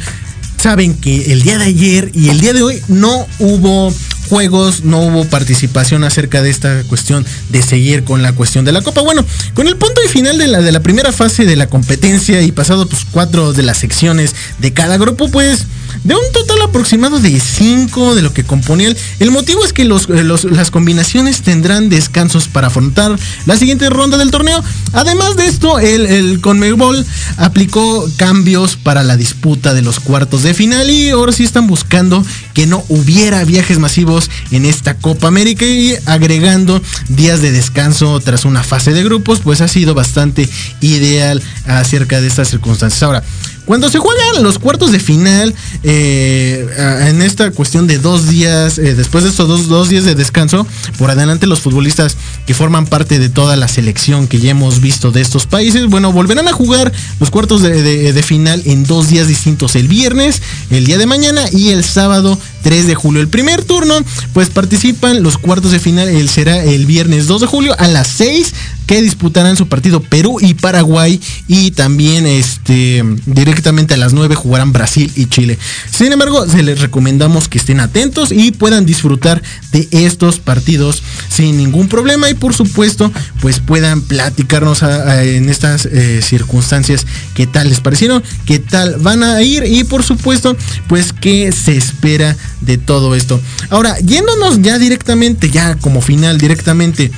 saben 0.57 0.95
que 0.95 1.31
el 1.31 1.43
día 1.43 1.57
de 1.57 1.65
ayer 1.65 2.11
y 2.13 2.29
el 2.29 2.41
día 2.41 2.51
de 2.51 2.63
hoy 2.63 2.81
no 2.89 3.25
hubo 3.39 3.93
juegos, 4.27 4.83
no 4.83 4.99
hubo 4.99 5.25
participación 5.25 6.03
acerca 6.03 6.41
de 6.41 6.49
esta 6.49 6.83
cuestión 6.83 7.25
de 7.49 7.61
seguir 7.61 8.03
con 8.03 8.21
la 8.21 8.33
cuestión 8.33 8.65
de 8.65 8.71
la 8.71 8.81
Copa. 8.81 9.01
Bueno, 9.01 9.25
con 9.53 9.67
el 9.67 9.77
punto 9.77 10.01
y 10.03 10.07
final 10.07 10.37
de 10.37 10.47
la, 10.47 10.61
de 10.61 10.71
la 10.71 10.81
primera 10.81 11.11
fase 11.11 11.45
de 11.45 11.55
la 11.55 11.67
competencia 11.67 12.41
y 12.41 12.51
pasado 12.51 12.87
pues 12.87 13.05
cuatro 13.09 13.53
de 13.53 13.63
las 13.63 13.77
secciones 13.77 14.35
de 14.59 14.73
cada 14.73 14.97
grupo, 14.97 15.29
pues 15.29 15.65
de 16.03 16.15
un 16.15 16.31
total 16.31 16.61
aproximado 16.61 17.19
de 17.19 17.39
5 17.39 18.15
de 18.15 18.21
lo 18.21 18.33
que 18.33 18.43
componía 18.43 18.89
el, 18.89 18.97
el 19.19 19.31
motivo 19.31 19.63
es 19.63 19.73
que 19.73 19.85
los, 19.85 20.09
las 20.09 20.71
combinaciones 20.71 21.41
tendrán 21.41 21.89
descansos 21.89 22.47
para 22.47 22.67
afrontar 22.67 23.17
la 23.45 23.57
siguiente 23.57 23.89
ronda 23.89 24.17
del 24.17 24.31
torneo. 24.31 24.63
Además 24.93 25.35
de 25.35 25.47
esto, 25.47 25.79
el, 25.79 26.05
el 26.05 26.41
Conmebol 26.41 27.05
aplicó 27.37 28.07
cambios 28.17 28.75
para 28.75 29.03
la 29.03 29.17
disputa 29.17 29.73
de 29.73 29.81
los 29.81 29.99
cuartos 29.99 30.43
de 30.43 30.53
final 30.53 30.89
y 30.89 31.09
ahora 31.09 31.31
sí 31.31 31.43
están 31.43 31.67
buscando 31.67 32.25
que 32.53 32.67
no 32.67 32.83
hubiera 32.89 33.43
viajes 33.43 33.79
masivos 33.79 34.29
en 34.51 34.65
esta 34.65 34.95
Copa 34.95 35.27
América 35.27 35.65
y 35.65 35.95
agregando 36.05 36.81
días 37.09 37.41
de 37.41 37.51
descanso 37.51 38.19
tras 38.19 38.45
una 38.45 38.63
fase 38.63 38.93
de 38.93 39.03
grupos, 39.03 39.39
pues 39.39 39.61
ha 39.61 39.67
sido 39.67 39.93
bastante 39.93 40.49
ideal 40.81 41.41
acerca 41.65 42.21
de 42.21 42.27
estas 42.27 42.49
circunstancias. 42.49 43.03
Ahora, 43.03 43.23
cuando 43.67 43.89
se 43.89 43.99
juegan 43.99 44.43
los 44.43 44.59
cuartos 44.59 44.93
de 44.93 44.99
final, 44.99 45.53
eh, 45.83 46.65
en 47.09 47.21
esta 47.21 47.51
cuestión 47.51 47.85
de 47.85 47.99
dos 47.99 48.29
días, 48.29 48.77
eh, 48.77 48.95
después 48.95 49.25
de 49.25 49.29
estos 49.29 49.67
dos, 49.67 49.89
días 49.89 50.05
de 50.05 50.15
descanso, 50.15 50.65
por 50.97 51.11
adelante 51.11 51.47
los 51.47 51.59
futbolistas 51.59 52.15
que 52.45 52.53
forman 52.53 52.87
parte 52.87 53.19
de 53.19 53.27
toda 53.27 53.57
la 53.57 53.67
selección 53.67 54.27
que 54.27 54.39
ya 54.39 54.51
hemos 54.51 54.79
visto 54.79 55.11
de 55.11 55.19
estos 55.19 55.47
países, 55.47 55.87
bueno, 55.87 56.13
volverán 56.13 56.47
a 56.47 56.53
jugar 56.53 56.93
los 57.19 57.29
cuartos 57.29 57.61
de, 57.61 58.23
final 58.25 58.61
en 58.65 58.85
dos 58.85 59.09
días 59.09 59.27
distintos, 59.27 59.75
el 59.75 59.89
viernes, 59.89 60.41
el 60.69 60.85
día 60.85 60.97
de 60.97 61.05
mañana 61.05 61.43
y 61.51 61.69
el 61.69 61.83
sábado 61.83 62.39
3 62.67 62.85
de 62.85 62.95
julio. 62.95 63.21
El 63.21 63.29
primer 63.29 63.63
turno, 63.63 63.95
pues 64.33 64.49
participan 64.49 65.23
los 65.23 65.37
cuartos 65.37 65.71
de 65.71 65.79
final, 65.79 66.09
el 66.09 66.27
será 66.27 66.61
el 66.65 66.85
viernes 66.85 67.25
2 67.25 67.39
de 67.39 67.47
julio 67.47 67.73
a 67.79 67.87
las 67.87 68.09
6 68.09 68.53
que 68.87 69.01
disputarán 69.01 69.57
su 69.57 69.67
partido 69.67 70.01
Perú 70.01 70.39
y 70.41 70.53
Paraguay 70.53 71.19
y 71.47 71.71
también 71.71 72.25
este 72.25 73.03
directamente 73.25 73.93
a 73.93 73.97
las 73.97 74.13
9 74.13 74.33
jugarán 74.35 74.71
Brasil 74.71 75.11
y 75.15 75.25
Chile. 75.25 75.59
Sin 75.91 76.11
embargo, 76.11 76.47
se 76.47 76.63
les 76.63 76.79
recomendamos 76.79 77.49
que 77.49 77.57
estén 77.57 77.81
atentos 77.81 78.31
y 78.31 78.53
puedan 78.53 78.85
disfrutar 78.85 79.43
de 79.73 79.87
estos 79.91 80.39
partidos 80.39 81.03
sin 81.29 81.57
ningún 81.57 81.89
problema 81.89 82.29
y 82.29 82.33
por 82.33 82.53
supuesto, 82.53 83.11
pues 83.41 83.59
puedan 83.59 84.01
platicarnos 84.01 84.81
en 84.83 85.49
estas 85.49 85.85
eh, 85.85 86.21
circunstancias 86.21 87.05
qué 87.33 87.45
tal 87.45 87.69
les 87.69 87.81
parecieron, 87.81 88.23
qué 88.45 88.59
tal 88.59 88.95
van 88.99 89.21
a 89.23 89.41
ir 89.41 89.63
y 89.65 89.83
por 89.83 90.03
supuesto, 90.03 90.55
pues 90.87 91.11
qué 91.11 91.51
se 91.51 91.75
espera 91.75 92.37
de 92.61 92.77
todo 92.77 93.15
esto. 93.15 93.39
Ahora, 93.69 93.97
yéndonos 93.99 94.61
ya 94.61 94.77
directamente, 94.77 95.49
ya 95.49 95.75
como 95.75 96.01
final 96.01 96.37
directamente 96.37 97.11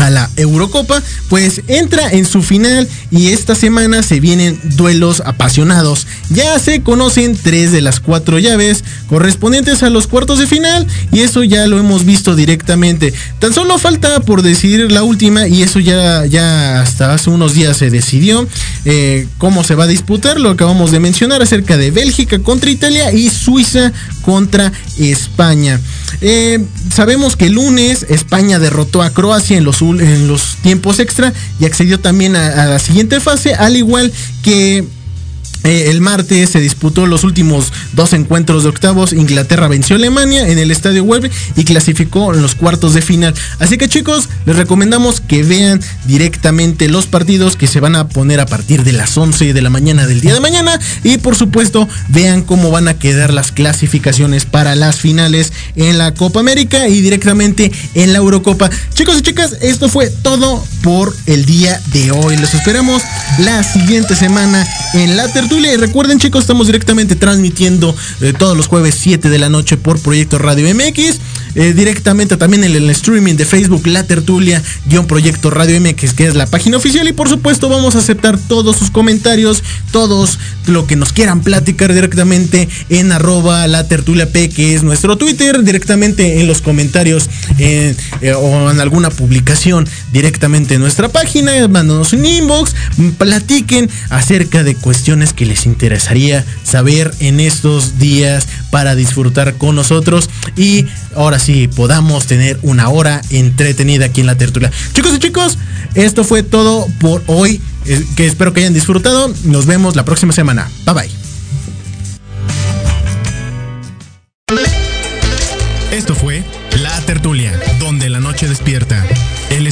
a 0.00 0.10
la 0.10 0.30
Eurocopa, 0.36 1.02
pues 1.28 1.60
entra 1.68 2.10
en 2.10 2.24
su 2.24 2.42
final 2.42 2.88
y 3.10 3.28
esta 3.28 3.54
semana 3.54 4.02
se 4.02 4.18
vienen 4.18 4.58
duelos 4.76 5.22
apasionados. 5.24 6.06
Ya 6.30 6.58
se 6.58 6.82
conocen 6.82 7.36
tres 7.36 7.70
de 7.70 7.82
las 7.82 8.00
cuatro 8.00 8.38
llaves 8.38 8.82
correspondientes 9.08 9.82
a 9.82 9.90
los 9.90 10.06
cuartos 10.06 10.38
de 10.38 10.46
final 10.46 10.86
y 11.12 11.20
eso 11.20 11.44
ya 11.44 11.66
lo 11.66 11.78
hemos 11.78 12.04
visto 12.04 12.34
directamente. 12.34 13.12
Tan 13.38 13.52
solo 13.52 13.78
falta 13.78 14.20
por 14.20 14.42
decidir 14.42 14.90
la 14.90 15.02
última 15.02 15.46
y 15.46 15.62
eso 15.62 15.80
ya, 15.80 16.24
ya 16.24 16.80
hasta 16.80 17.12
hace 17.12 17.28
unos 17.28 17.54
días 17.54 17.76
se 17.76 17.90
decidió 17.90 18.48
eh, 18.86 19.26
cómo 19.36 19.64
se 19.64 19.74
va 19.74 19.84
a 19.84 19.88
disputar. 19.88 20.40
Lo 20.40 20.50
acabamos 20.50 20.92
de 20.92 21.00
mencionar 21.00 21.42
acerca 21.42 21.76
de 21.76 21.90
Bélgica 21.90 22.38
contra 22.38 22.70
Italia 22.70 23.12
y 23.12 23.28
Suiza 23.28 23.92
contra 24.22 24.72
España. 24.98 25.78
Eh, 26.20 26.58
sabemos 26.92 27.36
que 27.36 27.46
el 27.46 27.52
lunes 27.52 28.06
España 28.08 28.58
derrotó 28.58 29.02
a 29.02 29.10
Croacia 29.10 29.56
en 29.56 29.64
los, 29.64 29.82
en 29.98 30.28
los 30.28 30.56
tiempos 30.62 30.98
extra 31.00 31.32
y 31.58 31.64
accedió 31.64 31.98
también 32.00 32.36
a, 32.36 32.66
la 32.66 32.78
siguiente 32.78 33.20
fase, 33.20 33.54
al 33.54 33.76
igual 33.76 34.12
que 34.42 34.84
eh, 35.64 35.90
el 35.90 36.00
martes 36.00 36.50
se 36.50 36.60
disputó 36.60 37.06
los 37.06 37.24
últimos 37.24 37.72
dos 37.92 38.12
encuentros 38.12 38.62
de 38.62 38.70
octavos. 38.70 39.12
Inglaterra 39.12 39.68
venció 39.68 39.96
a 39.96 39.98
Alemania 39.98 40.48
en 40.48 40.58
el 40.58 40.70
Estadio 40.70 41.04
Web 41.04 41.30
y 41.56 41.64
clasificó 41.64 42.34
en 42.34 42.42
los 42.42 42.54
cuartos 42.54 42.94
de 42.94 43.02
final. 43.02 43.34
Así 43.58 43.76
que 43.76 43.88
chicos, 43.88 44.28
les 44.46 44.56
recomendamos 44.56 45.20
que 45.20 45.42
vean 45.42 45.80
directamente 46.06 46.88
los 46.88 47.06
partidos 47.06 47.56
que 47.56 47.66
se 47.66 47.80
van 47.80 47.96
a 47.96 48.08
poner 48.08 48.40
a 48.40 48.46
partir 48.46 48.84
de 48.84 48.92
las 48.92 49.16
11 49.16 49.52
de 49.52 49.62
la 49.62 49.70
mañana 49.70 50.06
del 50.06 50.20
día 50.20 50.34
de 50.34 50.40
mañana. 50.40 50.78
Y 51.04 51.18
por 51.18 51.36
supuesto, 51.36 51.88
vean 52.08 52.42
cómo 52.42 52.70
van 52.70 52.88
a 52.88 52.94
quedar 52.94 53.32
las 53.32 53.52
clasificaciones 53.52 54.44
para 54.44 54.74
las 54.74 54.96
finales 54.96 55.52
en 55.76 55.98
la 55.98 56.14
Copa 56.14 56.40
América 56.40 56.88
y 56.88 57.00
directamente 57.00 57.70
en 57.94 58.12
la 58.12 58.18
Eurocopa. 58.18 58.70
Chicos 58.94 59.18
y 59.18 59.22
chicas, 59.22 59.56
esto 59.60 59.88
fue 59.88 60.10
todo 60.10 60.64
por 60.82 61.14
el 61.26 61.44
día 61.44 61.80
de 61.92 62.10
hoy. 62.12 62.36
Los 62.36 62.54
esperamos 62.54 63.02
la 63.38 63.62
siguiente 63.62 64.14
semana 64.14 64.66
en 64.94 65.16
la 65.16 65.28
recuerden, 65.80 66.18
chicos, 66.18 66.42
estamos 66.42 66.66
directamente 66.66 67.16
transmitiendo 67.16 67.94
eh, 68.20 68.32
todos 68.38 68.56
los 68.56 68.66
jueves 68.66 68.94
7 68.98 69.28
de 69.28 69.38
la 69.38 69.48
noche 69.48 69.76
por 69.76 70.00
Proyecto 70.00 70.38
Radio 70.38 70.72
MX. 70.74 71.18
Eh, 71.56 71.72
directamente 71.74 72.36
también 72.36 72.62
en 72.62 72.76
el 72.76 72.88
streaming 72.90 73.34
de 73.34 73.44
Facebook 73.44 73.84
La 73.88 74.04
Tertulia, 74.04 74.62
guion 74.86 75.06
Proyecto 75.06 75.50
Radio 75.50 75.80
MX, 75.80 76.12
que 76.12 76.26
es 76.26 76.36
la 76.36 76.46
página 76.46 76.76
oficial. 76.76 77.08
Y 77.08 77.12
por 77.12 77.28
supuesto, 77.28 77.68
vamos 77.68 77.96
a 77.96 77.98
aceptar 77.98 78.38
todos 78.38 78.76
sus 78.76 78.90
comentarios, 78.90 79.64
todos 79.90 80.38
lo 80.66 80.86
que 80.86 80.94
nos 80.94 81.12
quieran 81.12 81.40
platicar 81.40 81.92
directamente 81.92 82.68
en 82.88 83.10
arroba 83.10 83.66
La 83.66 83.88
Tertulia 83.88 84.30
P, 84.30 84.48
que 84.48 84.74
es 84.74 84.84
nuestro 84.84 85.16
Twitter, 85.16 85.64
directamente 85.64 86.40
en 86.40 86.46
los 86.46 86.62
comentarios 86.62 87.28
eh, 87.58 87.96
o 88.36 88.70
en 88.70 88.80
alguna 88.80 89.10
publicación 89.10 89.88
directamente 90.12 90.74
en 90.74 90.80
nuestra 90.80 91.08
página, 91.08 91.66
mándanos 91.66 92.12
un 92.12 92.24
inbox, 92.24 92.74
platiquen 93.18 93.90
acerca 94.10 94.62
de 94.62 94.76
cuestiones 94.76 95.32
que 95.32 95.39
les 95.44 95.66
interesaría 95.66 96.44
saber 96.62 97.12
en 97.20 97.40
estos 97.40 97.98
días 97.98 98.46
para 98.70 98.94
disfrutar 98.94 99.54
con 99.54 99.74
nosotros 99.76 100.30
y 100.56 100.86
ahora 101.14 101.38
sí 101.38 101.68
podamos 101.68 102.26
tener 102.26 102.58
una 102.62 102.88
hora 102.88 103.22
entretenida 103.30 104.06
aquí 104.06 104.20
en 104.20 104.26
la 104.26 104.36
tertulia. 104.36 104.70
Chicos 104.92 105.14
y 105.14 105.18
chicos, 105.18 105.58
esto 105.94 106.24
fue 106.24 106.42
todo 106.42 106.86
por 106.98 107.22
hoy, 107.26 107.60
eh, 107.86 108.04
que 108.16 108.26
espero 108.26 108.52
que 108.52 108.60
hayan 108.60 108.74
disfrutado. 108.74 109.32
Nos 109.44 109.66
vemos 109.66 109.96
la 109.96 110.04
próxima 110.04 110.32
semana. 110.32 110.70
Bye 110.84 110.94
bye. 110.94 111.29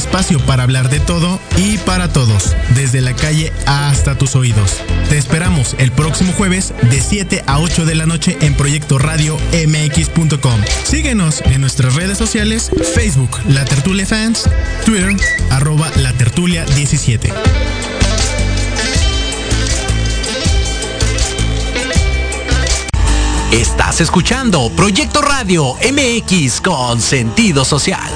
Espacio 0.09 0.39
para 0.39 0.63
hablar 0.63 0.89
de 0.89 0.99
todo 0.99 1.39
y 1.55 1.77
para 1.77 2.11
todos, 2.11 2.55
desde 2.73 2.99
la 2.99 3.13
calle 3.13 3.53
hasta 3.67 4.17
tus 4.17 4.35
oídos. 4.35 4.77
Te 5.07 5.19
esperamos 5.19 5.75
el 5.77 5.91
próximo 5.91 6.33
jueves 6.33 6.73
de 6.89 6.99
7 6.99 7.43
a 7.45 7.59
8 7.59 7.85
de 7.85 7.93
la 7.93 8.07
noche 8.07 8.35
en 8.41 8.55
Proyecto 8.55 8.97
Radio 8.97 9.37
MX.com. 9.53 10.61
Síguenos 10.83 11.41
en 11.41 11.61
nuestras 11.61 11.93
redes 11.93 12.17
sociales, 12.17 12.71
Facebook 12.95 13.29
La 13.49 13.65
Tertulia 13.65 14.07
Fans, 14.07 14.49
Twitter 14.83 15.15
arroba 15.51 15.91
La 15.97 16.11
Tertulia 16.13 16.65
17. 16.65 17.31
Estás 23.51 24.01
escuchando 24.01 24.71
Proyecto 24.75 25.21
Radio 25.21 25.75
MX 25.75 26.61
con 26.61 26.99
sentido 26.99 27.63
social. 27.63 28.09